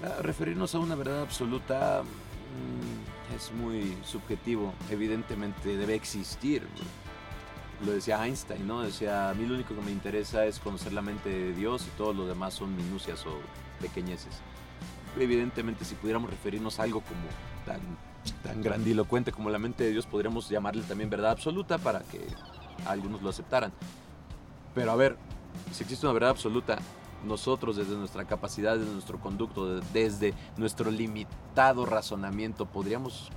Ah, 0.04 0.22
Referirnos 0.22 0.74
a 0.74 0.78
una 0.78 0.94
verdad 0.94 1.22
absoluta 1.22 2.02
mm, 2.04 3.34
es 3.34 3.50
muy 3.52 3.96
subjetivo. 4.04 4.72
Evidentemente 4.88 5.76
debe 5.76 5.94
existir. 5.96 6.66
Lo 7.84 7.90
decía 7.90 8.24
Einstein, 8.24 8.64
¿no? 8.64 8.82
Decía, 8.82 9.28
a 9.30 9.34
mí 9.34 9.44
lo 9.44 9.54
único 9.54 9.74
que 9.74 9.80
me 9.80 9.90
interesa 9.90 10.46
es 10.46 10.60
conocer 10.60 10.92
la 10.92 11.02
mente 11.02 11.30
de 11.30 11.52
Dios 11.52 11.84
y 11.88 11.90
todo 11.98 12.12
lo 12.12 12.26
demás 12.26 12.54
son 12.54 12.76
minucias 12.76 13.26
o 13.26 13.32
pequeñeces. 13.80 14.40
Evidentemente 15.18 15.84
si 15.84 15.94
pudiéramos 15.94 16.30
referirnos 16.30 16.80
a 16.80 16.84
algo 16.84 17.00
como 17.02 17.20
tan, 17.66 17.80
tan 18.42 18.62
grandilocuente 18.62 19.30
como 19.32 19.50
la 19.50 19.58
mente 19.58 19.84
de 19.84 19.90
Dios, 19.90 20.06
podríamos 20.06 20.48
llamarle 20.48 20.82
también 20.82 21.10
verdad 21.10 21.32
absoluta 21.32 21.78
para 21.78 22.00
que 22.00 22.26
algunos 22.86 23.22
lo 23.22 23.30
aceptaran. 23.30 23.72
Pero 24.74 24.90
a 24.90 24.96
ver, 24.96 25.16
si 25.72 25.82
existe 25.82 26.06
una 26.06 26.14
verdad 26.14 26.30
absoluta, 26.30 26.78
nosotros 27.26 27.76
desde 27.76 27.94
nuestra 27.94 28.24
capacidad, 28.24 28.76
desde 28.78 28.92
nuestro 28.92 29.20
conducto, 29.20 29.76
de- 29.80 29.86
desde 29.92 30.34
nuestro 30.56 30.90
limitado 30.90 31.84
razonamiento, 31.86 32.66
¿podríamos 32.66 33.28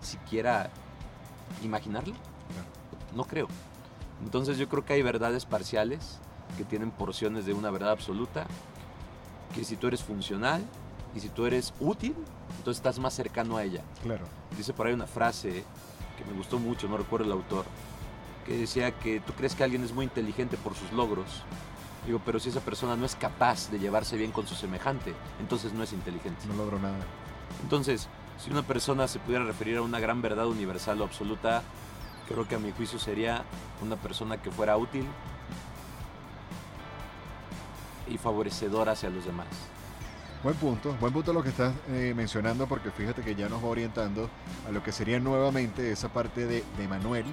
siquiera 0.00 0.68
imaginarlo? 1.62 2.14
No 3.14 3.24
creo. 3.24 3.46
Entonces 4.24 4.58
yo 4.58 4.68
creo 4.68 4.84
que 4.84 4.94
hay 4.94 5.02
verdades 5.02 5.46
parciales 5.46 6.18
que 6.56 6.64
tienen 6.64 6.90
porciones 6.90 7.46
de 7.46 7.54
una 7.54 7.70
verdad 7.70 7.90
absoluta, 7.92 8.46
que 9.54 9.64
si 9.64 9.76
tú 9.76 9.86
eres 9.86 10.02
funcional 10.02 10.62
y 11.14 11.20
si 11.20 11.28
tú 11.28 11.46
eres 11.46 11.74
útil, 11.80 12.14
entonces 12.58 12.78
estás 12.78 12.98
más 12.98 13.14
cercano 13.14 13.56
a 13.56 13.64
ella. 13.64 13.82
Claro. 14.02 14.24
Dice 14.56 14.72
por 14.72 14.86
ahí 14.86 14.92
una 14.92 15.06
frase 15.06 15.64
que 16.16 16.24
me 16.24 16.36
gustó 16.36 16.58
mucho, 16.58 16.88
no 16.88 16.96
recuerdo 16.96 17.26
el 17.26 17.32
autor, 17.32 17.64
que 18.46 18.56
decía 18.56 18.92
que 18.92 19.20
tú 19.20 19.32
crees 19.32 19.54
que 19.54 19.64
alguien 19.64 19.84
es 19.84 19.92
muy 19.92 20.04
inteligente 20.04 20.56
por 20.56 20.74
sus 20.74 20.92
logros. 20.92 21.42
Digo, 22.06 22.20
pero 22.24 22.40
si 22.40 22.48
esa 22.48 22.60
persona 22.60 22.96
no 22.96 23.04
es 23.04 23.14
capaz 23.14 23.70
de 23.70 23.78
llevarse 23.78 24.16
bien 24.16 24.32
con 24.32 24.46
su 24.46 24.54
semejante, 24.54 25.14
entonces 25.40 25.72
no 25.72 25.84
es 25.84 25.92
inteligente. 25.92 26.46
No 26.48 26.54
logro 26.54 26.78
nada. 26.80 26.98
Entonces, 27.62 28.08
si 28.38 28.50
una 28.50 28.62
persona 28.62 29.06
se 29.06 29.20
pudiera 29.20 29.44
referir 29.44 29.76
a 29.76 29.82
una 29.82 30.00
gran 30.00 30.20
verdad 30.20 30.48
universal 30.48 31.00
o 31.00 31.04
absoluta, 31.04 31.62
creo 32.28 32.48
que 32.48 32.56
a 32.56 32.58
mi 32.58 32.72
juicio 32.72 32.98
sería 32.98 33.44
una 33.82 33.96
persona 33.96 34.42
que 34.42 34.50
fuera 34.50 34.76
útil 34.76 35.06
y 38.14 38.18
favorecedora 38.18 38.92
hacia 38.92 39.10
los 39.10 39.24
demás. 39.24 39.46
Buen 40.42 40.56
punto, 40.56 40.96
buen 41.00 41.12
punto 41.12 41.32
lo 41.32 41.42
que 41.42 41.50
estás 41.50 41.72
eh, 41.88 42.12
mencionando 42.16 42.66
porque 42.66 42.90
fíjate 42.90 43.22
que 43.22 43.34
ya 43.34 43.48
nos 43.48 43.62
va 43.62 43.68
orientando 43.68 44.28
a 44.68 44.72
lo 44.72 44.82
que 44.82 44.90
sería 44.90 45.20
nuevamente 45.20 45.92
esa 45.92 46.12
parte 46.12 46.46
de, 46.46 46.64
de 46.76 46.88
Manuel 46.88 47.26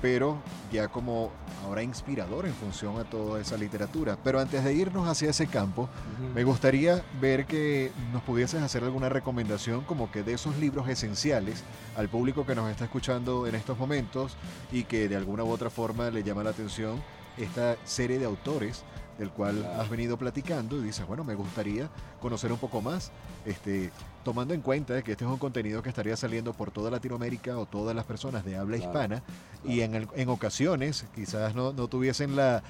pero 0.00 0.38
ya 0.72 0.88
como 0.88 1.30
ahora 1.64 1.82
inspirador 1.82 2.46
en 2.46 2.54
función 2.54 2.98
a 2.98 3.04
toda 3.04 3.40
esa 3.40 3.56
literatura. 3.56 4.16
Pero 4.22 4.40
antes 4.40 4.62
de 4.64 4.72
irnos 4.72 5.08
hacia 5.08 5.30
ese 5.30 5.46
campo, 5.46 5.88
me 6.34 6.44
gustaría 6.44 7.02
ver 7.20 7.46
que 7.46 7.90
nos 8.12 8.22
pudieses 8.22 8.62
hacer 8.62 8.84
alguna 8.84 9.08
recomendación 9.08 9.82
como 9.82 10.10
que 10.10 10.22
de 10.22 10.34
esos 10.34 10.56
libros 10.58 10.88
esenciales 10.88 11.64
al 11.96 12.08
público 12.08 12.46
que 12.46 12.54
nos 12.54 12.70
está 12.70 12.84
escuchando 12.84 13.46
en 13.46 13.54
estos 13.54 13.78
momentos 13.78 14.36
y 14.72 14.84
que 14.84 15.08
de 15.08 15.16
alguna 15.16 15.44
u 15.44 15.50
otra 15.50 15.70
forma 15.70 16.10
le 16.10 16.22
llama 16.22 16.44
la 16.44 16.50
atención 16.50 17.02
esta 17.36 17.76
serie 17.84 18.18
de 18.18 18.24
autores 18.24 18.84
del 19.18 19.30
cual 19.30 19.64
has 19.78 19.90
venido 19.90 20.16
platicando 20.16 20.78
y 20.78 20.84
dices, 20.84 21.06
bueno, 21.06 21.24
me 21.24 21.34
gustaría 21.34 21.88
conocer 22.20 22.52
un 22.52 22.58
poco 22.58 22.80
más, 22.80 23.10
este, 23.44 23.90
tomando 24.24 24.54
en 24.54 24.60
cuenta 24.60 25.02
que 25.02 25.12
este 25.12 25.24
es 25.24 25.30
un 25.30 25.38
contenido 25.38 25.82
que 25.82 25.88
estaría 25.88 26.16
saliendo 26.16 26.52
por 26.52 26.70
toda 26.70 26.90
Latinoamérica 26.90 27.58
o 27.58 27.66
todas 27.66 27.94
las 27.94 28.04
personas 28.04 28.44
de 28.44 28.56
habla 28.56 28.76
hispana 28.76 29.22
y 29.64 29.80
en, 29.80 30.08
en, 30.14 30.28
ocasiones 30.28 31.04
quizás 31.14 31.54
no, 31.54 31.72
no 31.72 31.88
tuviesen 31.88 32.36
la, 32.36 32.62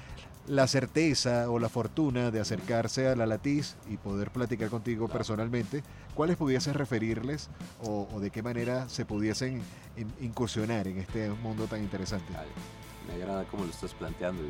la 0.49 0.65
certeza 0.65 1.49
o 1.49 1.59
la 1.59 1.69
fortuna 1.69 2.31
de 2.31 2.39
acercarse 2.39 3.07
a 3.07 3.15
la 3.15 3.27
Latiz 3.27 3.75
y 3.87 3.97
poder 3.97 4.31
platicar 4.31 4.69
contigo 4.69 5.07
personalmente, 5.07 5.83
¿cuáles 6.15 6.37
pudiesen 6.37 6.73
referirles 6.73 7.49
o, 7.83 8.19
de 8.19 8.31
qué 8.31 8.41
manera 8.41 8.89
se 8.89 9.05
pudiesen 9.05 9.61
incursionar 10.19 10.87
en 10.87 10.97
este 10.97 11.29
mundo 11.29 11.65
tan 11.65 11.83
interesante? 11.83 12.33
Me 13.07 13.13
agrada 13.13 13.43
cómo 13.45 13.63
lo 13.63 13.69
estás 13.69 13.93
planteando 13.93 14.41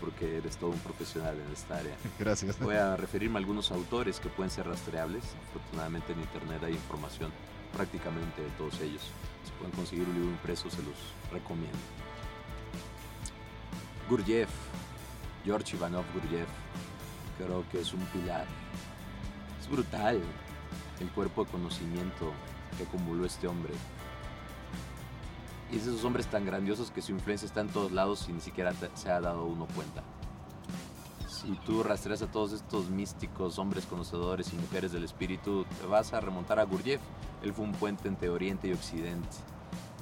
porque 0.00 0.38
eres 0.38 0.56
todo 0.56 0.70
un 0.70 0.78
profesional 0.78 1.34
en 1.38 1.52
esta 1.52 1.78
área. 1.78 1.94
Gracias. 2.18 2.58
Voy 2.58 2.74
a 2.74 2.96
referirme 2.96 3.36
a 3.36 3.38
algunos 3.38 3.70
autores 3.70 4.20
que 4.20 4.28
pueden 4.28 4.50
ser 4.50 4.66
rastreables. 4.66 5.24
Afortunadamente 5.50 6.12
en 6.12 6.20
internet 6.20 6.62
hay 6.64 6.72
información 6.72 7.30
prácticamente 7.72 8.42
de 8.42 8.50
todos 8.50 8.80
ellos. 8.80 9.02
Si 9.44 9.50
pueden 9.52 9.74
conseguir 9.74 10.06
un 10.08 10.14
libro 10.14 10.30
impreso, 10.30 10.70
se 10.70 10.82
los 10.82 10.96
recomiendo. 11.32 11.78
Gurdjieff, 14.08 14.50
George 15.44 15.76
Ivanov 15.76 16.04
Gurdjieff, 16.12 16.48
creo 17.38 17.64
que 17.70 17.80
es 17.80 17.92
un 17.94 18.04
pilar. 18.06 18.46
Es 19.60 19.68
brutal 19.68 20.20
el 21.00 21.08
cuerpo 21.10 21.44
de 21.44 21.50
conocimiento 21.50 22.32
que 22.76 22.84
acumuló 22.84 23.24
este 23.24 23.46
hombre 23.46 23.72
y 25.72 25.76
es 25.76 25.86
de 25.86 25.92
esos 25.92 26.04
hombres 26.04 26.26
tan 26.26 26.44
grandiosos 26.44 26.90
que 26.90 27.00
su 27.00 27.12
influencia 27.12 27.46
está 27.46 27.62
en 27.62 27.68
todos 27.68 27.92
lados 27.92 28.26
y 28.28 28.32
ni 28.32 28.40
siquiera 28.40 28.72
se 28.94 29.10
ha 29.10 29.20
dado 29.20 29.44
uno 29.44 29.66
cuenta. 29.74 30.02
Si 31.26 31.50
tú 31.66 31.82
rastreas 31.82 32.22
a 32.22 32.30
todos 32.30 32.52
estos 32.52 32.90
místicos, 32.90 33.58
hombres 33.58 33.86
conocedores 33.86 34.52
y 34.52 34.56
mujeres 34.56 34.92
del 34.92 35.02
espíritu, 35.02 35.64
te 35.80 35.86
vas 35.86 36.12
a 36.12 36.20
remontar 36.20 36.60
a 36.60 36.64
Gurdjieff. 36.64 37.00
Él 37.42 37.52
fue 37.54 37.64
un 37.64 37.72
puente 37.72 38.06
entre 38.06 38.28
Oriente 38.28 38.68
y 38.68 38.72
Occidente. 38.72 39.28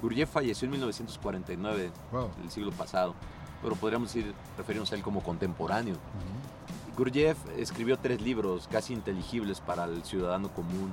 Gurdjieff 0.03 0.31
falleció 0.31 0.67
en 0.67 0.73
1949, 0.73 1.93
del 2.41 2.51
siglo 2.51 2.73
pasado, 2.73 3.15
pero 3.63 3.77
podríamos 3.77 4.13
decir, 4.13 4.35
referirnos 4.59 4.91
a 4.93 4.97
él 4.97 5.03
como 5.03 5.23
contemporáneo. 5.23 5.97
Gurdjieff 6.97 7.39
escribió 7.57 7.97
tres 7.97 8.21
libros 8.21 8.69
casi 8.71 8.93
inteligibles 8.93 9.61
para 9.61 9.85
el 9.85 10.03
ciudadano 10.03 10.53
común 10.53 10.91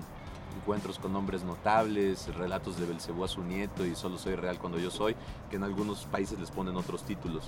encuentros 0.57 0.99
con 0.99 1.15
hombres 1.15 1.43
notables, 1.43 2.33
relatos 2.35 2.77
de 2.77 2.85
Belcebú 2.85 3.23
a 3.23 3.27
su 3.27 3.43
nieto 3.43 3.85
y 3.85 3.95
solo 3.95 4.17
soy 4.17 4.35
real 4.35 4.59
cuando 4.59 4.79
yo 4.79 4.91
soy, 4.91 5.15
que 5.49 5.55
en 5.55 5.63
algunos 5.63 6.05
países 6.05 6.39
les 6.39 6.51
ponen 6.51 6.75
otros 6.75 7.03
títulos. 7.03 7.45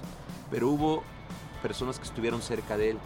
Pero 0.49 0.69
hubo 0.69 1.03
personas 1.61 1.99
que 1.99 2.05
estuvieron 2.05 2.41
cerca 2.41 2.77
de 2.77 2.91
él. 2.91 2.97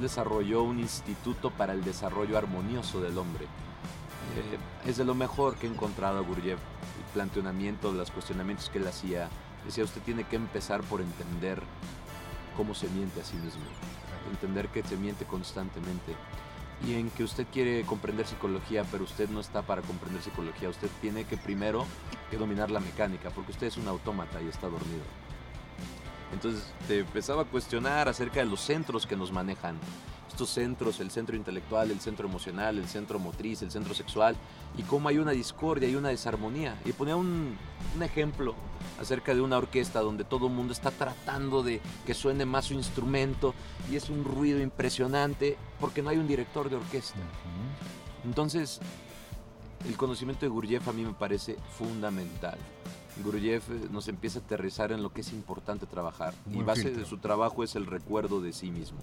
Desarrolló 0.00 0.62
un 0.62 0.78
instituto 0.78 1.50
para 1.50 1.72
el 1.72 1.84
desarrollo 1.84 2.36
armonioso 2.38 3.00
del 3.00 3.18
hombre. 3.18 3.44
Eh, 3.44 4.88
es 4.88 4.96
de 4.96 5.04
lo 5.04 5.14
mejor 5.14 5.56
que 5.56 5.66
he 5.66 5.70
encontrado 5.70 6.18
a 6.18 6.22
Gurdjieff. 6.22 6.58
El 6.98 7.12
planteamiento, 7.12 7.92
los 7.92 8.10
cuestionamientos 8.10 8.68
que 8.70 8.78
él 8.78 8.86
hacía. 8.86 9.28
Decía, 9.64 9.84
usted 9.84 10.00
tiene 10.02 10.24
que 10.24 10.36
empezar 10.36 10.82
por 10.82 11.00
entender 11.00 11.62
cómo 12.56 12.74
se 12.74 12.88
miente 12.88 13.20
a 13.20 13.24
sí 13.24 13.36
mismo. 13.36 13.62
Entender 14.30 14.68
que 14.68 14.82
se 14.82 14.96
miente 14.96 15.24
constantemente 15.24 16.14
y 16.86 16.94
en 16.94 17.10
que 17.10 17.24
usted 17.24 17.46
quiere 17.52 17.82
comprender 17.84 18.26
psicología, 18.26 18.84
pero 18.90 19.04
usted 19.04 19.28
no 19.28 19.40
está 19.40 19.62
para 19.62 19.82
comprender 19.82 20.22
psicología. 20.22 20.68
Usted 20.68 20.88
tiene 21.00 21.24
que 21.24 21.36
primero 21.36 21.86
que 22.30 22.36
dominar 22.36 22.70
la 22.70 22.80
mecánica, 22.80 23.30
porque 23.30 23.52
usted 23.52 23.68
es 23.68 23.76
un 23.76 23.88
autómata 23.88 24.40
y 24.42 24.48
está 24.48 24.68
dormido. 24.68 25.02
Entonces 26.32 26.72
te 26.88 27.00
empezaba 27.00 27.42
a 27.42 27.44
cuestionar 27.44 28.08
acerca 28.08 28.40
de 28.40 28.46
los 28.46 28.60
centros 28.60 29.06
que 29.06 29.16
nos 29.16 29.30
manejan. 29.32 29.78
Estos 30.32 30.48
centros, 30.48 30.98
el 31.00 31.10
centro 31.10 31.36
intelectual, 31.36 31.90
el 31.90 32.00
centro 32.00 32.26
emocional, 32.26 32.78
el 32.78 32.88
centro 32.88 33.18
motriz, 33.18 33.60
el 33.60 33.70
centro 33.70 33.92
sexual, 33.92 34.34
y 34.78 34.82
cómo 34.82 35.10
hay 35.10 35.18
una 35.18 35.32
discordia 35.32 35.90
y 35.90 35.94
una 35.94 36.08
desarmonía. 36.08 36.80
Y 36.86 36.92
ponía 36.92 37.16
un, 37.16 37.56
un 37.94 38.02
ejemplo 38.02 38.54
acerca 38.98 39.34
de 39.34 39.42
una 39.42 39.58
orquesta 39.58 40.00
donde 40.00 40.24
todo 40.24 40.46
el 40.46 40.54
mundo 40.54 40.72
está 40.72 40.90
tratando 40.90 41.62
de 41.62 41.82
que 42.06 42.14
suene 42.14 42.46
más 42.46 42.64
su 42.66 42.74
instrumento 42.74 43.54
y 43.90 43.96
es 43.96 44.08
un 44.08 44.24
ruido 44.24 44.58
impresionante 44.60 45.58
porque 45.78 46.00
no 46.00 46.08
hay 46.08 46.16
un 46.16 46.26
director 46.26 46.70
de 46.70 46.76
orquesta. 46.76 47.18
Entonces, 48.24 48.80
el 49.86 49.96
conocimiento 49.98 50.46
de 50.46 50.48
Gurdjieff 50.48 50.88
a 50.88 50.92
mí 50.92 51.04
me 51.04 51.12
parece 51.12 51.56
fundamental. 51.76 52.58
Gurdjieff 53.22 53.68
eh, 53.68 53.88
nos 53.90 54.08
empieza 54.08 54.38
a 54.38 54.42
aterrizar 54.42 54.92
en 54.92 55.02
lo 55.02 55.12
que 55.12 55.20
es 55.20 55.32
importante 55.32 55.86
trabajar 55.86 56.32
y 56.50 56.62
base 56.62 56.90
de 56.90 57.04
su 57.04 57.18
trabajo 57.18 57.62
es 57.62 57.76
el 57.76 57.84
recuerdo 57.84 58.40
de 58.40 58.52
sí 58.52 58.70
mismo. 58.70 58.98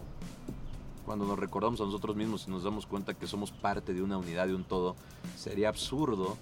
Cuando 1.09 1.25
nos 1.25 1.39
recordamos 1.39 1.81
a 1.81 1.85
nosotros 1.85 2.15
mismos 2.15 2.45
y 2.47 2.51
nos 2.51 2.61
damos 2.61 2.85
cuenta 2.85 3.15
que 3.15 3.25
somos 3.25 3.49
parte 3.49 3.95
de 3.95 4.03
una 4.03 4.19
unidad, 4.19 4.45
de 4.45 4.53
un 4.53 4.63
todo, 4.63 4.95
sería 5.35 5.67
absurdo 5.67 6.37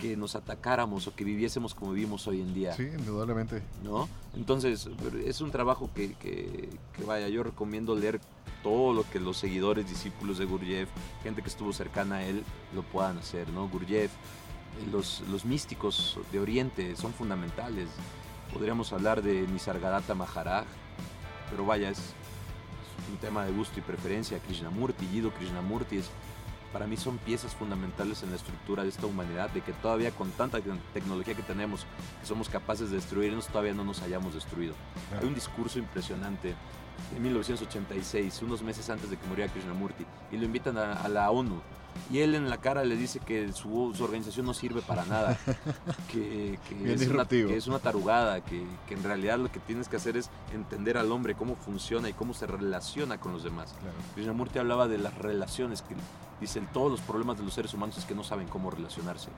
que 0.00 0.16
nos 0.16 0.36
atacáramos 0.36 1.06
o 1.06 1.14
que 1.14 1.22
viviésemos 1.22 1.74
como 1.74 1.92
vivimos 1.92 2.26
hoy 2.26 2.40
en 2.40 2.54
día. 2.54 2.72
Sí, 2.72 2.84
indudablemente. 2.84 3.62
¿No? 3.82 4.08
Entonces, 4.34 4.88
es 5.26 5.42
un 5.42 5.50
trabajo 5.50 5.90
que, 5.94 6.14
que, 6.14 6.70
vaya, 7.06 7.28
yo 7.28 7.42
recomiendo 7.42 7.94
leer 7.94 8.22
todo 8.62 8.94
lo 8.94 9.04
que 9.10 9.20
los 9.20 9.36
seguidores, 9.36 9.86
discípulos 9.86 10.38
de 10.38 10.46
Gurdjieff, 10.46 10.88
gente 11.22 11.42
que 11.42 11.48
estuvo 11.50 11.74
cercana 11.74 12.16
a 12.16 12.24
él, 12.24 12.42
lo 12.74 12.84
puedan 12.84 13.18
hacer, 13.18 13.50
¿no? 13.50 13.68
Gurdjieff, 13.68 14.10
eh, 14.10 14.88
los, 14.90 15.20
los 15.30 15.44
místicos 15.44 16.18
de 16.32 16.40
Oriente 16.40 16.96
son 16.96 17.12
fundamentales. 17.12 17.90
Podríamos 18.50 18.94
hablar 18.94 19.20
de 19.20 19.46
Nisargadatta 19.46 20.14
Maharaj, 20.14 20.64
pero 21.50 21.66
vaya, 21.66 21.90
es, 21.90 22.14
un 23.10 23.18
tema 23.18 23.44
de 23.44 23.52
gusto 23.52 23.78
y 23.78 23.82
preferencia. 23.82 24.38
Krishnamurti, 24.38 25.06
Yido 25.08 25.32
Krishnamurti 25.32 25.98
es 25.98 26.10
para 26.74 26.88
mí 26.88 26.96
son 26.96 27.18
piezas 27.18 27.54
fundamentales 27.54 28.24
en 28.24 28.30
la 28.30 28.36
estructura 28.36 28.82
de 28.82 28.88
esta 28.88 29.06
humanidad, 29.06 29.48
de 29.50 29.60
que 29.60 29.72
todavía 29.74 30.10
con 30.10 30.32
tanta 30.32 30.58
tecnología 30.92 31.34
que 31.34 31.44
tenemos, 31.44 31.86
que 32.20 32.26
somos 32.26 32.48
capaces 32.48 32.90
de 32.90 32.96
destruirnos, 32.96 33.46
todavía 33.46 33.72
no 33.72 33.84
nos 33.84 34.02
hayamos 34.02 34.34
destruido. 34.34 34.74
Hay 35.16 35.24
un 35.24 35.36
discurso 35.36 35.78
impresionante 35.78 36.56
de 37.12 37.20
1986, 37.20 38.42
unos 38.42 38.60
meses 38.62 38.90
antes 38.90 39.08
de 39.08 39.16
que 39.16 39.26
muriera 39.28 39.52
Krishnamurti, 39.52 40.04
y 40.32 40.36
lo 40.36 40.46
invitan 40.46 40.76
a, 40.76 41.06
la 41.06 41.30
ONU. 41.30 41.62
Y 42.10 42.18
él 42.18 42.34
en 42.34 42.50
la 42.50 42.58
cara 42.58 42.84
le 42.84 42.96
dice 42.96 43.20
que 43.20 43.52
su, 43.52 43.92
organización 44.00 44.46
no 44.46 44.54
sirve 44.54 44.82
para 44.82 45.04
nada, 45.06 45.38
que, 46.12 46.58
es 46.84 47.08
una, 47.08 47.24
que, 47.26 47.56
es 47.56 47.66
una, 47.66 47.78
tarugada, 47.78 48.42
que, 48.42 48.64
en 48.90 49.02
realidad 49.02 49.38
lo 49.38 49.50
que 49.50 49.60
tienes 49.60 49.88
que 49.88 49.96
hacer 49.96 50.16
es 50.16 50.30
entender 50.52 50.98
al 50.98 51.10
hombre, 51.12 51.34
cómo 51.34 51.56
funciona 51.56 52.08
y 52.08 52.12
cómo 52.12 52.34
se 52.34 52.46
relaciona 52.46 53.18
con 53.18 53.32
los 53.32 53.42
demás. 53.42 53.74
Krishnamurti 54.14 54.58
hablaba 54.58 54.86
de 54.86 54.98
las 54.98 55.16
relaciones, 55.16 55.82
que 55.82 55.94
dicen 56.40 56.68
todos 56.72 56.90
los 56.90 57.00
problemas 57.00 57.38
de 57.38 57.44
los 57.44 57.54
seres 57.54 57.72
humanos 57.74 57.96
es 57.96 58.04
que 58.04 58.14
no 58.14 58.24
saben 58.24 58.48
cómo 58.48 58.70
relacionarse 58.70 59.30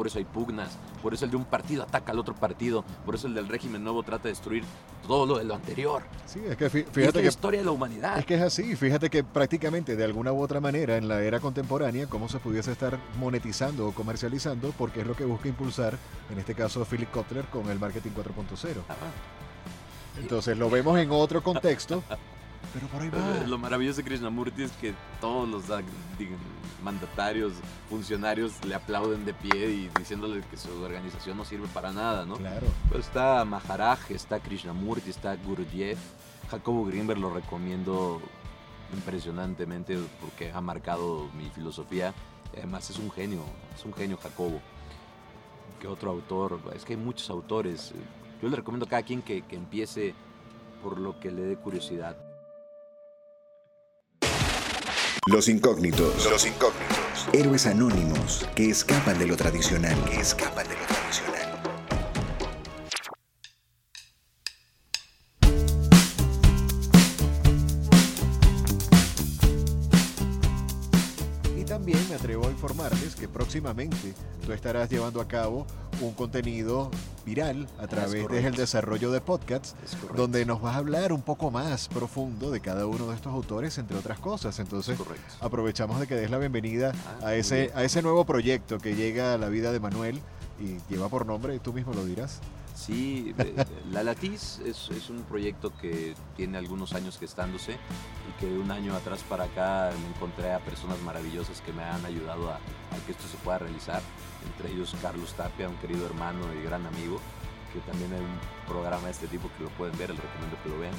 por 0.00 0.06
eso 0.06 0.16
hay 0.16 0.24
pugnas, 0.24 0.78
por 1.02 1.12
eso 1.12 1.26
el 1.26 1.30
de 1.30 1.36
un 1.36 1.44
partido 1.44 1.82
ataca 1.82 2.12
al 2.12 2.18
otro 2.18 2.34
partido, 2.34 2.86
por 3.04 3.16
eso 3.16 3.26
el 3.26 3.34
del 3.34 3.48
régimen 3.48 3.84
nuevo 3.84 4.02
trata 4.02 4.22
de 4.22 4.28
destruir 4.30 4.64
todo 5.06 5.26
lo 5.26 5.36
de 5.36 5.44
lo 5.44 5.54
anterior. 5.54 6.02
Sí, 6.24 6.40
es 6.48 6.56
que 6.56 6.70
fíjate 6.70 7.18
es 7.18 7.24
la 7.24 7.28
historia 7.28 7.60
de 7.60 7.66
la 7.66 7.72
humanidad. 7.72 8.18
Es 8.18 8.24
que 8.24 8.36
es 8.36 8.40
así, 8.40 8.76
fíjate 8.76 9.10
que 9.10 9.22
prácticamente 9.22 9.96
de 9.96 10.04
alguna 10.04 10.32
u 10.32 10.40
otra 10.40 10.58
manera 10.58 10.96
en 10.96 11.06
la 11.06 11.22
era 11.22 11.38
contemporánea, 11.38 12.06
cómo 12.06 12.30
se 12.30 12.38
pudiese 12.38 12.72
estar 12.72 12.98
monetizando 13.18 13.88
o 13.88 13.92
comercializando, 13.92 14.72
porque 14.78 15.02
es 15.02 15.06
lo 15.06 15.14
que 15.14 15.26
busca 15.26 15.48
impulsar, 15.48 15.98
en 16.30 16.38
este 16.38 16.54
caso 16.54 16.86
Philip 16.86 17.10
Kotler 17.10 17.44
con 17.48 17.68
el 17.68 17.78
marketing 17.78 18.12
4.0. 18.12 18.76
Entonces 20.18 20.56
lo 20.56 20.70
vemos 20.70 20.98
en 20.98 21.10
otro 21.10 21.42
contexto, 21.42 22.02
pero 22.72 22.86
por 22.88 23.02
ahí 23.02 23.10
va. 23.10 23.46
Lo 23.46 23.58
maravilloso 23.58 23.98
de 23.98 24.04
Krishnamurti 24.04 24.62
es 24.62 24.72
que 24.72 24.94
todos 25.20 25.48
los 25.48 25.64
mandatarios, 26.82 27.52
funcionarios 27.88 28.64
le 28.64 28.74
aplauden 28.74 29.24
de 29.24 29.34
pie 29.34 29.70
y 29.70 29.90
diciéndole 29.98 30.42
que 30.42 30.56
su 30.56 30.70
organización 30.82 31.36
no 31.36 31.44
sirve 31.44 31.68
para 31.68 31.92
nada, 31.92 32.24
¿no? 32.24 32.36
Claro. 32.36 32.66
Pero 32.88 33.00
está 33.00 33.44
Maharaj, 33.44 34.10
está 34.10 34.40
Krishnamurti, 34.40 35.10
está 35.10 35.36
Gurdjieff. 35.36 35.98
Jacobo 36.50 36.84
Greenberg 36.84 37.20
lo 37.20 37.32
recomiendo 37.32 38.20
impresionantemente 38.92 39.98
porque 40.20 40.52
ha 40.52 40.60
marcado 40.60 41.28
mi 41.34 41.48
filosofía. 41.50 42.14
Además 42.56 42.90
es 42.90 42.98
un 42.98 43.10
genio, 43.10 43.42
es 43.74 43.84
un 43.84 43.92
genio 43.92 44.16
Jacobo. 44.16 44.60
¿Qué 45.80 45.86
otro 45.86 46.10
autor? 46.10 46.60
Es 46.74 46.84
que 46.84 46.94
hay 46.94 46.98
muchos 46.98 47.30
autores. 47.30 47.92
Yo 48.42 48.48
le 48.48 48.56
recomiendo 48.56 48.86
a 48.86 48.88
cada 48.88 49.02
quien 49.02 49.22
que, 49.22 49.42
que 49.42 49.56
empiece 49.56 50.14
por 50.82 50.98
lo 50.98 51.20
que 51.20 51.30
le 51.30 51.42
dé 51.42 51.56
curiosidad. 51.56 52.16
Los 55.26 55.48
incógnitos. 55.48 56.24
Los 56.30 56.46
incógnitos. 56.46 57.28
Héroes 57.32 57.66
anónimos 57.66 58.46
que 58.54 58.70
escapan 58.70 59.18
de 59.18 59.26
lo 59.26 59.36
tradicional. 59.36 59.96
Que 60.04 60.18
escapan 60.18 60.66
de 60.66 60.74
lo 60.74 60.80
tradicional. 60.80 60.99
Atrevo 72.20 72.46
a 72.46 72.50
informarles 72.50 73.16
que 73.16 73.28
próximamente 73.28 74.12
tú 74.44 74.52
estarás 74.52 74.90
llevando 74.90 75.22
a 75.22 75.26
cabo 75.26 75.66
un 76.02 76.12
contenido 76.12 76.90
viral 77.24 77.66
a 77.78 77.86
través 77.86 78.28
del 78.28 78.54
desarrollo 78.54 79.10
de 79.10 79.22
podcasts, 79.22 79.74
donde 80.14 80.44
nos 80.44 80.60
vas 80.60 80.74
a 80.74 80.78
hablar 80.80 81.14
un 81.14 81.22
poco 81.22 81.50
más 81.50 81.88
profundo 81.88 82.50
de 82.50 82.60
cada 82.60 82.86
uno 82.86 83.08
de 83.08 83.14
estos 83.14 83.32
autores, 83.32 83.78
entre 83.78 83.96
otras 83.96 84.18
cosas. 84.18 84.58
Entonces, 84.58 84.98
aprovechamos 85.40 85.98
de 85.98 86.06
que 86.06 86.14
des 86.14 86.30
la 86.30 86.36
bienvenida 86.36 86.92
ah, 87.22 87.28
a, 87.28 87.34
ese, 87.36 87.72
a 87.74 87.84
ese 87.84 88.02
nuevo 88.02 88.26
proyecto 88.26 88.78
que 88.78 88.94
llega 88.94 89.32
a 89.32 89.38
la 89.38 89.48
vida 89.48 89.72
de 89.72 89.80
Manuel 89.80 90.20
y 90.60 90.76
lleva 90.92 91.08
por 91.08 91.24
nombre, 91.24 91.58
tú 91.58 91.72
mismo 91.72 91.94
lo 91.94 92.04
dirás. 92.04 92.40
Sí, 92.80 93.34
La 93.92 94.02
Latiz 94.02 94.58
es, 94.64 94.88
es, 94.88 95.10
un 95.10 95.22
proyecto 95.24 95.70
que 95.82 96.14
tiene 96.34 96.56
algunos 96.56 96.94
años 96.94 97.18
gestándose 97.18 97.72
y 97.72 98.40
que 98.40 98.46
un 98.46 98.70
año 98.70 98.94
atrás 98.94 99.22
para 99.28 99.44
acá 99.44 99.90
me 100.00 100.08
encontré 100.08 100.50
a 100.54 100.60
personas 100.60 100.98
maravillosas 101.02 101.60
que 101.60 101.74
me 101.74 101.82
han 101.84 102.02
ayudado 102.06 102.48
a, 102.50 102.58
que 103.04 103.12
esto 103.12 103.28
se 103.28 103.36
pueda 103.38 103.58
realizar, 103.58 104.00
entre 104.46 104.72
ellos 104.72 104.96
Carlos 105.02 105.34
Tapia, 105.34 105.68
un 105.68 105.76
querido 105.76 106.06
hermano 106.06 106.40
y 106.58 106.64
gran 106.64 106.86
amigo, 106.86 107.20
que 107.74 107.80
también 107.80 108.14
hay 108.14 108.20
un 108.20 108.38
programa 108.66 109.04
de 109.04 109.10
este 109.10 109.26
tipo 109.26 109.50
que 109.58 109.64
lo 109.64 109.70
pueden 109.70 109.96
ver, 109.98 110.08
les 110.10 110.18
recomiendo 110.18 110.56
que 110.62 110.68
lo 110.70 110.78
vean. 110.78 110.94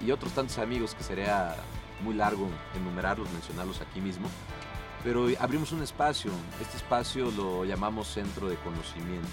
y, 0.00 0.06
y 0.06 0.10
otros 0.10 0.32
tantos 0.32 0.56
amigos 0.56 0.94
que 0.94 1.04
sería 1.04 1.54
muy 2.02 2.14
largo 2.14 2.48
enumerarlos, 2.74 3.30
mencionarlos 3.30 3.82
aquí 3.82 4.00
mismo 4.00 4.28
pero 5.04 5.26
abrimos 5.38 5.72
un 5.72 5.82
espacio. 5.82 6.30
Este 6.60 6.76
espacio 6.76 7.30
lo 7.30 7.64
llamamos 7.64 8.08
Centro 8.08 8.48
de 8.48 8.56
Conocimiento. 8.56 9.28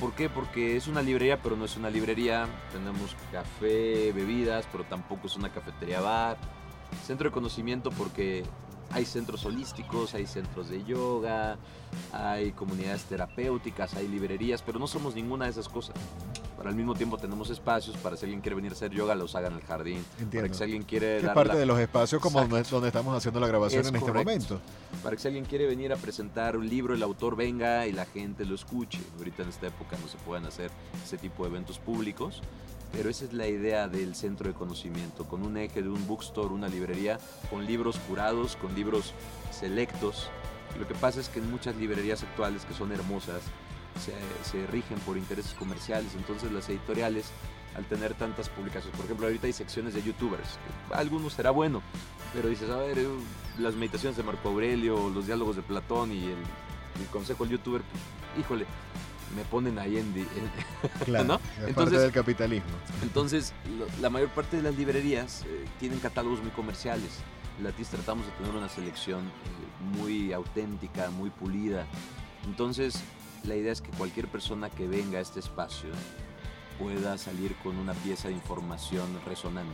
¿Por 0.00 0.12
qué? 0.14 0.28
Porque 0.28 0.76
es 0.76 0.86
una 0.88 1.02
librería, 1.02 1.40
pero 1.40 1.56
no 1.56 1.64
es 1.64 1.76
una 1.76 1.90
librería. 1.90 2.46
Tenemos 2.72 3.14
café, 3.30 4.12
bebidas, 4.12 4.66
pero 4.72 4.84
tampoco 4.84 5.26
es 5.26 5.36
una 5.36 5.50
cafetería 5.50 6.00
bar. 6.00 6.38
Centro 7.04 7.28
de 7.28 7.32
conocimiento 7.32 7.90
porque 7.90 8.44
hay 8.90 9.04
centros 9.04 9.44
holísticos, 9.44 10.14
hay 10.14 10.26
centros 10.26 10.68
de 10.68 10.84
yoga, 10.84 11.56
hay 12.12 12.52
comunidades 12.52 13.04
terapéuticas, 13.04 13.94
hay 13.94 14.08
librerías, 14.08 14.62
pero 14.62 14.78
no 14.78 14.86
somos 14.86 15.14
ninguna 15.14 15.46
de 15.46 15.52
esas 15.52 15.68
cosas. 15.68 15.96
Pero 16.56 16.68
al 16.68 16.74
mismo 16.74 16.94
tiempo 16.94 17.18
tenemos 17.18 17.50
espacios 17.50 17.96
para 17.96 18.16
si 18.16 18.24
alguien 18.24 18.40
quiere 18.40 18.54
venir 18.56 18.72
a 18.72 18.74
hacer 18.74 18.90
yoga, 18.90 19.14
los 19.14 19.34
haga 19.34 19.48
en 19.48 19.54
el 19.54 19.62
jardín. 19.62 20.04
Para 20.32 20.48
que 20.48 20.54
si 20.54 20.62
alguien 20.62 20.82
quiere... 20.82 21.18
Es 21.18 21.28
parte 21.30 21.56
de 21.56 21.66
los 21.66 21.78
espacios 21.78 22.20
como 22.20 22.40
donde, 22.40 22.60
estamos 22.88 23.16
haciendo 23.16 23.40
la 23.40 23.46
grabación 23.46 23.86
en 23.86 23.96
este 23.96 24.12
momento. 24.12 24.60
Para 25.02 25.16
que 25.16 25.22
si 25.22 25.28
alguien 25.28 25.44
quiere 25.44 25.66
venir 25.66 25.92
a 25.92 25.96
presentar 25.96 26.56
un 26.56 26.68
libro, 26.68 26.94
el 26.94 27.02
autor 27.02 27.36
venga 27.36 27.86
y 27.86 27.92
la 27.92 28.04
gente 28.04 28.44
lo 28.44 28.54
escuche. 28.54 29.00
Ahorita 29.18 29.42
en 29.42 29.48
esta 29.48 29.66
época 29.66 29.96
no 30.00 30.08
se 30.08 30.18
pueden 30.18 30.46
hacer 30.46 30.70
ese 31.04 31.18
tipo 31.18 31.44
de 31.44 31.50
eventos 31.50 31.78
públicos 31.78 32.42
pero 32.92 33.08
esa 33.08 33.24
es 33.24 33.32
la 33.32 33.48
idea 33.48 33.88
del 33.88 34.14
centro 34.14 34.48
de 34.48 34.54
conocimiento, 34.54 35.24
con 35.24 35.44
un 35.44 35.56
eje 35.56 35.82
de 35.82 35.88
un 35.88 36.06
bookstore, 36.06 36.52
una 36.52 36.68
librería, 36.68 37.18
con 37.50 37.64
libros 37.64 37.98
curados, 38.06 38.56
con 38.56 38.74
libros 38.74 39.14
selectos. 39.50 40.28
lo 40.78 40.86
que 40.86 40.94
pasa 40.94 41.20
es 41.20 41.28
que 41.28 41.38
en 41.38 41.50
muchas 41.50 41.74
librerías 41.76 42.22
actuales, 42.22 42.64
que 42.64 42.74
son 42.74 42.92
hermosas, 42.92 43.42
se, 44.00 44.66
rigen 44.66 44.98
por 45.00 45.16
intereses 45.16 45.54
comerciales, 45.54 46.14
entonces 46.14 46.52
las 46.52 46.68
editoriales, 46.68 47.26
al 47.76 47.84
tener 47.84 48.14
tantas 48.14 48.48
publicaciones, 48.48 48.96
por 48.96 49.06
ejemplo, 49.06 49.26
ahorita 49.26 49.46
hay 49.46 49.52
secciones 49.52 49.94
de 49.94 50.02
youtubers, 50.02 50.58
algunos 50.92 51.32
será 51.32 51.50
bueno, 51.50 51.82
pero 52.32 52.48
dices, 52.48 52.70
a 52.70 52.76
ver, 52.76 52.98
eh, 52.98 53.08
las 53.58 53.74
meditaciones 53.74 54.16
de 54.16 54.22
Marco 54.22 54.48
Aurelio, 54.48 55.10
los 55.10 55.26
diálogos 55.26 55.56
de 55.56 55.62
Platón 55.62 56.12
y 56.12 56.24
el, 56.24 56.38
el 57.00 57.06
consejo 57.10 57.44
del 57.44 57.52
youtuber, 57.52 57.82
pues, 57.82 58.44
híjole, 58.44 58.66
me 59.36 59.42
ponen 59.44 59.78
ahí 59.78 59.96
en... 59.98 60.12
claro, 61.04 61.24
¿no? 61.24 61.40
entonces, 61.66 62.00
del 62.00 62.12
capitalismo. 62.12 62.70
Entonces, 63.02 63.52
la 64.00 64.10
mayor 64.10 64.28
parte 64.30 64.56
de 64.56 64.62
las 64.62 64.76
librerías 64.76 65.44
eh, 65.46 65.64
tienen 65.80 65.98
catálogos 65.98 66.42
muy 66.42 66.50
comerciales. 66.50 67.20
Latis 67.62 67.88
tratamos 67.88 68.26
de 68.26 68.32
tener 68.32 68.54
una 68.54 68.68
selección 68.68 69.20
eh, 69.20 69.96
muy 69.96 70.32
auténtica, 70.32 71.10
muy 71.10 71.30
pulida. 71.30 71.86
Entonces, 72.46 73.02
la 73.44 73.56
idea 73.56 73.72
es 73.72 73.80
que 73.80 73.90
cualquier 73.90 74.28
persona 74.28 74.70
que 74.70 74.86
venga 74.86 75.18
a 75.18 75.20
este 75.22 75.40
espacio 75.40 75.90
pueda 76.78 77.16
salir 77.18 77.54
con 77.62 77.76
una 77.76 77.94
pieza 77.94 78.28
de 78.28 78.34
información 78.34 79.20
resonante. 79.26 79.72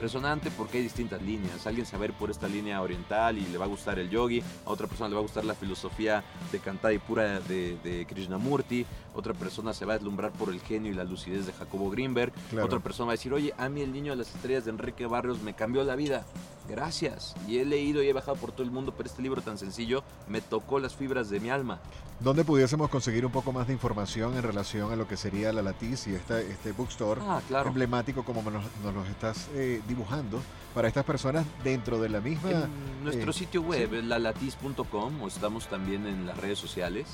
Resonante 0.00 0.50
porque 0.50 0.78
hay 0.78 0.84
distintas 0.84 1.20
líneas. 1.22 1.66
Alguien 1.66 1.84
se 1.84 1.92
va 1.92 1.98
a 1.98 2.00
ver 2.02 2.12
por 2.12 2.30
esta 2.30 2.48
línea 2.48 2.80
oriental 2.80 3.36
y 3.36 3.42
le 3.46 3.58
va 3.58 3.64
a 3.64 3.68
gustar 3.68 3.98
el 3.98 4.08
yogi, 4.08 4.42
a 4.64 4.70
otra 4.70 4.86
persona 4.86 5.08
le 5.08 5.14
va 5.14 5.20
a 5.20 5.22
gustar 5.22 5.44
la 5.44 5.54
filosofía 5.54 6.22
de 6.52 6.58
cantada 6.58 6.92
y 6.94 6.98
pura 6.98 7.40
de, 7.40 7.76
de 7.82 8.06
Krishnamurti, 8.06 8.86
otra 9.14 9.34
persona 9.34 9.74
se 9.74 9.84
va 9.84 9.94
a 9.94 9.96
deslumbrar 9.96 10.30
por 10.32 10.50
el 10.50 10.60
genio 10.60 10.92
y 10.92 10.94
la 10.94 11.04
lucidez 11.04 11.46
de 11.46 11.52
Jacobo 11.52 11.90
Greenberg, 11.90 12.32
otra 12.62 12.78
persona 12.78 13.08
va 13.08 13.12
a 13.12 13.16
decir, 13.16 13.32
oye, 13.32 13.52
a 13.58 13.68
mí 13.68 13.82
el 13.82 13.92
niño 13.92 14.12
de 14.12 14.16
las 14.16 14.34
estrellas 14.34 14.64
de 14.64 14.70
Enrique 14.70 15.06
Barrios 15.06 15.42
me 15.42 15.54
cambió 15.54 15.84
la 15.84 15.96
vida. 15.96 16.24
Gracias. 16.68 17.34
Y 17.48 17.58
he 17.58 17.64
leído 17.64 18.02
y 18.02 18.08
he 18.08 18.12
bajado 18.12 18.36
por 18.36 18.52
todo 18.52 18.62
el 18.62 18.70
mundo, 18.70 18.94
pero 18.96 19.08
este 19.08 19.22
libro 19.22 19.42
tan 19.42 19.58
sencillo 19.58 20.04
me 20.28 20.40
tocó 20.40 20.78
las 20.78 20.94
fibras 20.94 21.28
de 21.28 21.40
mi 21.40 21.50
alma. 21.50 21.80
¿Dónde 22.20 22.44
pudiésemos 22.44 22.90
conseguir 22.90 23.24
un 23.24 23.32
poco 23.32 23.50
más 23.50 23.66
de 23.66 23.72
información 23.72 24.36
en 24.36 24.42
relación 24.42 24.92
a 24.92 24.96
lo 24.96 25.08
que 25.08 25.16
sería 25.16 25.54
la 25.54 25.62
Latiz 25.62 26.06
y 26.06 26.14
esta, 26.14 26.38
este 26.38 26.72
bookstore 26.72 27.18
ah, 27.24 27.40
emblemático 27.64 28.24
como 28.24 28.42
nos, 28.50 28.62
nos 28.84 28.94
lo 28.94 29.04
estás 29.06 29.48
eh, 29.54 29.80
dibujando 29.88 30.38
para 30.74 30.86
estas 30.86 31.04
personas 31.06 31.46
dentro 31.64 31.98
de 31.98 32.10
la 32.10 32.20
misma... 32.20 32.50
En 32.50 33.04
nuestro 33.04 33.30
eh, 33.30 33.34
sitio 33.34 33.62
web 33.62 33.94
es 33.94 34.04
lalatiz.com 34.04 35.22
o 35.22 35.28
estamos 35.28 35.66
también 35.68 36.06
en 36.06 36.26
las 36.26 36.36
redes 36.36 36.58
sociales. 36.58 37.06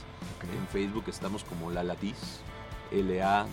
En 0.42 0.66
Facebook 0.66 1.04
estamos 1.06 1.44
como 1.44 1.70
La 1.70 1.84
Latiz. 1.84 2.40
L-A-T-T-I-C-I-E, 2.90 3.46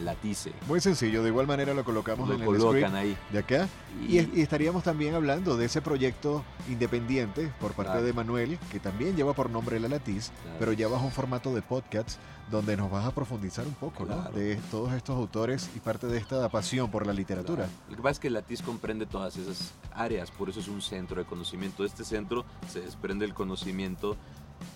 Latice. 0.00 0.52
Muy 0.66 0.80
sencillo, 0.80 1.22
de 1.22 1.28
igual 1.28 1.46
manera 1.46 1.74
lo 1.74 1.84
colocamos 1.84 2.30
en 2.30 2.42
el 2.42 2.60
script 2.60 2.94
ahí. 2.94 3.16
de 3.30 3.38
acá. 3.38 3.68
Y, 4.08 4.18
estaríamos 4.40 4.82
también 4.82 5.14
hablando 5.14 5.56
de 5.56 5.66
ese 5.66 5.80
proyecto 5.80 6.44
independiente 6.68 7.52
por 7.60 7.72
parte 7.72 8.02
de 8.02 8.12
Manuel, 8.12 8.58
que 8.70 8.78
también 8.78 9.16
lleva 9.16 9.32
por 9.32 9.48
nombre 9.50 9.80
La 9.80 9.88
Latiz, 9.88 10.32
pero 10.58 10.72
ya 10.72 10.88
bajo 10.88 11.04
un 11.04 11.12
formato 11.12 11.54
de 11.54 11.62
podcast 11.62 12.18
donde 12.50 12.76
nos 12.76 12.90
vas 12.90 13.04
a 13.06 13.10
profundizar 13.12 13.66
un 13.66 13.74
poco 13.74 14.06
de 14.34 14.56
todos 14.70 14.92
estos 14.92 15.16
autores 15.16 15.68
y 15.74 15.80
parte 15.80 16.06
de 16.06 16.18
esta 16.18 16.48
pasión 16.48 16.90
por 16.90 17.06
la 17.06 17.12
literatura. 17.12 17.68
Lo 17.88 17.96
que 17.96 18.02
pasa 18.02 18.12
es 18.12 18.18
que 18.20 18.30
Latiz 18.30 18.62
comprende 18.62 19.06
todas 19.06 19.36
esas 19.36 19.72
áreas, 19.92 20.30
por 20.30 20.48
eso 20.48 20.60
es 20.60 20.68
un 20.68 20.80
centro 20.80 21.20
de 21.20 21.26
conocimiento. 21.26 21.82
De 21.82 21.88
este 21.88 22.04
centro 22.04 22.44
se 22.68 22.80
desprende 22.80 23.24
el 23.24 23.34
conocimiento 23.34 24.16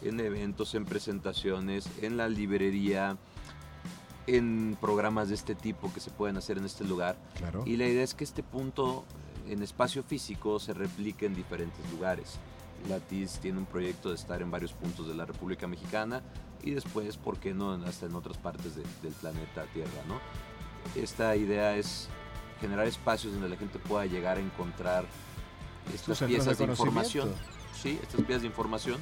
en 0.02 0.20
eventos, 0.20 0.74
en 0.74 0.84
presentaciones, 0.84 1.88
en 2.00 2.16
la 2.16 2.28
librería, 2.28 3.16
en 4.26 4.76
programas 4.80 5.28
de 5.28 5.34
este 5.34 5.54
tipo 5.54 5.92
que 5.92 6.00
se 6.00 6.10
pueden 6.10 6.36
hacer 6.36 6.58
en 6.58 6.64
este 6.64 6.84
lugar. 6.84 7.16
Y 7.64 7.76
la 7.76 7.86
idea 7.86 8.02
es 8.02 8.14
que 8.14 8.24
este 8.24 8.42
punto 8.42 9.04
en 9.48 9.62
espacio 9.62 10.02
físico 10.02 10.60
se 10.60 10.72
replique 10.72 11.26
en 11.26 11.34
diferentes 11.34 11.90
lugares. 11.90 12.38
Latis 12.88 13.38
tiene 13.40 13.58
un 13.58 13.66
proyecto 13.66 14.08
de 14.10 14.14
estar 14.14 14.40
en 14.40 14.50
varios 14.50 14.72
puntos 14.72 15.06
de 15.08 15.14
la 15.14 15.26
República 15.26 15.66
Mexicana 15.66 16.22
y 16.62 16.70
después, 16.70 17.16
¿por 17.16 17.38
qué 17.38 17.52
no?, 17.52 17.72
hasta 17.84 18.06
en 18.06 18.14
otras 18.14 18.38
partes 18.38 18.76
del 18.76 19.12
planeta 19.20 19.64
Tierra, 19.74 20.02
¿no? 20.08 20.20
Esta 21.00 21.36
idea 21.36 21.76
es 21.76 22.08
generar 22.60 22.86
espacios 22.86 23.32
donde 23.32 23.48
la 23.48 23.56
gente 23.56 23.78
pueda 23.78 24.06
llegar 24.06 24.38
a 24.38 24.40
encontrar 24.40 25.04
estas 25.94 26.22
piezas 26.22 26.58
de 26.58 26.64
información. 26.64 27.30
Sí, 27.74 27.98
estas 28.02 28.22
piezas 28.22 28.42
de 28.42 28.48
información 28.48 28.98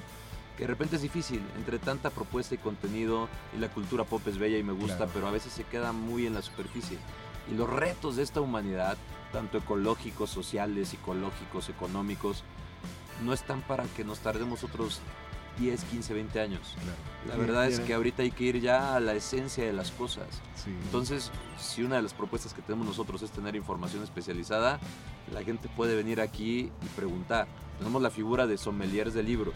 que 0.59 0.65
de 0.65 0.69
repente 0.69 0.97
es 0.97 1.03
difícil, 1.03 1.41
entre 1.57 1.79
tanta 1.79 2.11
propuesta 2.11 2.53
y 2.53 2.59
contenido, 2.59 3.29
y 3.57 3.61
la 3.61 3.69
cultura 3.69 4.03
pop 4.03 4.21
es 4.27 4.39
bella 4.39 4.59
y 4.59 4.65
me 4.65 4.73
gusta, 4.73 5.07
pero 5.07 5.29
a 5.29 5.31
veces 5.31 5.53
se 5.53 5.63
queda 5.63 5.93
muy 5.93 6.27
en 6.27 6.35
la 6.35 6.43
superficie. 6.43 6.99
Y 7.49 7.55
los 7.55 7.71
retos 7.71 8.17
de 8.17 8.25
esta 8.25 8.41
humanidad, 8.41 8.99
tanto 9.33 9.59
ecológicos, 9.59 10.31
sociales, 10.31 10.89
psicológicos, 10.89 11.69
económicos, 11.69 12.43
no 13.25 13.33
están 13.33 13.63
para 13.63 13.85
que 13.85 14.03
nos 14.03 14.19
tardemos 14.19 14.65
otros 14.65 15.01
10, 15.59 15.85
15, 15.85 16.15
20 16.15 16.41
años. 16.41 16.75
La 17.27 17.37
verdad 17.37 17.67
es 17.67 17.81
que 17.81 17.95
ahorita 17.95 18.23
hay 18.23 18.31
que 18.31 18.45
ir 18.45 18.61
ya 18.61 18.95
a 18.95 19.01
la 19.01 19.15
esencia 19.15 19.65
de 19.65 19.73
las 19.73 19.91
cosas. 19.91 20.27
Entonces, 20.85 21.31
si 21.59 21.83
una 21.83 21.97
de 21.97 22.03
las 22.03 22.15
propuestas 22.15 22.55
que 22.55 22.63
tenemos 22.63 22.87
nosotros 22.87 23.23
es 23.23 23.31
tener 23.31 23.57
información 23.57 24.03
especializada, 24.03 24.79
la 25.33 25.43
gente 25.43 25.69
puede 25.77 25.97
venir 25.97 26.21
aquí 26.21 26.71
y 26.83 26.87
preguntar. 26.97 27.47
Tenemos 27.79 28.03
la 28.03 28.11
figura 28.11 28.47
de 28.47 28.59
sommeliers 28.59 29.15
de 29.15 29.23
libros. 29.23 29.55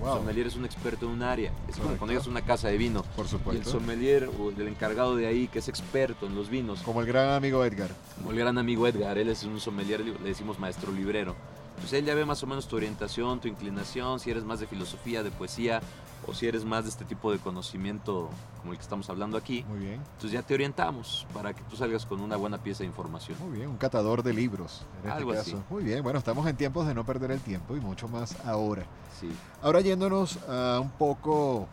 Wow. 0.00 0.18
Sommelier 0.18 0.46
es 0.46 0.54
un 0.54 0.64
experto 0.64 1.06
en 1.06 1.12
un 1.12 1.22
área. 1.22 1.52
Es 1.68 1.76
como 1.76 1.96
cuando 1.96 2.08
llegas 2.08 2.26
a 2.26 2.30
una 2.30 2.42
casa 2.42 2.68
de 2.68 2.78
vino. 2.78 3.02
Por 3.16 3.26
supuesto. 3.26 3.52
Y 3.52 3.64
el 3.64 3.64
sommelier 3.64 4.30
o 4.38 4.50
el 4.50 4.68
encargado 4.68 5.16
de 5.16 5.26
ahí, 5.26 5.48
que 5.48 5.58
es 5.58 5.68
experto 5.68 6.26
en 6.26 6.36
los 6.36 6.48
vinos. 6.50 6.82
Como 6.82 7.00
el 7.00 7.06
gran 7.06 7.30
amigo 7.30 7.64
Edgar. 7.64 7.90
Como 8.16 8.30
el 8.30 8.38
gran 8.38 8.58
amigo 8.58 8.86
Edgar. 8.86 9.18
Él 9.18 9.28
es 9.28 9.42
un 9.44 9.60
sommelier, 9.60 10.00
le 10.00 10.28
decimos 10.28 10.58
maestro 10.58 10.92
librero. 10.92 11.34
Pues 11.80 11.92
él 11.92 12.04
ya 12.04 12.14
ve 12.14 12.24
más 12.24 12.42
o 12.42 12.46
menos 12.46 12.66
tu 12.66 12.76
orientación, 12.76 13.40
tu 13.40 13.48
inclinación, 13.48 14.20
si 14.20 14.30
eres 14.30 14.44
más 14.44 14.60
de 14.60 14.66
filosofía, 14.66 15.22
de 15.22 15.30
poesía, 15.30 15.80
o 16.26 16.34
si 16.34 16.46
eres 16.46 16.64
más 16.64 16.84
de 16.84 16.90
este 16.90 17.04
tipo 17.04 17.30
de 17.32 17.38
conocimiento 17.38 18.30
como 18.60 18.72
el 18.72 18.78
que 18.78 18.82
estamos 18.82 19.08
hablando 19.10 19.36
aquí. 19.36 19.64
Muy 19.68 19.80
bien. 19.80 19.94
Entonces 19.94 20.32
ya 20.32 20.42
te 20.42 20.54
orientamos 20.54 21.26
para 21.34 21.52
que 21.52 21.62
tú 21.64 21.76
salgas 21.76 22.06
con 22.06 22.20
una 22.20 22.36
buena 22.36 22.58
pieza 22.58 22.78
de 22.78 22.86
información. 22.86 23.36
Muy 23.46 23.58
bien, 23.58 23.68
un 23.68 23.76
catador 23.76 24.22
de 24.22 24.32
libros. 24.32 24.86
En 25.02 25.08
este 25.08 25.18
Algo 25.18 25.32
caso. 25.32 25.62
Muy 25.70 25.84
bien, 25.84 26.02
bueno, 26.02 26.18
estamos 26.18 26.46
en 26.46 26.56
tiempos 26.56 26.86
de 26.86 26.94
no 26.94 27.04
perder 27.04 27.30
el 27.30 27.40
tiempo 27.40 27.76
y 27.76 27.80
mucho 27.80 28.08
más 28.08 28.36
ahora. 28.44 28.84
Sí. 29.20 29.30
Ahora 29.62 29.80
yéndonos 29.80 30.38
a 30.48 30.80
un 30.80 30.90
poco 30.90 31.68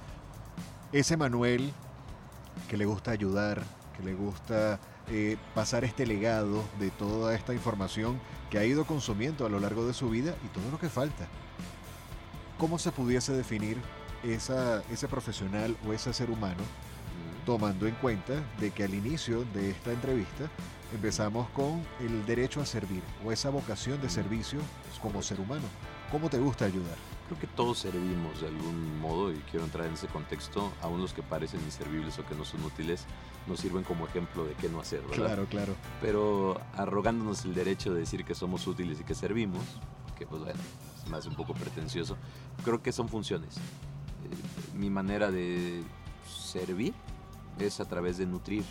ese 0.92 1.16
Manuel 1.16 1.72
que 2.70 2.78
le 2.78 2.86
gusta 2.86 3.12
ayudar, 3.12 3.64
que 3.96 4.04
le 4.04 4.14
gusta 4.14 4.80
eh, 5.10 5.38
pasar 5.56 5.84
este 5.84 6.06
legado 6.06 6.64
de 6.80 6.90
toda 6.92 7.34
esta 7.36 7.54
información 7.54 8.20
que 8.52 8.60
ha 8.60 8.66
ido 8.66 8.86
consumiendo 8.86 9.46
a 9.46 9.50
lo 9.50 9.60
largo 9.60 9.88
de 9.88 9.94
su 9.94 10.10
vida 10.10 10.36
y 10.46 10.48
todo 10.50 10.70
lo 10.70 10.78
que 10.78 10.90
falta. 10.90 11.28
¿Cómo 12.60 12.78
se 12.78 12.92
pudiese 12.92 13.32
definir 13.34 13.78
esa, 14.24 14.84
ese 14.92 15.08
profesional 15.08 15.76
o 15.88 15.94
ese 15.94 16.14
ser 16.14 16.30
humano 16.30 16.62
tomando 17.46 17.88
en 17.88 17.96
cuenta 17.96 18.34
de 18.60 18.72
que 18.72 18.84
al 18.84 18.94
inicio 18.94 19.46
de 19.54 19.72
esta 19.72 19.92
entrevista 19.92 20.50
empezamos 20.94 21.50
con 21.50 21.82
el 22.00 22.26
derecho 22.26 22.62
a 22.62 22.66
servir 22.66 23.02
o 23.26 23.32
esa 23.32 23.50
vocación 23.50 24.00
de 24.02 24.10
servicio 24.10 24.60
como 25.02 25.22
ser 25.22 25.40
humano. 25.40 25.66
¿Cómo 26.12 26.30
te 26.30 26.38
gusta 26.38 26.66
ayudar? 26.66 26.98
Creo 27.28 27.40
que 27.40 27.48
todos 27.48 27.80
servimos 27.80 28.42
de 28.42 28.48
algún 28.48 29.00
modo 29.00 29.32
y 29.32 29.38
quiero 29.50 29.66
entrar 29.66 29.88
en 29.88 29.94
ese 29.94 30.08
contexto. 30.08 30.72
Aún 30.82 31.02
los 31.02 31.14
que 31.14 31.24
parecen 31.24 31.62
inservibles 31.62 32.20
o 32.20 32.26
que 32.26 32.36
no 32.36 32.44
son 32.44 32.64
útiles 32.66 33.06
nos 33.48 33.60
sirven 33.60 33.84
como 33.84 34.06
ejemplo 34.06 34.46
de 34.46 34.54
qué 34.54 34.70
no 34.70 34.80
hacer, 34.80 35.02
¿verdad? 35.02 35.16
Claro, 35.26 35.46
claro. 35.46 35.76
Pero 36.02 36.60
arrogándonos 36.76 37.46
el 37.46 37.54
derecho 37.54 37.94
de 37.94 38.02
decir 38.02 38.24
que 38.24 38.36
somos 38.36 38.68
útiles 38.68 39.00
y 39.00 39.04
que 39.04 39.16
servimos, 39.16 39.64
que 40.18 40.26
pues 40.26 40.42
bueno, 40.42 40.60
es 41.04 41.10
más 41.10 41.26
un 41.26 41.36
poco 41.36 41.54
pretencioso, 41.54 42.18
creo 42.64 42.82
que 42.82 42.92
son 42.92 43.10
funciones. 43.10 43.58
Eh, 43.58 44.78
mi 44.78 44.90
manera 44.90 45.32
de 45.32 45.84
servir 46.28 46.94
es 47.60 47.80
a 47.80 47.86
través 47.86 48.18
de 48.18 48.26
nutrir, 48.26 48.64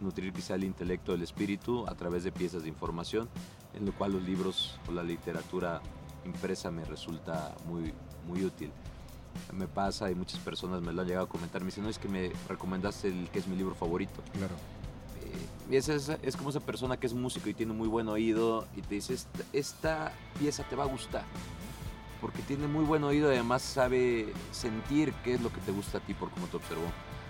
nutrir 0.00 0.32
quizá 0.32 0.54
el 0.54 0.64
intelecto, 0.64 1.14
el 1.14 1.22
espíritu 1.22 1.86
a 1.88 1.94
través 1.94 2.24
de 2.24 2.32
piezas 2.32 2.62
de 2.62 2.68
información, 2.68 3.28
en 3.74 3.86
lo 3.86 3.92
cual 3.92 4.12
los 4.12 4.22
libros 4.22 4.78
o 4.88 4.92
la 4.92 5.02
literatura 5.02 5.80
impresa 6.24 6.70
me 6.70 6.84
resulta 6.84 7.54
muy, 7.66 7.92
muy 8.26 8.44
útil. 8.44 8.70
Me 9.52 9.66
pasa 9.66 10.10
y 10.10 10.14
muchas 10.14 10.40
personas 10.40 10.82
me 10.82 10.92
lo 10.92 11.02
han 11.02 11.08
llegado 11.08 11.26
a 11.26 11.28
comentar, 11.28 11.60
me 11.62 11.66
dicen, 11.66 11.84
no 11.84 11.90
es 11.90 11.98
que 11.98 12.08
me 12.08 12.32
recomendaste 12.48 13.08
el 13.08 13.28
que 13.30 13.38
es 13.38 13.46
mi 13.46 13.56
libro 13.56 13.74
favorito. 13.74 14.22
Claro. 14.32 14.54
Eh, 15.22 15.72
y 15.72 15.76
es, 15.76 15.88
es, 15.88 16.36
como 16.36 16.50
esa 16.50 16.60
persona 16.60 16.96
que 16.96 17.06
es 17.06 17.14
músico 17.14 17.48
y 17.48 17.54
tiene 17.54 17.72
muy 17.72 17.88
buen 17.88 18.08
oído 18.08 18.66
y 18.76 18.82
te 18.82 18.96
dice, 18.96 19.14
esta, 19.14 19.44
esta 19.52 20.12
pieza 20.38 20.62
te 20.64 20.76
va 20.76 20.84
a 20.84 20.86
gustar 20.86 21.24
porque 22.20 22.42
tiene 22.42 22.66
muy 22.66 22.84
buen 22.84 23.04
oído 23.04 23.30
y 23.30 23.34
además 23.34 23.62
sabe 23.62 24.32
sentir 24.50 25.12
qué 25.24 25.34
es 25.34 25.40
lo 25.40 25.52
que 25.52 25.60
te 25.60 25.72
gusta 25.72 25.98
a 25.98 26.00
ti 26.00 26.14
por 26.14 26.30
cómo 26.30 26.46
te 26.46 26.56
observó. 26.56 26.86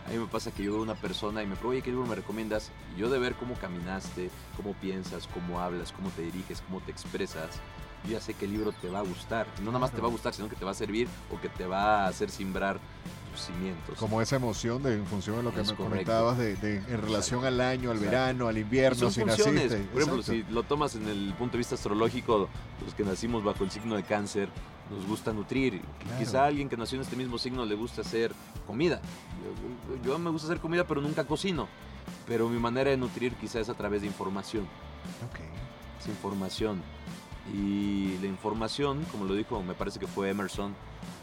A 0.07 0.11
mí 0.11 0.19
me 0.19 0.27
pasa 0.27 0.51
que 0.51 0.63
yo 0.63 0.73
veo 0.73 0.83
una 0.83 0.95
persona 0.95 1.43
y 1.43 1.47
me 1.47 1.55
pregunto, 1.55 1.73
oye, 1.73 1.83
¿qué 1.83 1.91
libro 1.91 2.07
me 2.07 2.15
recomiendas? 2.15 2.71
Y 2.97 3.01
yo 3.01 3.11
de 3.11 3.19
ver 3.19 3.35
cómo 3.35 3.55
caminaste, 3.55 4.31
cómo 4.57 4.73
piensas, 4.75 5.29
cómo 5.35 5.61
hablas, 5.61 5.93
cómo 5.93 6.09
te 6.11 6.23
diriges, 6.23 6.63
cómo 6.63 6.81
te 6.81 6.91
expresas, 6.91 7.61
yo 8.05 8.13
ya 8.13 8.21
sé 8.21 8.35
que 8.35 8.45
el 8.45 8.53
libro 8.53 8.73
te 8.73 8.89
va 8.89 9.01
a 9.01 9.03
gustar. 9.03 9.47
No 9.61 9.67
nada 9.67 9.79
más 9.79 9.93
te 9.93 10.01
va 10.01 10.09
a 10.09 10.11
gustar, 10.11 10.35
sino 10.35 10.49
que 10.49 10.57
te 10.57 10.65
va 10.65 10.71
a 10.71 10.75
servir 10.75 11.09
o 11.33 11.41
que 11.41 11.49
te 11.49 11.67
va 11.67 12.05
a 12.05 12.09
hacer 12.09 12.31
simbrar 12.31 12.79
tus 13.33 13.43
cimientos. 13.43 13.99
Como 13.99 14.23
esa 14.23 14.37
emoción 14.37 14.83
de, 14.83 14.95
en 14.95 15.07
función 15.07 15.37
de 15.37 15.43
lo 15.43 15.55
que 15.55 15.63
me 15.63 15.75
comentabas 15.75 16.39
de, 16.39 16.53
en 16.63 17.03
relación 17.03 17.45
al 17.45 17.61
año, 17.61 17.91
al 17.91 17.99
verano, 17.99 18.49
al 18.49 18.59
invierno, 18.59 19.11
si 19.11 19.21
funciones. 19.21 19.75
Por 19.93 20.03
ejemplo, 20.03 20.23
si 20.23 20.45
lo 20.51 20.63
tomas 20.63 20.95
en 20.95 21.09
el 21.09 21.35
punto 21.39 21.53
de 21.53 21.59
vista 21.59 21.75
astrológico, 21.75 22.49
los 22.85 22.95
que 22.95 23.05
nacimos 23.05 23.45
bajo 23.45 23.65
el 23.65 23.71
signo 23.71 23.97
de 23.97 24.05
cáncer, 24.05 24.49
nos 24.91 25.07
gusta 25.07 25.33
nutrir. 25.33 25.83
Quizá 26.19 26.45
a 26.45 26.47
alguien 26.47 26.69
que 26.69 26.77
nació 26.77 26.97
en 26.97 27.03
este 27.03 27.17
mismo 27.17 27.39
signo 27.39 27.65
le 27.65 27.75
gusta 27.75 28.01
hacer 28.03 28.33
comida. 28.67 29.01
Yo, 30.05 30.19
me 30.19 30.31
gusta 30.31 30.49
hacer 30.49 30.61
comida, 30.61 30.87
pero 30.87 31.01
nunca 31.01 31.25
cocino. 31.25 31.69
Pero 32.27 32.49
mi 32.49 32.59
manera 32.59 32.91
de 32.91 32.97
nutrir 32.97 33.35
quizá 33.35 33.61
es 33.61 33.69
a 33.69 33.75
través 33.75 34.01
de 34.01 34.07
información. 34.07 34.65
Ok. 35.31 35.41
Es 36.01 36.07
información. 36.07 36.83
Y 37.53 38.19
la 38.19 38.27
información, 38.27 39.05
como 39.11 39.25
lo 39.25 39.35
dijo, 39.35 39.63
me 39.63 39.75
parece 39.75 39.99
que 39.99 40.07
fue 40.07 40.31
Emerson, 40.31 40.75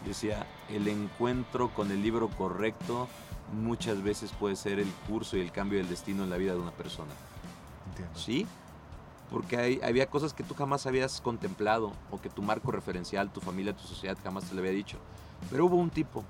decía, 0.06 0.48
el 0.70 0.88
encuentro 0.88 1.74
con 1.74 1.92
el 1.92 2.02
libro 2.02 2.30
correcto 2.30 3.08
muchas 3.54 4.02
veces 4.02 4.32
puede 4.32 4.56
ser 4.56 4.80
el 4.80 4.92
curso 5.08 5.38
y 5.38 5.42
el 5.42 5.52
cambio 5.52 5.78
del 5.78 5.90
destino 5.90 6.24
en 6.24 6.30
la 6.30 6.38
vida 6.38 6.54
de 6.54 6.60
una 6.60 6.72
persona. 6.72 7.12
Entiendo. 7.90 8.20
¿Sí? 8.20 8.48
porque 9.30 9.58
hay, 9.58 9.80
había 9.84 10.08
cosas 10.08 10.34
que 10.34 10.44
tú 10.44 10.54
jamás 10.54 10.86
habías 10.86 11.22
contemplado 11.22 11.92
o 12.12 12.22
que 12.22 12.30
tu 12.30 12.42
marco 12.42 12.72
referencial, 12.72 13.32
tu 13.32 13.42
familia, 13.42 13.76
tu 13.76 13.88
sociedad 13.88 14.18
jamás 14.24 14.46
te 14.46 14.54
lo 14.54 14.62
había 14.62 14.72
dicho. 14.72 14.98
Pero 15.50 15.66
hubo 15.66 15.76
un 15.76 15.90
tipo 15.90 16.24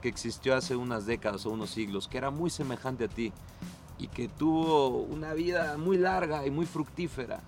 que 0.00 0.08
existió 0.08 0.54
hace 0.54 0.76
unas 0.76 1.06
décadas 1.06 1.46
o 1.46 1.50
unos 1.50 1.70
siglos 1.70 2.08
que 2.08 2.18
era 2.18 2.30
muy 2.30 2.50
semejante 2.50 3.04
a 3.04 3.08
ti 3.08 3.32
y 3.98 4.08
que 4.08 4.28
tuvo 4.28 4.88
una 5.02 5.32
vida 5.34 5.76
muy 5.78 5.96
larga 5.96 6.46
y 6.46 6.50
muy 6.50 6.66
fructífera 6.66 7.40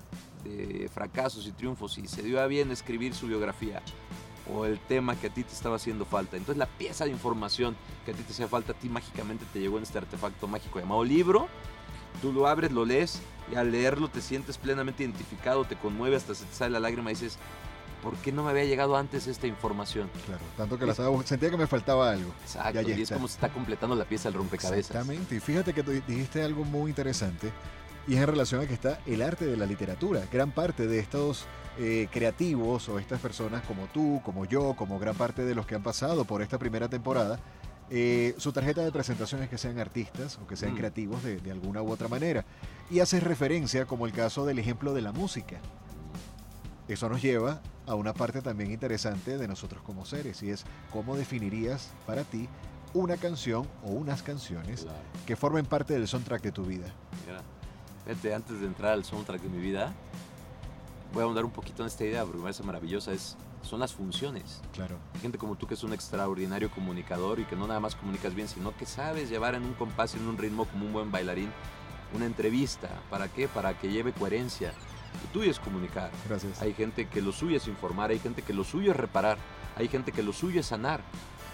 de 0.47 0.89
fracasos 0.89 1.47
y 1.47 1.53
triunfos 1.53 1.99
y 1.99 2.07
se 2.07 2.23
dio 2.23 2.41
a 2.41 2.47
bien 2.47 2.71
escribir 2.71 3.15
su 3.15 3.27
biografía 3.27 3.83
o 4.53 4.65
el 4.65 4.79
tema 4.79 5.17
que 5.17 5.27
a 5.27 5.31
ti 5.31 5.43
te 5.43 5.53
estaba 5.53 5.77
haciendo 5.77 6.05
falta. 6.05 6.37
Entonces 6.37 6.59
la 6.59 6.67
pieza 6.67 7.05
de 7.05 7.11
información 7.11 7.77
que 8.05 8.13
a 8.13 8.15
ti 8.15 8.23
te 8.23 8.33
hacía 8.33 8.49
falta 8.49 8.73
a 8.73 8.75
ti 8.75 8.89
mágicamente 8.89 9.45
te 9.53 9.61
llegó 9.61 9.77
en 9.77 9.83
este 9.83 9.99
artefacto 9.99 10.47
mágico 10.47 10.79
llamado 10.79 11.05
libro. 11.05 11.49
Tú 12.23 12.33
lo 12.33 12.47
abres, 12.47 12.73
lo 12.73 12.85
lees 12.85 13.21
y 13.53 13.57
al 13.57 13.71
leerlo 13.71 14.09
te 14.09 14.21
sientes 14.21 14.57
plenamente 14.57 15.03
identificado, 15.03 15.65
te 15.65 15.77
conmueve, 15.77 16.17
hasta 16.17 16.35
se 16.35 16.45
te 16.45 16.55
sale 16.55 16.71
la 16.71 16.81
lágrima 16.81 17.11
y 17.11 17.15
dices, 17.15 17.39
¿por 18.03 18.15
qué 18.17 18.33
no 18.33 18.43
me 18.43 18.51
había 18.51 18.65
llegado 18.65 18.97
antes 18.97 19.27
esta 19.27 19.47
información? 19.47 20.09
Claro, 20.25 20.41
tanto 20.57 20.79
que 20.79 20.87
la 20.87 20.93
estaba, 20.93 21.23
sentía 21.25 21.51
que 21.51 21.59
me 21.59 21.67
faltaba 21.67 22.11
algo. 22.11 22.33
Exacto, 22.43 22.81
y, 22.81 23.03
es 23.03 23.11
como 23.11 23.29
se 23.29 23.35
está 23.35 23.51
completando 23.51 23.95
la 23.95 24.07
pieza 24.07 24.31
del 24.31 24.39
rompecabezas. 24.39 24.91
Exactamente, 24.91 25.37
y 25.37 25.41
fíjate 25.41 25.75
que 25.75 25.83
dijiste 25.83 26.43
algo 26.43 26.65
muy 26.65 26.91
interesante 26.91 27.53
y 28.07 28.15
es 28.15 28.21
en 28.21 28.27
relación 28.27 28.61
a 28.61 28.67
que 28.67 28.75
está 28.75 29.01
el 29.07 29.23
arte 29.23 29.47
de 29.47 29.57
la 29.57 29.67
literatura. 29.67 30.23
Gran 30.33 30.53
parte 30.53 30.87
de 30.87 30.99
estos 30.99 31.47
eh, 31.79 32.09
creativos 32.11 32.89
o 32.89 32.99
estas 32.99 33.21
personas 33.21 33.63
como 33.65 33.87
tú, 33.87 34.21
como 34.25 34.45
yo, 34.45 34.75
como 34.77 34.99
gran 34.99 35.15
parte 35.15 35.45
de 35.45 35.55
los 35.55 35.67
que 35.67 35.75
han 35.75 35.83
pasado 35.83 36.25
por 36.25 36.41
esta 36.41 36.59
primera 36.59 36.89
temporada, 36.89 37.41
eh, 37.91 38.35
su 38.39 38.53
tarjeta 38.53 38.83
de 38.83 38.91
presentación 38.91 39.43
es 39.43 39.49
que 39.49 39.59
sean 39.59 39.79
artistas 39.79 40.39
o 40.43 40.47
que 40.47 40.57
sean 40.57 40.75
mm. 40.75 40.77
creativos 40.77 41.23
de, 41.23 41.51
alguna 41.51 41.83
u 41.83 41.91
otra 41.91 42.09
manera. 42.09 42.45
Y 42.91 43.01
hace 43.01 43.21
referencia 43.21 43.87
como 43.87 44.07
el 44.07 44.13
caso 44.13 44.47
del 44.47 44.59
ejemplo 44.59 44.95
de 44.95 45.03
la 45.03 45.13
música. 45.13 45.59
Eso 46.89 47.09
nos 47.09 47.21
lleva 47.21 47.61
a 47.87 47.95
una 47.95 48.15
parte 48.15 48.43
también 48.43 48.71
interesante 48.71 49.39
de 49.39 49.49
nosotros 49.49 49.83
como 49.83 50.05
seres 50.05 50.43
y 50.43 50.51
es 50.51 50.65
cómo 50.93 51.17
definirías 51.17 51.93
para 52.07 52.23
ti 52.23 52.49
una 52.95 53.17
canción 53.17 53.67
o 53.85 53.91
unas 53.91 54.23
canciones 54.23 54.87
que 55.27 55.37
formen 55.37 55.67
parte 55.67 55.95
del 55.95 56.07
soundtrack 56.07 56.43
de 56.43 56.53
tu 56.53 56.65
vida. 56.65 56.87
Mira, 57.27 57.43
antes 58.07 58.61
de 58.61 58.67
entrar 58.67 58.93
al 58.93 59.05
soundtrack 59.05 59.43
de 59.43 59.49
mi 59.49 59.59
vida, 59.59 59.93
voy 61.13 61.23
a 61.23 61.25
ahondar 61.25 61.45
un 61.45 61.51
poquito 61.51 61.83
en 61.83 61.89
esta 61.89 62.05
idea 62.05 62.23
porque 62.23 62.39
me 62.39 62.45
parece 62.45 62.63
maravillosa. 62.63 63.13
Es 63.13 63.37
son 63.67 63.81
las 63.81 63.93
funciones. 63.93 64.63
Claro. 64.73 64.97
Hay 65.15 65.21
gente 65.21 65.39
como 65.39 65.57
tú 65.57 65.67
que 65.67 65.75
es 65.75 65.83
un 65.83 65.93
extraordinario 65.93 66.71
comunicador 66.71 67.41
y 67.41 67.45
que 67.45 67.57
no 67.57 67.67
nada 67.67 67.81
más 67.81 67.97
comunicas 67.97 68.35
bien, 68.35 68.49
sino 68.49 68.75
que 68.77 68.87
sabes 68.87 69.29
llevar 69.29 69.55
en 69.55 69.65
un 69.65 69.75
compás, 69.75 70.15
en 70.15 70.27
un 70.27 70.39
ritmo 70.39 70.67
como 70.67 70.87
un 70.87 70.93
buen 70.93 71.11
bailarín, 71.11 71.51
una 72.15 72.27
entrevista. 72.27 72.89
¿Para 73.11 73.29
qué? 73.29 73.49
Para 73.49 73.79
que 73.79 73.91
lleve 73.91 74.13
coherencia. 74.13 74.73
Lo 75.25 75.33
tuyo 75.33 75.51
es 75.51 75.59
comunicar. 75.59 76.11
Gracias. 76.29 76.63
Hay 76.63 76.75
gente 76.75 77.09
que 77.09 77.21
lo 77.21 77.33
suyo 77.33 77.57
es 77.57 77.67
informar, 77.67 78.11
hay 78.11 78.19
gente 78.19 78.43
que 78.43 78.53
lo 78.53 78.65
suyo 78.65 78.93
es 78.93 78.97
reparar, 78.97 79.39
hay 79.77 79.89
gente 79.89 80.13
que 80.13 80.23
lo 80.23 80.33
suyo 80.33 80.61
es 80.61 80.67
sanar 80.67 81.01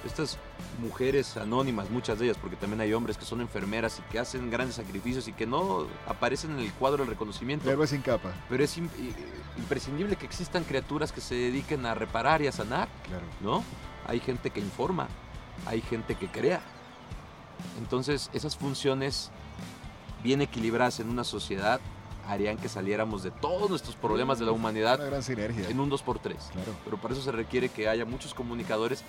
estas 0.04 0.38
mujeres 0.80 1.36
anónimas, 1.36 1.90
muchas 1.90 2.18
de 2.18 2.26
ellas, 2.26 2.38
porque 2.40 2.56
también 2.56 2.80
hay 2.80 2.92
hombres 2.92 3.16
que 3.16 3.24
son 3.24 3.40
enfermeras 3.40 3.98
y 3.98 4.12
que 4.12 4.18
hacen 4.18 4.50
grandes 4.50 4.76
sacrificios 4.76 5.28
y 5.28 5.32
que 5.32 5.46
no 5.46 5.86
aparecen 6.06 6.52
en 6.52 6.60
el 6.60 6.72
cuadro 6.72 6.98
del 6.98 7.08
reconocimiento. 7.08 7.64
Pero 7.64 7.86
sin 7.86 8.02
capa. 8.02 8.32
Pero 8.48 8.64
es 8.64 8.78
imprescindible 9.58 10.16
que 10.16 10.26
existan 10.26 10.64
criaturas 10.64 11.12
que 11.12 11.20
se 11.20 11.34
dediquen 11.34 11.86
a 11.86 11.94
reparar 11.94 12.42
y 12.42 12.46
a 12.46 12.52
sanar. 12.52 12.88
Claro. 13.06 13.24
¿No? 13.40 13.64
Hay 14.06 14.20
gente 14.20 14.50
que 14.50 14.60
informa, 14.60 15.08
hay 15.66 15.80
gente 15.80 16.14
que 16.14 16.28
crea. 16.28 16.60
Entonces, 17.78 18.30
esas 18.32 18.56
funciones 18.56 19.30
bien 20.22 20.42
equilibradas 20.42 21.00
en 21.00 21.08
una 21.08 21.24
sociedad 21.24 21.80
harían 22.28 22.56
que 22.56 22.68
saliéramos 22.68 23.22
de 23.22 23.30
todos 23.30 23.68
nuestros 23.68 23.96
problemas 23.96 24.38
de 24.38 24.46
la 24.46 24.52
humanidad 24.52 25.00
una 25.00 25.06
gran 25.06 25.22
sinergia. 25.22 25.68
en 25.68 25.80
un 25.80 25.90
2x3. 25.90 26.22
Claro. 26.22 26.72
Pero 26.84 26.96
para 26.98 27.14
eso 27.14 27.22
se 27.22 27.32
requiere 27.32 27.68
que 27.68 27.88
haya 27.88 28.04
muchos 28.04 28.32
comunicadores 28.34 29.02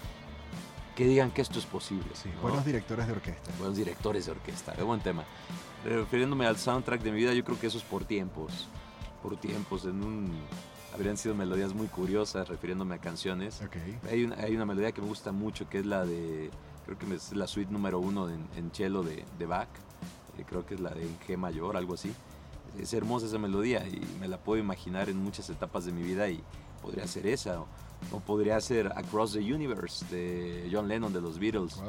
que 0.96 1.06
digan 1.06 1.32
que 1.32 1.42
esto 1.42 1.60
es 1.60 1.66
posible. 1.66 2.10
Sí, 2.14 2.30
buenos 2.42 2.66
directores 2.66 3.08
de 3.08 3.14
orquesta. 3.14 3.52
Buenos 3.58 3.78
directores 3.78 4.26
de 4.26 4.32
orquesta, 4.32 4.74
qué 4.74 4.84
buen 4.84 5.02
tema. 5.02 5.24
Refiriéndome 5.84 6.46
al 6.46 6.58
soundtrack 6.58 7.02
de 7.02 7.12
mi 7.12 7.18
vida, 7.18 7.34
yo 7.34 7.44
creo 7.44 7.60
que 7.60 7.68
eso 7.68 7.78
es 7.78 7.84
por 7.84 8.06
tiempos. 8.06 8.70
Por 9.22 9.38
tiempos, 9.38 9.86
en 9.86 10.04
un... 10.04 10.32
Habrían 10.94 11.18
sido 11.18 11.34
melodías 11.34 11.74
muy 11.74 11.88
curiosas 11.88 12.48
refiriéndome 12.48 12.96
a 12.96 12.98
canciones. 13.00 13.62
Okay. 13.62 14.00
Hay, 14.12 14.24
una, 14.26 14.36
hay 14.36 14.56
una 14.56 14.66
melodía 14.66 14.92
que 14.92 15.02
me 15.02 15.08
gusta 15.08 15.32
mucho 15.32 15.68
que 15.68 15.80
es 15.80 15.86
la 15.86 16.06
de... 16.06 16.52
Creo 16.86 16.98
que 17.00 17.16
es 17.16 17.34
la 17.34 17.48
suite 17.48 17.72
número 17.72 18.00
uno 18.00 18.30
en, 18.30 18.46
en 18.56 18.72
cello 18.72 19.02
de, 19.02 19.26
de 19.40 19.46
Bach. 19.46 19.70
Eh, 20.38 20.44
creo 20.48 20.66
que 20.66 20.76
es 20.76 20.80
la 20.80 20.92
de 20.92 21.08
G 21.28 21.38
mayor, 21.38 21.78
algo 21.78 21.96
así. 21.96 22.14
Es 22.80 22.94
hermosa 22.94 23.26
esa 23.26 23.40
melodía 23.40 23.88
y 23.88 24.02
me 24.20 24.28
la 24.28 24.38
puedo 24.38 24.62
imaginar 24.62 25.10
en 25.10 25.18
muchas 25.18 25.50
etapas 25.50 25.86
de 25.86 25.92
mi 25.92 26.04
vida 26.04 26.30
y 26.30 26.44
podría 26.82 27.08
ser 27.08 27.26
esa 27.28 27.64
o 28.12 28.20
podría 28.20 28.60
ser 28.62 28.88
Across 28.96 29.34
the 29.34 29.40
Universe 29.40 30.06
de 30.10 30.70
John 30.72 30.88
Lennon 30.88 31.14
de 31.14 31.22
los 31.22 31.40
Beatles. 31.40 31.82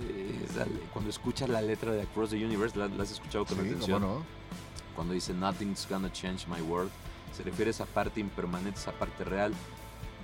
Eh, 0.00 0.46
cuando 0.92 1.10
escuchas 1.10 1.48
la 1.48 1.60
letra 1.60 1.92
de 1.92 2.02
Across 2.02 2.30
the 2.30 2.44
Universe, 2.44 2.78
¿la, 2.78 2.86
has 3.02 3.10
escuchado 3.10 3.44
con 3.44 3.60
atención? 3.60 4.02
Cuando 4.94 5.14
dice 5.14 5.32
Nothing's 5.32 5.86
gonna 5.88 6.12
change 6.12 6.46
my 6.46 6.60
world, 6.62 6.90
se 7.36 7.42
refiere 7.42 7.70
a 7.70 7.72
esa 7.72 7.86
parte 7.86 8.20
impermanente, 8.20 8.78
esa 8.78 8.92
parte 8.92 9.24
real 9.24 9.52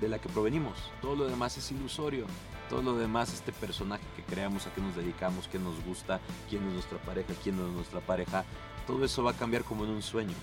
de 0.01 0.09
la 0.09 0.18
que 0.18 0.29
provenimos. 0.29 0.74
Todo 1.01 1.16
lo 1.16 1.26
demás 1.26 1.57
es 1.57 1.70
ilusorio. 1.72 2.26
Todo 2.68 2.83
lo 2.83 2.97
demás, 2.97 3.33
este 3.33 3.51
personaje 3.51 4.03
que 4.14 4.22
creamos, 4.22 4.66
a 4.66 4.74
qué 4.74 4.83
nos 4.83 4.95
dedicamos, 4.95 5.49
qué 5.49 5.59
nos 5.59 5.83
gusta, 5.87 6.20
quién 6.51 6.66
es 6.66 6.72
nuestra 6.74 6.99
pareja, 6.99 7.33
quién 7.43 7.57
no 7.57 7.66
es 7.66 7.72
nuestra 7.72 8.01
pareja, 8.01 8.45
todo 8.87 9.07
eso 9.07 9.22
va 9.22 9.31
a 9.31 9.35
cambiar 9.35 9.64
como 9.64 9.85
en 9.85 9.91
un 9.91 10.03
sueño. 10.03 10.35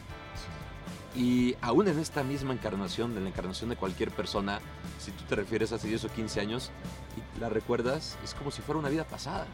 Y 1.16 1.56
aún 1.62 1.88
en 1.88 2.00
esta 2.00 2.24
misma 2.24 2.54
encarnación, 2.54 3.16
en 3.18 3.24
la 3.24 3.30
encarnación 3.30 3.70
de 3.70 3.78
cualquier 3.78 4.12
persona, 4.12 4.60
si 5.00 5.12
tú 5.12 5.24
te 5.24 5.36
refieres 5.36 5.72
a 5.72 5.76
hace 5.76 5.88
10 5.88 6.06
o 6.06 6.10
15 6.10 6.42
años 6.42 6.72
y 7.16 7.40
la 7.40 7.50
recuerdas, 7.50 8.18
es 8.24 8.34
como 8.34 8.52
si 8.52 8.62
fuera 8.62 8.80
una 8.80 8.90
vida 8.90 9.06
pasada. 9.06 9.48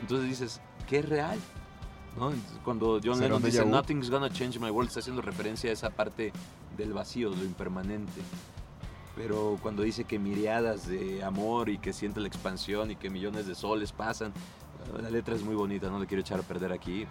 Entonces 0.00 0.28
dices, 0.28 0.60
¿qué 0.88 0.98
es 0.98 1.08
real? 1.08 1.38
¿No? 2.16 2.32
Cuando 2.64 3.00
John 3.02 3.20
Lennon 3.20 3.42
dice 3.42 3.64
Nothing's 3.64 4.08
gonna 4.08 4.30
change 4.30 4.58
my 4.58 4.70
world, 4.70 4.88
está 4.88 5.00
haciendo 5.00 5.20
referencia 5.20 5.70
a 5.70 5.72
esa 5.72 5.90
parte 5.90 6.32
del 6.76 6.92
vacío, 6.92 7.30
lo 7.30 7.44
impermanente. 7.44 8.20
Pero 9.16 9.58
cuando 9.62 9.82
dice 9.82 10.04
que 10.04 10.18
miriadas 10.18 10.88
de 10.88 11.22
amor 11.22 11.68
y 11.68 11.78
que 11.78 11.92
siente 11.92 12.20
la 12.20 12.28
expansión 12.28 12.90
y 12.90 12.96
que 12.96 13.10
millones 13.10 13.46
de 13.46 13.54
soles 13.54 13.92
pasan, 13.92 14.32
la 15.00 15.10
letra 15.10 15.34
es 15.34 15.42
muy 15.42 15.54
bonita, 15.54 15.88
no 15.88 15.98
le 15.98 16.06
quiero 16.06 16.20
echar 16.20 16.40
a 16.40 16.42
perder 16.42 16.72
aquí. 16.72 17.06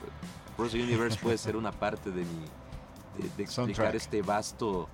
Cross 0.58 0.74
Universe 0.74 1.20
puede 1.22 1.38
ser 1.38 1.56
una 1.56 1.72
parte 1.72 2.12
de 2.12 2.22
mi, 2.22 2.46
de, 3.18 3.44
explicar 3.44 3.96
este 3.96 4.22
vasto 4.22 4.88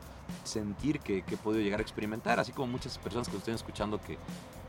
sentir 0.44 1.00
que, 1.00 1.24
que, 1.24 1.36
he 1.36 1.38
podido 1.38 1.64
llegar 1.64 1.80
a 1.80 1.84
experimentar, 1.84 2.40
así 2.40 2.52
como 2.52 2.68
muchas 2.68 2.98
personas 2.98 3.28
que 3.28 3.38
estén 3.38 3.56
escuchando 3.56 4.00
que, 4.00 4.18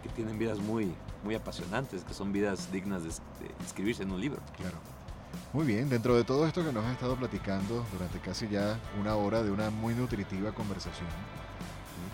que 0.03 0.09
tienen 0.11 0.39
vidas 0.39 0.59
muy, 0.59 0.93
muy 1.25 1.35
apasionantes, 1.35 2.05
que 2.05 2.15
son 2.15 2.33
vidas 2.33 2.73
dignas 2.73 3.03
de, 3.05 3.11
escribirse 3.65 4.03
en 4.03 4.13
un 4.13 4.21
libro. 4.21 4.41
Claro. 4.57 4.77
Muy 5.53 5.67
bien, 5.67 5.89
dentro 5.89 6.17
de 6.17 6.25
todo 6.25 6.47
esto 6.47 6.65
que 6.65 6.73
nos 6.73 6.85
has 6.85 6.93
estado 6.93 7.17
platicando 7.17 7.85
durante 7.93 8.19
casi 8.21 8.49
ya 8.49 8.79
una 9.01 9.17
hora 9.17 9.43
de 9.43 9.51
una 9.51 9.71
muy 9.71 9.95
nutritiva 9.95 10.53
conversación, 10.53 11.09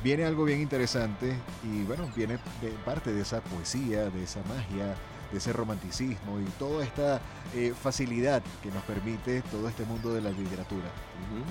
viene 0.02 0.24
algo 0.24 0.44
bien 0.44 0.60
interesante 0.60 1.36
y 1.62 1.82
bueno, 1.82 2.08
viene 2.16 2.38
de 2.60 2.70
parte 2.84 3.12
de 3.12 3.22
esa 3.22 3.40
poesía, 3.42 4.10
de 4.10 4.22
esa 4.24 4.40
magia, 4.44 4.94
de 5.32 5.38
ese 5.38 5.52
romanticismo 5.52 6.40
y 6.40 6.44
toda 6.58 6.84
esta 6.84 7.20
eh, 7.54 7.74
facilidad 7.80 8.42
que 8.62 8.70
nos 8.70 8.82
permite 8.84 9.42
todo 9.42 9.68
este 9.68 9.84
mundo 9.84 10.12
de 10.12 10.20
la 10.20 10.30
literatura. 10.30 10.86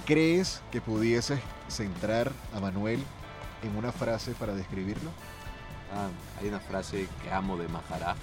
¿Crees 0.05 0.61
que 0.71 0.81
pudieses 0.81 1.39
centrar 1.67 2.31
a 2.53 2.59
Manuel 2.59 3.03
en 3.63 3.75
una 3.75 3.91
frase 3.91 4.31
para 4.33 4.53
describirlo? 4.53 5.09
Ah, 5.93 6.09
hay 6.39 6.47
una 6.47 6.59
frase 6.59 7.07
que 7.23 7.31
amo 7.31 7.57
de 7.57 7.67
Maharaj, 7.67 8.17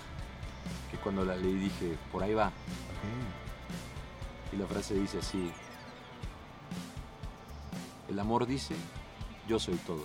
que 0.90 0.96
cuando 0.98 1.24
la 1.24 1.36
leí 1.36 1.54
dije, 1.54 1.96
por 2.10 2.22
ahí 2.22 2.34
va. 2.34 2.50
Y 4.52 4.56
la 4.56 4.66
frase 4.66 4.94
dice 4.94 5.18
así, 5.18 5.50
el 8.08 8.18
amor 8.18 8.46
dice, 8.46 8.74
yo 9.48 9.58
soy 9.58 9.76
todo. 9.76 10.04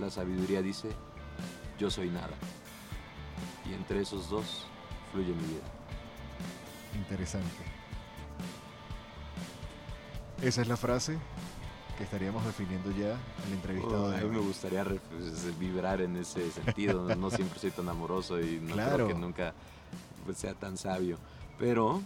La 0.00 0.10
sabiduría 0.10 0.62
dice, 0.62 0.88
yo 1.78 1.90
soy 1.90 2.08
nada 2.08 2.30
y 3.68 3.74
entre 3.74 4.00
esos 4.00 4.28
dos 4.30 4.66
fluye 5.12 5.32
mi 5.32 5.46
vida. 5.46 5.62
Interesante. 6.94 7.64
Esa 10.42 10.62
es 10.62 10.68
la 10.68 10.76
frase 10.76 11.18
que 11.98 12.04
estaríamos 12.04 12.44
definiendo 12.46 12.90
ya 12.92 13.12
en 13.44 13.50
la 13.50 13.56
entrevista 13.56 13.90
oh, 13.90 14.10
A 14.10 14.16
mí 14.16 14.24
me 14.24 14.38
gustaría 14.38 14.84
pues, 14.84 15.58
vibrar 15.58 16.00
en 16.00 16.16
ese 16.16 16.50
sentido. 16.50 17.14
no, 17.14 17.30
siempre 17.30 17.58
soy 17.58 17.70
tan 17.70 17.88
amoroso 17.88 18.40
y 18.40 18.58
no 18.58 18.74
creo 18.74 19.08
que 19.08 19.14
nunca 19.14 19.52
pues, 20.24 20.38
sea 20.38 20.54
tan 20.54 20.78
sabio. 20.78 21.18
Pero 21.58 22.00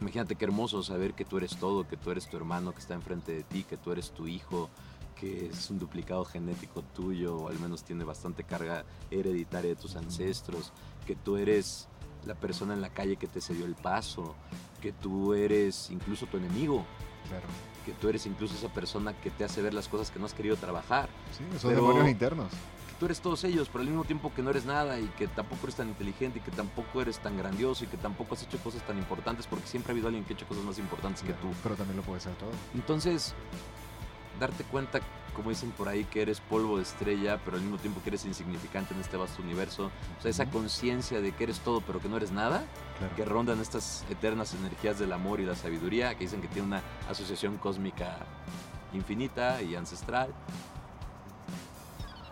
imagínate 0.00 0.36
qué 0.36 0.44
hermoso 0.44 0.82
saber 0.82 1.14
que 1.14 1.24
tú 1.24 1.38
eres 1.38 1.56
todo, 1.56 1.88
que 1.88 1.96
tú 1.96 2.10
eres 2.10 2.28
tu 2.28 2.36
hermano 2.36 2.72
que 2.72 2.80
está 2.80 2.92
enfrente 2.92 3.32
de 3.32 3.44
ti, 3.44 3.64
que 3.64 3.78
tú 3.78 3.92
eres 3.92 4.10
tu 4.10 4.26
hijo, 4.26 4.68
que 5.20 5.48
es 5.48 5.70
un 5.70 5.78
duplicado 5.78 6.24
genético 6.24 6.82
tuyo, 6.82 7.36
o 7.36 7.48
al 7.48 7.58
menos 7.58 7.84
tiene 7.84 8.04
bastante 8.04 8.42
carga 8.42 8.84
hereditaria 9.10 9.70
de 9.70 9.76
tus 9.76 9.94
ancestros, 9.96 10.72
que 11.06 11.14
tú 11.14 11.36
eres 11.36 11.88
la 12.24 12.34
persona 12.34 12.72
en 12.72 12.80
la 12.80 12.88
calle 12.88 13.16
que 13.16 13.26
te 13.26 13.40
cedió 13.40 13.66
el 13.66 13.74
paso, 13.74 14.34
que 14.80 14.92
tú 14.92 15.34
eres 15.34 15.90
incluso 15.90 16.26
tu 16.26 16.38
enemigo. 16.38 16.84
Claro. 17.28 17.44
Que 17.84 17.92
tú 17.92 18.08
eres 18.08 18.26
incluso 18.26 18.54
esa 18.54 18.72
persona 18.72 19.12
que 19.20 19.30
te 19.30 19.44
hace 19.44 19.62
ver 19.62 19.74
las 19.74 19.88
cosas 19.88 20.10
que 20.10 20.18
no 20.18 20.26
has 20.26 20.34
querido 20.34 20.56
trabajar. 20.56 21.08
Sí, 21.36 21.44
esos 21.54 21.70
demonios 21.70 22.08
internos. 22.08 22.50
Que 22.50 22.94
tú 22.98 23.04
eres 23.06 23.20
todos 23.20 23.44
ellos, 23.44 23.68
pero 23.68 23.80
al 23.82 23.88
mismo 23.88 24.04
tiempo 24.04 24.32
que 24.34 24.42
no 24.42 24.50
eres 24.50 24.64
nada 24.64 24.98
y 24.98 25.06
que 25.18 25.28
tampoco 25.28 25.64
eres 25.64 25.76
tan 25.76 25.88
inteligente 25.88 26.38
y 26.38 26.42
que 26.42 26.50
tampoco 26.50 27.00
eres 27.00 27.18
tan 27.18 27.36
grandioso 27.36 27.84
y 27.84 27.88
que 27.88 27.96
tampoco 27.96 28.34
has 28.34 28.42
hecho 28.42 28.58
cosas 28.58 28.86
tan 28.86 28.98
importantes 28.98 29.46
porque 29.46 29.66
siempre 29.66 29.92
ha 29.92 29.94
habido 29.94 30.08
alguien 30.08 30.24
que 30.24 30.32
ha 30.32 30.36
hecho 30.36 30.46
cosas 30.46 30.64
más 30.64 30.78
importantes 30.78 31.22
que 31.22 31.32
tú. 31.34 31.48
Pero 31.62 31.74
también 31.74 31.96
lo 31.96 32.02
puedes 32.02 32.26
hacer 32.26 32.38
todo. 32.38 32.50
Entonces, 32.74 33.34
darte 34.40 34.64
cuenta, 34.64 34.98
como 35.36 35.50
dicen 35.50 35.70
por 35.70 35.88
ahí, 35.88 36.04
que 36.04 36.22
eres 36.22 36.40
polvo 36.40 36.78
de 36.78 36.82
estrella, 36.82 37.38
pero 37.44 37.56
al 37.56 37.62
mismo 37.62 37.78
tiempo 37.78 38.02
que 38.02 38.08
eres 38.10 38.24
insignificante 38.24 38.94
en 38.94 39.00
este 39.00 39.16
vasto 39.16 39.42
universo. 39.42 39.90
O 40.18 40.22
sea, 40.22 40.30
esa 40.30 40.46
conciencia 40.46 41.20
de 41.20 41.32
que 41.32 41.44
eres 41.44 41.60
todo, 41.60 41.80
pero 41.82 42.00
que 42.00 42.08
no 42.08 42.16
eres 42.16 42.32
nada, 42.32 42.64
que 43.14 43.24
rondan 43.24 43.60
estas 43.60 44.04
eternas 44.10 44.54
energías 44.54 44.98
del 44.98 45.12
amor 45.12 45.38
y 45.38 45.46
la 45.46 45.54
sabiduría, 45.54 46.14
que 46.16 46.24
dicen 46.24 46.40
que 46.40 46.48
tiene 46.48 46.66
una 46.66 46.82
asociación 47.08 47.58
cósmica 47.58 48.16
infinita 48.92 49.62
y 49.62 49.76
ancestral. 49.76 50.34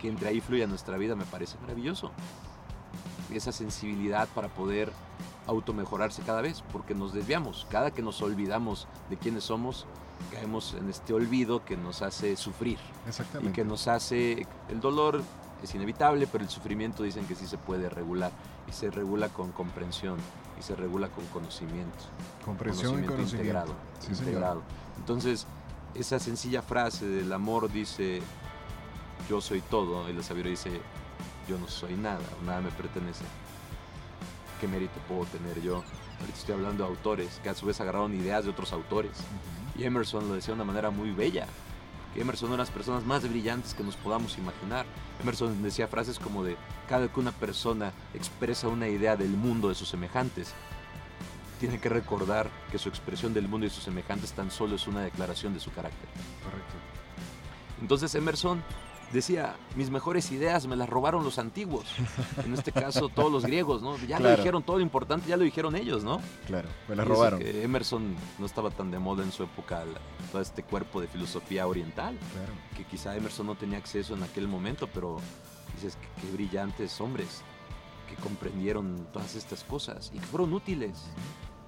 Que 0.00 0.08
entre 0.08 0.28
ahí 0.28 0.40
fluya 0.40 0.66
nuestra 0.66 0.96
vida 0.96 1.14
me 1.14 1.24
parece 1.24 1.58
maravilloso. 1.60 2.10
Esa 3.32 3.52
sensibilidad 3.52 4.28
para 4.28 4.48
poder 4.48 4.92
automejorarse 5.46 6.22
cada 6.22 6.40
vez, 6.40 6.62
porque 6.72 6.94
nos 6.94 7.12
desviamos. 7.12 7.66
Cada 7.70 7.90
que 7.90 8.02
nos 8.02 8.22
olvidamos 8.22 8.86
de 9.10 9.16
quiénes 9.16 9.44
somos, 9.44 9.86
caemos 10.30 10.74
en 10.74 10.88
este 10.88 11.12
olvido 11.12 11.64
que 11.64 11.76
nos 11.76 12.02
hace 12.02 12.36
sufrir. 12.36 12.78
Exactamente. 13.06 13.50
Y 13.50 13.52
que 13.52 13.64
nos 13.64 13.88
hace, 13.88 14.46
el 14.68 14.80
dolor 14.80 15.22
es 15.62 15.74
inevitable, 15.74 16.26
pero 16.26 16.44
el 16.44 16.50
sufrimiento 16.50 17.02
dicen 17.02 17.26
que 17.26 17.34
sí 17.34 17.46
se 17.46 17.58
puede 17.58 17.88
regular. 17.88 18.32
Y 18.68 18.72
se 18.72 18.90
regula 18.90 19.30
con 19.30 19.50
comprensión, 19.52 20.18
y 20.58 20.62
se 20.62 20.76
regula 20.76 21.08
con 21.08 21.24
conocimiento. 21.26 22.04
Comprensión 22.44 23.02
y 23.02 23.06
conocimiento. 23.06 23.36
Integrado. 23.36 23.74
integrado. 24.08 24.62
Entonces, 24.98 25.46
esa 25.94 26.18
sencilla 26.18 26.60
frase 26.60 27.06
del 27.06 27.32
amor 27.32 27.72
dice, 27.72 28.20
yo 29.28 29.40
soy 29.40 29.62
todo, 29.62 30.08
y 30.10 30.12
la 30.12 30.22
sabiduría 30.22 30.50
dice, 30.50 30.80
yo 31.48 31.58
no 31.58 31.66
soy 31.66 31.94
nada, 31.94 32.20
nada 32.44 32.60
me 32.60 32.70
pertenece. 32.70 33.24
¿Qué 34.60 34.68
mérito 34.68 35.00
puedo 35.08 35.24
tener 35.24 35.62
yo? 35.62 35.82
Ahorita 36.20 36.38
estoy 36.38 36.54
hablando 36.54 36.84
de 36.84 36.90
autores 36.90 37.40
que 37.42 37.48
a 37.48 37.54
su 37.54 37.66
vez 37.66 37.80
agarraron 37.80 38.12
ideas 38.14 38.44
de 38.44 38.50
otros 38.50 38.72
autores. 38.72 39.12
Y 39.78 39.84
Emerson 39.84 40.28
lo 40.28 40.34
decía 40.34 40.48
de 40.48 40.60
una 40.60 40.64
manera 40.64 40.90
muy 40.90 41.12
bella. 41.12 41.46
Que 42.12 42.22
Emerson 42.22 42.48
era 42.50 42.58
las 42.58 42.70
personas 42.70 43.04
más 43.04 43.28
brillantes 43.28 43.74
que 43.74 43.84
nos 43.84 43.96
podamos 43.96 44.36
imaginar. 44.36 44.84
Emerson 45.22 45.62
decía 45.62 45.86
frases 45.86 46.18
como 46.18 46.42
de, 46.42 46.56
cada 46.88 47.08
que 47.08 47.20
una 47.20 47.32
persona 47.32 47.92
expresa 48.12 48.68
una 48.68 48.88
idea 48.88 49.16
del 49.16 49.30
mundo 49.30 49.68
de 49.68 49.74
sus 49.74 49.88
semejantes, 49.88 50.52
tiene 51.60 51.80
que 51.80 51.88
recordar 51.88 52.50
que 52.70 52.78
su 52.78 52.88
expresión 52.88 53.34
del 53.34 53.48
mundo 53.48 53.66
y 53.66 53.70
sus 53.70 53.84
semejantes 53.84 54.32
tan 54.32 54.50
solo 54.50 54.76
es 54.76 54.86
una 54.86 55.02
declaración 55.02 55.54
de 55.54 55.60
su 55.60 55.70
carácter. 55.72 56.08
Correcto. 56.44 56.74
Entonces 57.80 58.14
Emerson 58.14 58.62
decía, 59.12 59.56
mis 59.76 59.90
mejores 59.90 60.30
ideas 60.30 60.66
me 60.66 60.76
las 60.76 60.88
robaron 60.88 61.24
los 61.24 61.38
antiguos. 61.38 61.86
En 62.44 62.54
este 62.54 62.72
caso, 62.72 63.08
todos 63.14 63.32
los 63.32 63.44
griegos, 63.44 63.82
¿no? 63.82 63.96
Ya 64.06 64.18
lo 64.20 64.34
dijeron, 64.34 64.62
todo 64.62 64.76
lo 64.76 64.82
importante 64.82 65.28
ya 65.28 65.36
lo 65.36 65.44
dijeron 65.44 65.76
ellos, 65.76 66.04
¿no? 66.04 66.20
Claro, 66.46 66.68
me 66.88 66.96
las 66.96 67.06
robaron. 67.06 67.40
Emerson 67.42 68.14
no 68.38 68.46
estaba 68.46 68.70
tan 68.70 68.90
de 68.90 68.98
moda 68.98 69.22
en 69.24 69.32
su 69.32 69.42
época, 69.42 69.84
todo 70.30 70.42
este 70.42 70.62
cuerpo 70.62 71.00
de 71.00 71.08
filosofía 71.08 71.66
oriental. 71.66 72.16
Claro. 72.32 72.52
Que 72.76 72.84
quizá 72.84 73.16
Emerson 73.16 73.46
no 73.46 73.54
tenía 73.54 73.78
acceso 73.78 74.14
en 74.14 74.22
aquel 74.22 74.48
momento, 74.48 74.88
pero 74.92 75.18
dices, 75.74 75.96
qué 76.20 76.30
brillantes 76.32 77.00
hombres 77.00 77.42
que 78.08 78.16
comprendieron 78.16 79.06
todas 79.12 79.36
estas 79.36 79.64
cosas 79.64 80.10
y 80.14 80.18
que 80.18 80.26
fueron 80.26 80.52
útiles. 80.52 81.04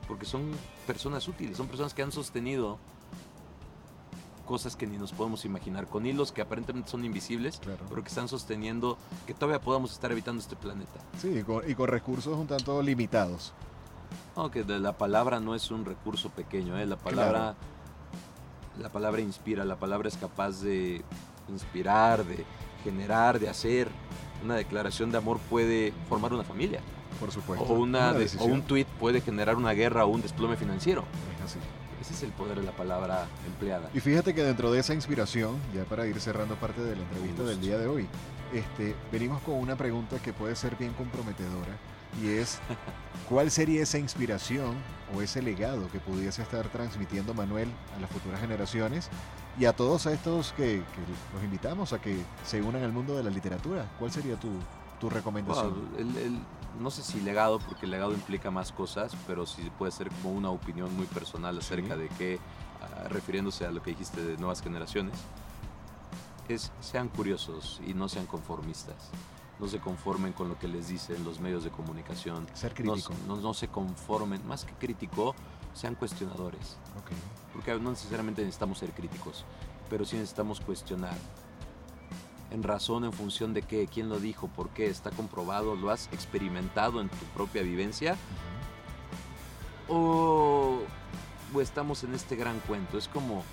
Porque 0.08 0.26
son 0.26 0.50
personas 0.88 1.28
útiles, 1.28 1.56
son 1.56 1.68
personas 1.68 1.94
que 1.94 2.02
han 2.02 2.10
sostenido 2.10 2.78
cosas 4.50 4.74
que 4.74 4.84
ni 4.84 4.98
nos 4.98 5.12
podemos 5.12 5.44
imaginar, 5.44 5.86
con 5.86 6.04
hilos 6.04 6.32
que 6.32 6.42
aparentemente 6.42 6.90
son 6.90 7.04
invisibles, 7.04 7.60
pero 7.88 8.02
que 8.02 8.08
están 8.08 8.26
sosteniendo 8.26 8.98
que 9.24 9.32
todavía 9.32 9.60
podamos 9.60 9.92
estar 9.92 10.10
habitando 10.10 10.42
este 10.42 10.56
planeta. 10.56 10.98
Sí, 11.18 11.44
y 11.68 11.74
con, 11.76 11.86
recursos 11.86 12.36
un 12.36 12.48
tanto 12.48 12.82
limitados. 12.82 13.52
Aunque 14.34 14.64
la 14.64 14.98
palabra 14.98 15.38
no 15.38 15.54
es 15.54 15.70
un 15.70 15.84
recurso 15.84 16.30
pequeño, 16.30 16.76
¿eh? 16.80 16.84
la 16.84 16.96
palabra... 16.96 17.54
La 18.80 18.88
palabra 18.88 19.20
inspira, 19.20 19.64
la 19.64 19.76
palabra 19.76 20.08
es 20.08 20.16
capaz 20.16 20.62
de 20.62 21.04
inspirar, 21.48 22.24
de 22.24 22.44
generar, 22.82 23.38
de 23.38 23.48
hacer. 23.48 23.88
Una 24.42 24.56
declaración 24.56 25.12
de 25.12 25.18
amor 25.18 25.38
puede 25.48 25.92
formar 26.08 26.32
una 26.32 26.44
familia. 26.44 26.80
Por 27.20 27.30
supuesto. 27.30 27.66
O, 27.66 27.74
una, 27.74 28.14
o 28.38 28.44
un 28.46 28.62
tweet 28.62 28.86
puede 28.98 29.20
generar 29.20 29.56
una 29.56 29.72
guerra 29.72 30.06
o 30.06 30.08
un 30.08 30.22
desplome 30.22 30.56
financiero. 30.56 31.04
Es 31.36 31.44
así. 31.44 31.58
Ese 32.00 32.14
es 32.14 32.22
el 32.22 32.30
poder 32.30 32.58
de 32.60 32.66
la 32.66 32.72
palabra 32.72 33.26
empleada. 33.46 33.90
Y 33.92 34.00
fíjate 34.00 34.34
que 34.34 34.42
dentro 34.42 34.72
de 34.72 34.80
esa 34.80 34.94
inspiración, 34.94 35.58
ya 35.74 35.84
para 35.84 36.06
ir 36.06 36.20
cerrando 36.20 36.56
parte 36.56 36.80
de 36.80 36.96
la 36.96 37.02
entrevista 37.02 37.42
del 37.42 37.60
día 37.60 37.76
de 37.78 37.86
hoy, 37.86 38.08
este, 38.52 38.96
venimos 39.12 39.42
con 39.42 39.54
una 39.54 39.76
pregunta 39.76 40.18
que 40.18 40.32
puede 40.32 40.56
ser 40.56 40.76
bien 40.76 40.92
comprometedora 40.94 41.76
y 42.20 42.28
es 42.30 42.58
¿cuál 43.28 43.50
sería 43.50 43.82
esa 43.82 43.98
inspiración 43.98 44.74
o 45.14 45.22
ese 45.22 45.42
legado 45.42 45.88
que 45.90 46.00
pudiese 46.00 46.42
estar 46.42 46.68
transmitiendo 46.68 47.34
Manuel 47.34 47.68
a 47.96 48.00
las 48.00 48.10
futuras 48.10 48.40
generaciones 48.40 49.08
y 49.58 49.66
a 49.66 49.72
todos 49.72 50.06
estos 50.06 50.52
que, 50.52 50.82
los 51.34 51.44
invitamos 51.44 51.92
a 51.92 52.00
que 52.00 52.16
se 52.44 52.62
unan 52.62 52.82
al 52.82 52.92
mundo 52.92 53.16
de 53.16 53.22
la 53.22 53.30
literatura? 53.30 53.86
¿Cuál 53.98 54.10
sería 54.10 54.36
tu, 54.36 54.48
tu 54.98 55.10
recomendación? 55.10 55.74
No 56.78 56.90
sé 56.90 57.02
si 57.02 57.20
legado, 57.20 57.58
porque 57.58 57.86
el 57.86 57.92
legado 57.92 58.12
implica 58.12 58.50
más 58.50 58.72
cosas, 58.72 59.12
pero 59.26 59.46
sí 59.46 59.70
puede 59.78 59.92
ser 59.92 60.10
como 60.10 60.32
una 60.32 60.50
opinión 60.50 60.94
muy 60.96 61.06
personal 61.06 61.58
acerca 61.58 61.96
de 61.96 62.08
que, 62.08 62.38
ah, 62.80 63.08
refiriéndose 63.08 63.66
a 63.66 63.70
lo 63.70 63.82
que 63.82 63.90
dijiste 63.90 64.22
de 64.22 64.36
nuevas 64.36 64.62
generaciones, 64.62 65.14
es 66.48 66.72
sean 66.80 67.08
curiosos 67.08 67.80
y 67.86 67.94
no 67.94 68.08
sean 68.08 68.26
conformistas. 68.26 69.10
No 69.58 69.68
se 69.68 69.78
conformen 69.78 70.32
con 70.32 70.48
lo 70.48 70.58
que 70.58 70.68
les 70.68 70.88
dicen 70.88 71.22
los 71.22 71.38
medios 71.38 71.64
de 71.64 71.70
comunicación. 71.70 72.46
Ser 72.54 72.72
crítico. 72.72 73.12
No, 73.26 73.36
no, 73.36 73.52
se 73.52 73.68
conformen, 73.68 74.46
más 74.46 74.64
que 74.64 74.72
crítico, 74.72 75.34
sean 75.74 75.94
cuestionadores. 75.94 76.78
Porque 77.52 77.78
no 77.78 77.90
necesariamente 77.90 78.40
necesitamos 78.42 78.78
ser 78.78 78.92
críticos, 78.92 79.44
pero 79.90 80.06
sí 80.06 80.16
necesitamos 80.16 80.60
cuestionar 80.60 81.14
en 82.50 82.62
razón, 82.62 83.04
en 83.04 83.12
función 83.12 83.54
de 83.54 83.62
qué, 83.62 83.86
quién 83.86 84.08
lo 84.08 84.18
dijo, 84.18 84.48
por 84.48 84.70
qué, 84.70 84.86
está 84.86 85.10
comprobado, 85.10 85.76
lo 85.76 85.90
has 85.90 86.08
experimentado 86.12 87.00
en 87.00 87.08
tu 87.08 87.24
propia 87.34 87.62
vivencia, 87.62 88.16
o, 89.90 90.80
estamos 91.60 92.04
en 92.04 92.14
este 92.14 92.36
gran 92.36 92.60
cuento. 92.60 92.96
Es 92.96 93.08
como 93.08 93.44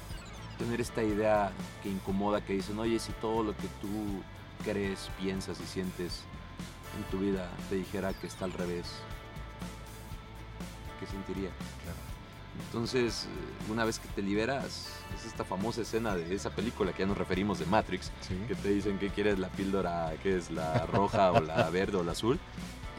tener 0.58 0.80
esta 0.82 1.04
idea 1.04 1.52
que 1.84 1.90
incomoda, 1.90 2.44
que 2.44 2.54
dicen, 2.54 2.78
oye, 2.80 3.00
si 3.00 3.12
todo 3.14 3.44
lo 3.44 3.56
que 3.56 3.68
tú 3.82 4.22
crees, 4.64 5.10
piensas 5.20 5.60
y 5.60 5.66
sientes 5.66 6.24
en 6.96 7.04
tu 7.12 7.20
vida 7.20 7.50
te 7.70 7.76
dijera 7.76 8.14
que 8.14 8.28
está 8.28 8.46
al 8.46 8.54
revés, 8.54 8.88
¿qué 11.00 11.06
sentiría? 11.06 11.52
Entonces, 12.66 13.26
eh, 13.26 13.72
una 13.72 13.86
vez 13.86 14.00
que 14.00 14.08
te 14.10 14.22
liberas, 14.22 14.90
es 15.16 15.26
esta 15.26 15.46
famosa 15.46 15.82
escena 15.82 16.16
de 16.16 16.34
esa 16.34 16.50
película 16.50 16.92
que 16.92 17.00
ya 17.00 17.06
nos 17.06 17.18
referimos 17.18 17.60
de 17.60 17.66
Matrix, 17.66 18.12
que 18.48 18.56
te 18.56 18.70
dicen 18.70 19.00
que 19.00 19.10
quieres 19.10 19.40
la 19.40 19.50
píldora, 19.50 20.14
que 20.22 20.38
es 20.38 20.52
la 20.52 20.86
roja 20.86 21.32
o 21.32 21.40
la 21.40 21.70
verde 21.72 21.98
o 21.98 22.04
la 22.04 22.12
azul. 22.12 22.40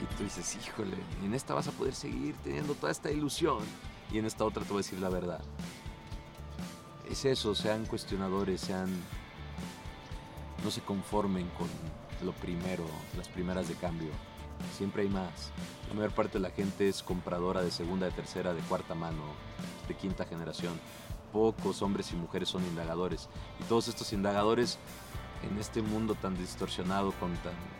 Y 0.00 0.14
tú 0.16 0.24
dices, 0.24 0.56
híjole, 0.56 0.96
en 1.24 1.34
esta 1.34 1.54
vas 1.54 1.68
a 1.68 1.72
poder 1.72 1.94
seguir 1.94 2.34
teniendo 2.44 2.74
toda 2.74 2.92
esta 2.92 3.11
ilusión. 3.11 3.59
Y 4.12 4.18
en 4.18 4.26
esta 4.26 4.44
otra 4.44 4.62
te 4.62 4.70
voy 4.70 4.78
a 4.78 4.84
decir 4.84 5.00
la 5.00 5.09
verdad. 5.09 5.40
Es 7.11 7.24
eso, 7.24 7.54
sean 7.54 7.84
cuestionadores, 7.86 8.61
sean... 8.61 8.88
No 10.64 10.70
se 10.70 10.80
conformen 10.80 11.48
con 11.56 11.68
lo 12.24 12.32
primero, 12.32 12.84
las 13.16 13.28
primeras 13.28 13.68
de 13.68 13.74
cambio. 13.74 14.11
Siempre 14.76 15.02
hay 15.02 15.09
más. 15.09 15.52
La 15.89 15.95
mayor 15.95 16.11
parte 16.12 16.34
de 16.34 16.41
la 16.41 16.51
gente 16.51 16.89
es 16.89 17.03
compradora 17.03 17.62
de 17.62 17.70
segunda, 17.70 18.07
de 18.07 18.12
tercera, 18.12 18.53
de 18.53 18.61
cuarta 18.62 18.95
mano, 18.95 19.22
de 19.86 19.95
quinta 19.95 20.24
generación. 20.24 20.78
Pocos 21.32 21.82
hombres 21.82 22.12
y 22.12 22.16
mujeres 22.16 22.49
son 22.49 22.64
indagadores. 22.64 23.28
Y 23.61 23.64
todos 23.64 23.89
estos 23.89 24.12
indagadores 24.12 24.78
en 25.43 25.59
este 25.59 25.82
mundo 25.82 26.14
tan 26.14 26.36
distorsionado, 26.36 27.12
con, 27.12 27.30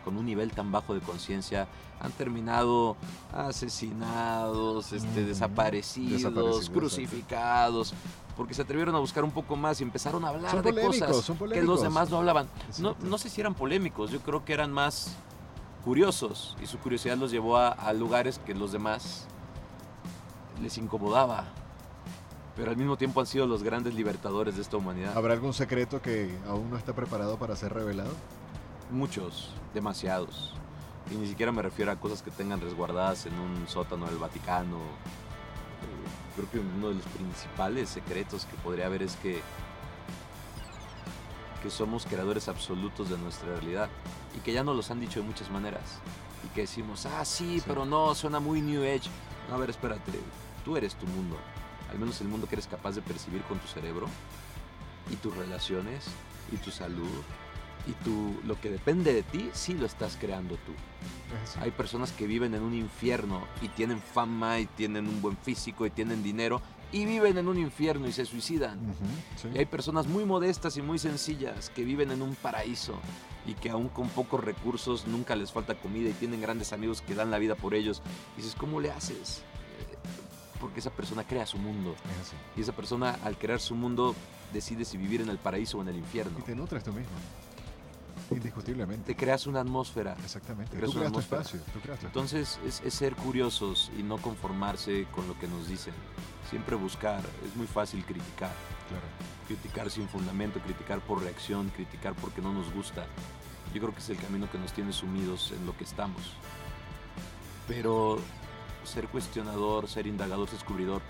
con 0.03 0.17
un 0.17 0.25
nivel 0.25 0.51
tan 0.51 0.71
bajo 0.71 0.93
de 0.93 1.01
conciencia, 1.01 1.67
han 1.99 2.11
terminado 2.13 2.95
asesinados, 3.33 4.93
este, 4.93 5.25
desaparecidos, 5.25 6.69
crucificados, 6.69 7.93
porque 8.37 8.53
se 8.53 8.61
atrevieron 8.61 8.95
a 8.95 8.99
buscar 8.99 9.23
un 9.23 9.31
poco 9.31 9.55
más 9.55 9.81
y 9.81 9.83
empezaron 9.83 10.23
a 10.25 10.29
hablar 10.29 10.63
de 10.63 10.81
cosas 10.81 11.31
que 11.51 11.61
los 11.61 11.81
demás 11.81 12.09
no 12.09 12.17
hablaban. 12.17 12.47
No, 12.79 12.95
no 13.01 13.17
sé 13.17 13.29
si 13.29 13.41
eran 13.41 13.53
polémicos, 13.53 14.11
yo 14.11 14.21
creo 14.21 14.45
que 14.45 14.53
eran 14.53 14.71
más 14.71 15.15
curiosos 15.89 16.55
y 16.61 16.67
su 16.67 16.77
curiosidad 16.77 17.17
los 17.17 17.31
llevó 17.31 17.57
a, 17.57 17.91
lugares 17.93 18.39
que 18.45 18.53
los 18.53 18.71
demás 18.71 19.25
les 20.61 20.77
incomodaba. 20.77 21.45
Pero 22.55 22.69
al 22.69 22.77
mismo 22.77 22.95
tiempo 22.95 23.19
han 23.21 23.25
sido 23.25 23.47
los 23.47 23.63
grandes 23.63 23.95
libertadores 23.95 24.55
de 24.55 24.61
esta 24.61 24.77
humanidad. 24.77 25.17
¿Habrá 25.17 25.33
algún 25.33 25.51
secreto 25.51 25.99
que 25.99 26.37
aún 26.47 26.69
no 26.69 26.77
está 26.77 26.93
preparado 26.93 27.39
para 27.39 27.55
ser 27.55 27.73
revelado? 27.73 28.11
Muchos, 28.91 29.51
demasiados. 29.73 30.53
Y 31.09 31.15
ni 31.15 31.25
siquiera 31.25 31.51
me 31.51 31.63
refiero 31.63 31.91
a 31.91 31.95
cosas 31.95 32.21
que 32.21 32.29
tengan 32.29 32.61
resguardadas 32.61 33.25
en 33.25 33.33
un 33.33 33.67
sótano 33.67 34.05
del 34.05 34.19
Vaticano. 34.19 34.77
Eh, 34.77 36.35
creo 36.35 36.51
que 36.51 36.59
uno 36.59 36.89
de 36.89 36.95
los 36.97 37.05
principales 37.05 37.89
secretos 37.89 38.45
que 38.45 38.55
podría 38.57 38.85
haber 38.85 39.01
es 39.01 39.15
que 39.15 39.41
que 41.61 41.69
somos 41.69 42.05
creadores 42.05 42.47
absolutos 42.47 43.09
de 43.09 43.17
nuestra 43.17 43.49
realidad 43.49 43.89
y 44.35 44.39
que 44.39 44.53
ya 44.53 44.63
nos 44.63 44.75
los 44.75 44.91
han 44.91 44.99
dicho 44.99 45.19
de 45.19 45.27
muchas 45.27 45.49
maneras 45.49 45.99
y 46.45 46.47
que 46.53 46.61
decimos, 46.61 47.05
ah, 47.05 47.25
sí, 47.25 47.61
pero 47.65 47.85
no, 47.85 48.15
suena 48.15 48.39
muy 48.39 48.61
New 48.61 48.83
Age. 48.83 49.09
No, 49.49 49.55
a 49.55 49.57
ver, 49.57 49.69
espérate, 49.69 50.11
tú 50.63 50.77
eres 50.77 50.95
tu 50.95 51.05
mundo, 51.07 51.37
al 51.91 51.99
menos 51.99 52.21
el 52.21 52.27
mundo 52.27 52.47
que 52.47 52.55
eres 52.55 52.67
capaz 52.67 52.95
de 52.95 53.01
percibir 53.01 53.41
con 53.43 53.59
tu 53.59 53.67
cerebro 53.67 54.07
y 55.11 55.15
tus 55.15 55.35
relaciones 55.35 56.05
y 56.51 56.57
tu 56.57 56.71
salud 56.71 57.09
y 57.87 57.91
tu, 58.03 58.39
lo 58.45 58.59
que 58.59 58.69
depende 58.69 59.13
de 59.13 59.23
ti, 59.23 59.49
sí 59.53 59.73
lo 59.73 59.85
estás 59.85 60.17
creando 60.19 60.55
tú. 60.57 60.73
Hay 61.61 61.71
personas 61.71 62.11
que 62.11 62.27
viven 62.27 62.53
en 62.53 62.61
un 62.61 62.73
infierno 62.73 63.41
y 63.61 63.69
tienen 63.69 63.99
fama 63.99 64.59
y 64.59 64.65
tienen 64.65 65.07
un 65.07 65.21
buen 65.21 65.37
físico 65.37 65.85
y 65.85 65.89
tienen 65.89 66.21
dinero 66.21 66.61
y 66.91 67.05
viven 67.05 67.37
en 67.37 67.47
un 67.47 67.57
infierno 67.57 68.07
y 68.07 68.11
se 68.11 68.25
suicidan. 68.25 68.79
Y 69.53 69.59
hay 69.59 69.65
personas 69.65 70.07
muy 70.07 70.25
modestas 70.25 70.77
y 70.77 70.81
muy 70.81 70.99
sencillas 70.99 71.69
que 71.69 71.83
viven 71.83 72.11
en 72.11 72.21
un 72.21 72.35
paraíso 72.35 72.95
y 73.45 73.53
que 73.53 73.69
aún 73.69 73.89
con 73.89 74.09
pocos 74.09 74.43
recursos 74.43 75.07
nunca 75.07 75.35
les 75.35 75.51
falta 75.51 75.75
comida 75.75 76.09
y 76.09 76.13
tienen 76.13 76.41
grandes 76.41 76.73
amigos 76.73 77.01
que 77.01 77.15
dan 77.15 77.31
la 77.31 77.37
vida 77.37 77.55
por 77.55 77.73
ellos. 77.73 78.01
Y 78.35 78.41
dices, 78.41 78.55
¿cómo 78.55 78.79
le 78.79 78.91
haces? 78.91 79.43
Eh, 79.79 79.97
porque 80.59 80.79
esa 80.79 80.89
persona 80.89 81.25
crea 81.25 81.45
su 81.45 81.57
mundo. 81.57 81.95
Y 82.57 82.61
esa 82.61 82.73
persona 82.73 83.17
al 83.23 83.37
crear 83.37 83.59
su 83.59 83.75
mundo 83.75 84.15
decide 84.53 84.83
si 84.85 84.97
vivir 84.97 85.21
en 85.21 85.29
el 85.29 85.37
paraíso 85.37 85.77
o 85.77 85.81
en 85.81 85.89
el 85.89 85.97
infierno. 85.97 86.37
Y 86.39 86.41
te 86.41 86.55
nutres 86.55 86.83
tú 86.83 86.91
mismo. 86.91 87.13
Indiscutiblemente. 88.31 89.13
Te 89.13 89.15
creas 89.15 89.47
una 89.47 89.61
atmósfera. 89.61 90.15
Exactamente. 90.23 90.75
Creas 90.75 90.91
tú 90.91 90.97
creas 90.97 91.11
tu 91.11 91.19
espacio. 91.19 91.59
Entonces 92.03 92.59
es, 92.65 92.93
ser 92.93 93.15
curiosos 93.15 93.91
y 93.97 94.03
no 94.03 94.17
conformarse 94.17 95.07
con 95.11 95.27
lo 95.27 95.37
que 95.39 95.47
nos 95.47 95.67
dicen. 95.67 95.93
Siempre 96.49 96.75
buscar. 96.75 97.21
Es 97.47 97.55
muy 97.55 97.67
fácil 97.67 98.03
criticar. 98.05 98.53
Claro. 98.87 99.05
Criticar 99.47 99.89
sin 99.89 100.07
fundamento, 100.07 100.59
criticar 100.59 100.99
por 101.01 101.21
reacción, 101.23 101.69
criticar 101.69 102.13
porque 102.15 102.41
no 102.41 102.53
nos 102.53 102.71
gusta. 102.73 103.05
Yo 103.73 103.81
creo 103.81 103.93
que 103.93 103.99
es 103.99 104.09
el 104.09 104.17
camino 104.17 104.49
que 104.51 104.57
nos 104.57 104.73
tiene 104.73 104.93
sumidos 104.93 105.51
en 105.51 105.65
lo 105.65 105.75
que 105.77 105.83
estamos. 105.83 106.21
Pero 107.67 108.19
ser 108.83 109.07
cuestionador, 109.07 109.87
ser 109.87 110.07
indagador, 110.07 110.49
descubridor 110.49 111.01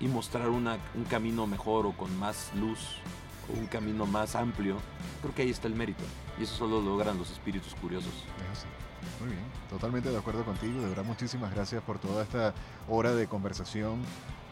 y 0.00 0.08
mostrar 0.08 0.50
una, 0.50 0.78
un 0.94 1.04
camino 1.04 1.46
mejor 1.46 1.86
o 1.86 1.92
con 1.92 2.14
más 2.18 2.52
luz 2.54 2.98
un 3.48 3.66
camino 3.66 4.06
más 4.06 4.34
amplio, 4.34 4.76
creo 5.22 5.34
que 5.34 5.42
ahí 5.42 5.50
está 5.50 5.68
el 5.68 5.74
mérito. 5.74 6.04
Y 6.38 6.44
eso 6.44 6.54
solo 6.54 6.80
logran 6.80 7.18
los 7.18 7.30
espíritus 7.30 7.74
curiosos. 7.74 8.12
Muy 9.20 9.30
bien, 9.30 9.44
totalmente 9.70 10.10
de 10.10 10.18
acuerdo 10.18 10.44
contigo. 10.44 10.80
De 10.80 10.88
verdad, 10.88 11.04
muchísimas 11.04 11.54
gracias 11.54 11.82
por 11.82 11.98
toda 11.98 12.22
esta 12.22 12.54
hora 12.88 13.14
de 13.14 13.26
conversación 13.26 14.02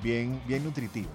bien, 0.03 0.41
bien 0.47 0.65
nutritiva. 0.65 1.11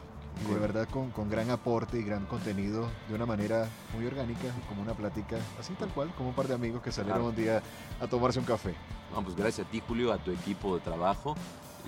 Y 0.48 0.54
de 0.54 0.60
verdad 0.60 0.88
con, 0.88 1.12
con, 1.12 1.30
gran 1.30 1.50
aporte 1.50 2.00
y 2.00 2.04
gran 2.04 2.26
contenido 2.26 2.88
de 3.10 3.16
una 3.16 3.26
manera 3.26 3.68
muy 3.94 4.06
orgánica, 4.06 4.48
como 4.70 4.82
una 4.82 4.94
plática 4.94 5.38
así 5.60 5.74
tal 5.74 5.90
cual, 5.90 6.14
como 6.16 6.30
un 6.30 6.36
par 6.36 6.48
de 6.48 6.54
amigos 6.54 6.82
que 6.82 6.94
salieron 6.94 7.24
un 7.24 7.36
día 7.36 7.62
a 8.00 8.08
tomarse 8.08 8.40
un 8.40 8.46
café. 8.46 8.74
Vamos, 9.10 9.26
pues 9.26 9.36
gracias 9.36 9.68
a 9.68 9.70
ti 9.70 9.82
Julio, 9.86 10.14
a 10.14 10.18
tu 10.18 10.32
equipo 10.32 10.76
de 10.76 10.82
trabajo 10.82 11.36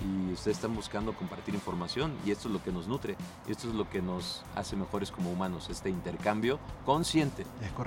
y 0.00 0.32
ustedes 0.32 0.56
están 0.56 0.74
buscando 0.74 1.12
compartir 1.12 1.54
información 1.54 2.12
y 2.24 2.30
esto 2.30 2.48
es 2.48 2.54
lo 2.54 2.62
que 2.62 2.72
nos 2.72 2.88
nutre 2.88 3.16
y 3.46 3.52
esto 3.52 3.68
es 3.68 3.74
lo 3.74 3.88
que 3.88 4.02
nos 4.02 4.42
hace 4.54 4.76
mejores 4.76 5.10
como 5.10 5.30
humanos, 5.30 5.68
este 5.70 5.90
intercambio 5.90 6.58
consciente 6.84 7.44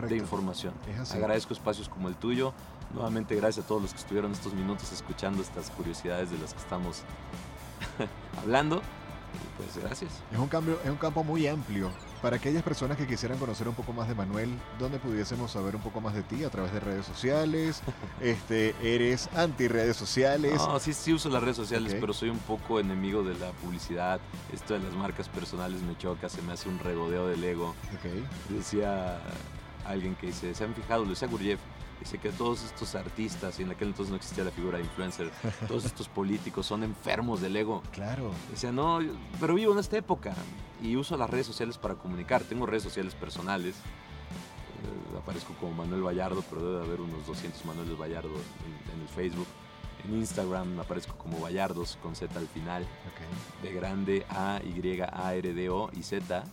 de 0.07 0.18
información. 0.18 0.73
Agradezco 1.11 1.53
espacios 1.53 1.90
como 1.90 2.07
el 2.07 2.15
tuyo. 2.15 2.53
Nuevamente 2.94 3.36
gracias 3.36 3.65
a 3.65 3.68
todos 3.68 3.82
los 3.82 3.91
que 3.91 3.99
estuvieron 3.99 4.32
estos 4.32 4.53
minutos 4.53 4.91
escuchando 4.91 5.41
estas 5.41 5.69
curiosidades 5.72 6.32
de 6.32 6.38
las 6.38 6.53
que 6.53 6.60
estamos 6.60 7.02
hablando. 8.41 8.82
pues 9.57 9.84
gracias. 9.84 10.11
Es 10.32 10.40
un, 10.40 10.48
cambio, 10.48 10.80
es 10.84 10.90
un 10.90 10.98
campo 10.98 11.23
muy 11.23 11.48
amplio 11.48 11.90
para 12.26 12.38
aquellas 12.38 12.64
personas 12.64 12.97
que 12.97 13.06
quisieran 13.06 13.38
conocer 13.38 13.68
un 13.68 13.76
poco 13.76 13.93
más 13.93 14.07
de 14.07 14.15
Manuel, 14.15 14.49
¿dónde 14.80 14.97
pudiésemos 14.97 15.52
saber 15.52 15.76
un 15.76 15.84
poco 15.84 16.02
más 16.02 16.15
de 16.15 16.23
ti? 16.23 16.43
¿A 16.43 16.49
través 16.49 16.73
de 16.73 16.80
redes 16.80 17.06
sociales? 17.06 17.84
este, 18.19 18.73
¿Eres 18.81 19.30
anti 19.35 19.68
redes 19.68 19.95
sociales? 19.95 20.56
No, 20.56 20.80
sí, 20.80 20.91
sí 20.93 21.14
uso 21.14 21.30
las 21.30 21.43
redes 21.43 21.56
sociales, 21.56 21.95
pero 21.99 22.14
soy 22.14 22.30
un 22.30 22.39
poco 22.39 22.80
enemigo 22.80 23.22
de 23.22 23.35
la 23.35 23.52
publicidad. 23.52 24.19
Esto 24.52 24.73
de 24.73 24.80
las 24.80 24.95
marcas 24.95 25.30
personales 25.30 25.84
me 25.84 25.95
choca, 25.99 26.27
se 26.27 26.41
me 26.41 26.53
hace 26.53 26.68
un 26.68 26.80
regodeo 26.80 27.27
del 27.27 27.43
ego. 27.43 27.76
Okay. 27.99 28.26
Decía 28.49 29.19
alguien 29.85 30.15
que 30.15 30.26
dice, 30.26 30.56
¿se 30.56 30.64
han 30.64 30.73
fijado? 30.73 31.06
Decía 31.06 31.27
Gurjev, 31.27 31.60
Dice 31.99 32.17
que 32.17 32.30
todos 32.30 32.63
estos 32.63 32.93
artistas, 32.95 33.59
y 33.59 33.63
en 33.63 33.72
aquel 33.72 33.89
entonces 33.89 34.11
no 34.11 34.17
existía 34.17 34.43
la 34.43 34.51
figura 34.51 34.77
de 34.77 34.84
influencer, 34.84 35.31
todos 35.67 35.85
estos 35.85 36.07
políticos 36.07 36.65
son 36.65 36.84
enfermos 36.84 37.41
del 37.41 37.55
ego. 37.55 37.81
Claro. 37.91 38.31
Dice, 38.51 38.72
no, 38.72 38.99
pero 39.39 39.55
vivo 39.55 39.73
en 39.73 39.80
esta 39.80 39.97
época 39.97 40.35
y 40.81 40.95
uso 40.95 41.17
las 41.17 41.30
redes 41.30 41.47
sociales 41.47 41.77
para 41.77 41.95
comunicar. 41.95 42.43
Tengo 42.43 42.65
redes 42.65 42.84
sociales 42.84 43.15
personales. 43.15 43.76
Eh, 43.76 45.17
aparezco 45.17 45.53
como 45.59 45.73
Manuel 45.73 46.03
Vallardo, 46.03 46.43
pero 46.49 46.61
debe 46.61 46.85
haber 46.85 47.01
unos 47.01 47.26
200 47.26 47.65
Manuel 47.65 47.95
Vallardo 47.95 48.30
en, 48.30 49.01
el 49.01 49.07
Facebook. 49.07 49.47
En 50.03 50.17
Instagram 50.17 50.80
aparezco 50.80 51.15
como 51.17 51.39
Vallardos 51.39 51.97
con 52.01 52.15
Z 52.15 52.38
al 52.38 52.47
final. 52.47 52.85
De 53.63 53.73
grande 53.73 54.26
A, 54.30 54.59
Y, 54.63 55.01
A, 55.01 55.34
R, 55.34 55.53
D, 55.53 55.69
O 55.69 55.89
y 55.93 56.03
Z. 56.03 56.43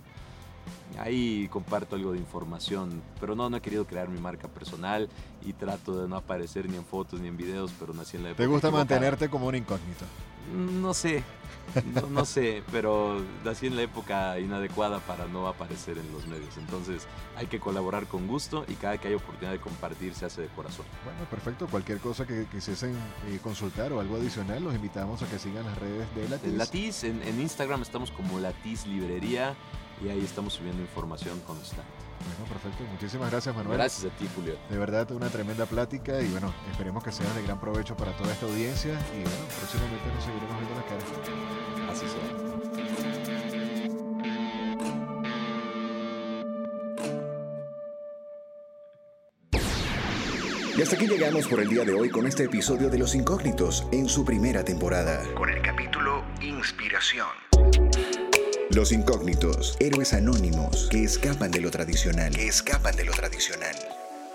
ahí 0.99 1.49
comparto 1.49 1.97
algo 1.97 2.13
de 2.13 2.19
información, 2.19 3.03
pero 3.21 3.35
no, 3.35 3.49
no 3.49 3.57
he 3.57 3.61
querido 3.61 3.87
crear 3.87 4.09
mi 4.09 4.21
marca 4.21 4.49
personal 4.49 5.09
y 5.45 5.53
trato 5.53 6.01
de 6.01 6.09
no 6.09 6.17
aparecer 6.17 6.69
ni 6.69 6.77
en 6.77 6.85
fotos 6.85 7.21
ni 7.21 7.29
en 7.29 7.37
videos, 7.37 7.73
pero 7.79 7.93
nací 7.95 8.17
en 8.17 8.25
la 8.25 8.31
época. 8.31 8.43
¿Te 8.43 8.47
gusta 8.47 8.71
mantenerte 8.71 9.29
como 9.29 9.47
un 9.47 9.55
incógnito? 9.55 10.05
No 10.53 10.93
sé, 10.93 11.23
no, 12.11 12.25
sé, 12.27 12.63
pero 12.73 13.23
nací 13.45 13.67
en 13.69 13.77
la 13.77 13.83
época 13.83 14.39
inadecuada 14.39 14.99
para 15.01 15.27
no 15.27 15.47
aparecer 15.47 15.99
en 15.99 16.13
los 16.13 16.27
medios. 16.27 16.57
Entonces 16.59 17.07
hay 17.37 17.47
que 17.47 17.61
colaborar 17.61 18.07
con 18.07 18.27
gusto 18.27 18.65
y 18.69 18.75
cada 18.75 18.99
que 18.99 19.09
hay 19.09 19.15
oportunidad 19.15 19.53
de 19.53 19.61
compartir 19.61 20.15
se 20.15 20.27
hace 20.27 20.43
de 20.43 20.49
corazón. 20.49 20.85
Bueno, 21.05 21.21
perfecto. 21.31 21.67
Cualquier 21.69 21.99
cosa 21.99 22.27
que 22.27 22.47
quisiesen 22.47 22.97
eh, 23.29 23.39
consultar 23.43 23.93
o 23.93 24.01
algo 24.01 24.17
adicional, 24.17 24.63
los 24.63 24.75
invitamos 24.75 25.23
a 25.23 25.29
que 25.29 25.39
sigan 25.39 25.65
las 25.65 25.79
redes 25.79 26.15
de 26.15 26.29
Latiz. 26.29 26.53
Latiz, 26.53 27.05
en, 27.05 27.23
en 27.23 27.41
Instagram 27.41 27.83
estamos 27.83 28.11
como 28.11 28.39
Latiz 28.39 28.87
Librería 28.87 29.55
y 30.05 30.09
ahí 30.09 30.25
estamos 30.25 30.55
subiendo 30.55 30.83
información 30.83 31.39
constante. 31.41 31.91
Bueno, 32.39 32.53
perfecto. 32.53 32.85
Muchísimas 32.93 33.31
gracias, 33.31 33.55
Manuel. 33.55 33.79
Gracias 33.79 34.13
a 34.13 34.17
ti, 34.17 34.29
Julio. 34.35 34.57
De 34.71 34.79
verdad, 34.79 35.11
una 35.13 35.29
tremenda 35.29 35.67
plática 35.67 36.21
y 36.21 36.29
bueno, 36.29 36.53
esperemos 36.71 37.03
que 37.03 37.13
sea 37.13 37.33
de 37.35 37.43
gran 37.43 37.61
provecho 37.61 37.97
para 37.97 38.17
toda 38.17 38.33
esta 38.33 38.47
audiencia 38.47 38.93
y 38.93 39.23
bueno, 39.23 39.45
próximamente 39.59 40.07
nos 40.15 40.25
seguiremos 40.25 40.57
viendo 40.59 40.75
la 40.77 40.85
cara. 40.87 41.05
Así 41.93 42.07
sea. 42.07 42.53
Y 50.75 50.81
hasta 50.81 50.97
aquí 50.97 51.07
llegamos 51.07 51.47
por 51.49 51.61
el 51.61 51.69
día 51.69 51.85
de 51.85 51.93
hoy 51.93 52.09
con 52.09 52.27
este 52.27 52.45
episodio 52.45 52.89
de 52.89 52.99
Los 52.99 53.15
Incógnitos 53.15 53.87
en 53.93 54.09
su 54.09 54.25
primera 54.25 54.65
temporada. 54.65 55.23
Con 55.35 55.51
el 55.51 55.61
capítulo 55.61 56.25
Inspiración. 56.41 57.29
Los 58.75 58.91
incógnitos, 58.91 59.77
héroes 59.81 60.15
anónimos 60.15 60.89
que 60.91 61.05
escapan 61.05 61.51
de 61.51 61.61
lo 61.61 61.71
tradicional, 61.71 62.35
que 62.35 62.47
escapan 62.47 62.97
de 62.97 63.05
lo 63.05 63.13
tradicional. 63.13 63.77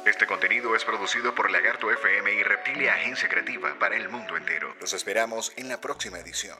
Este 0.05 0.27
contenido 0.27 0.76
es 0.76 0.85
producido 0.85 1.34
por 1.34 1.49
Lagarto 1.49 1.89
FM 1.89 2.34
y 2.34 2.43
Reptilia 2.43 2.93
Agencia 2.93 3.27
Creativa 3.27 3.76
para 3.80 3.97
el 3.97 4.09
mundo 4.09 4.38
entero. 4.38 4.76
Los 4.80 4.93
esperamos 4.93 5.53
en 5.55 5.69
la 5.69 5.81
próxima 5.81 6.19
edición. 6.19 6.55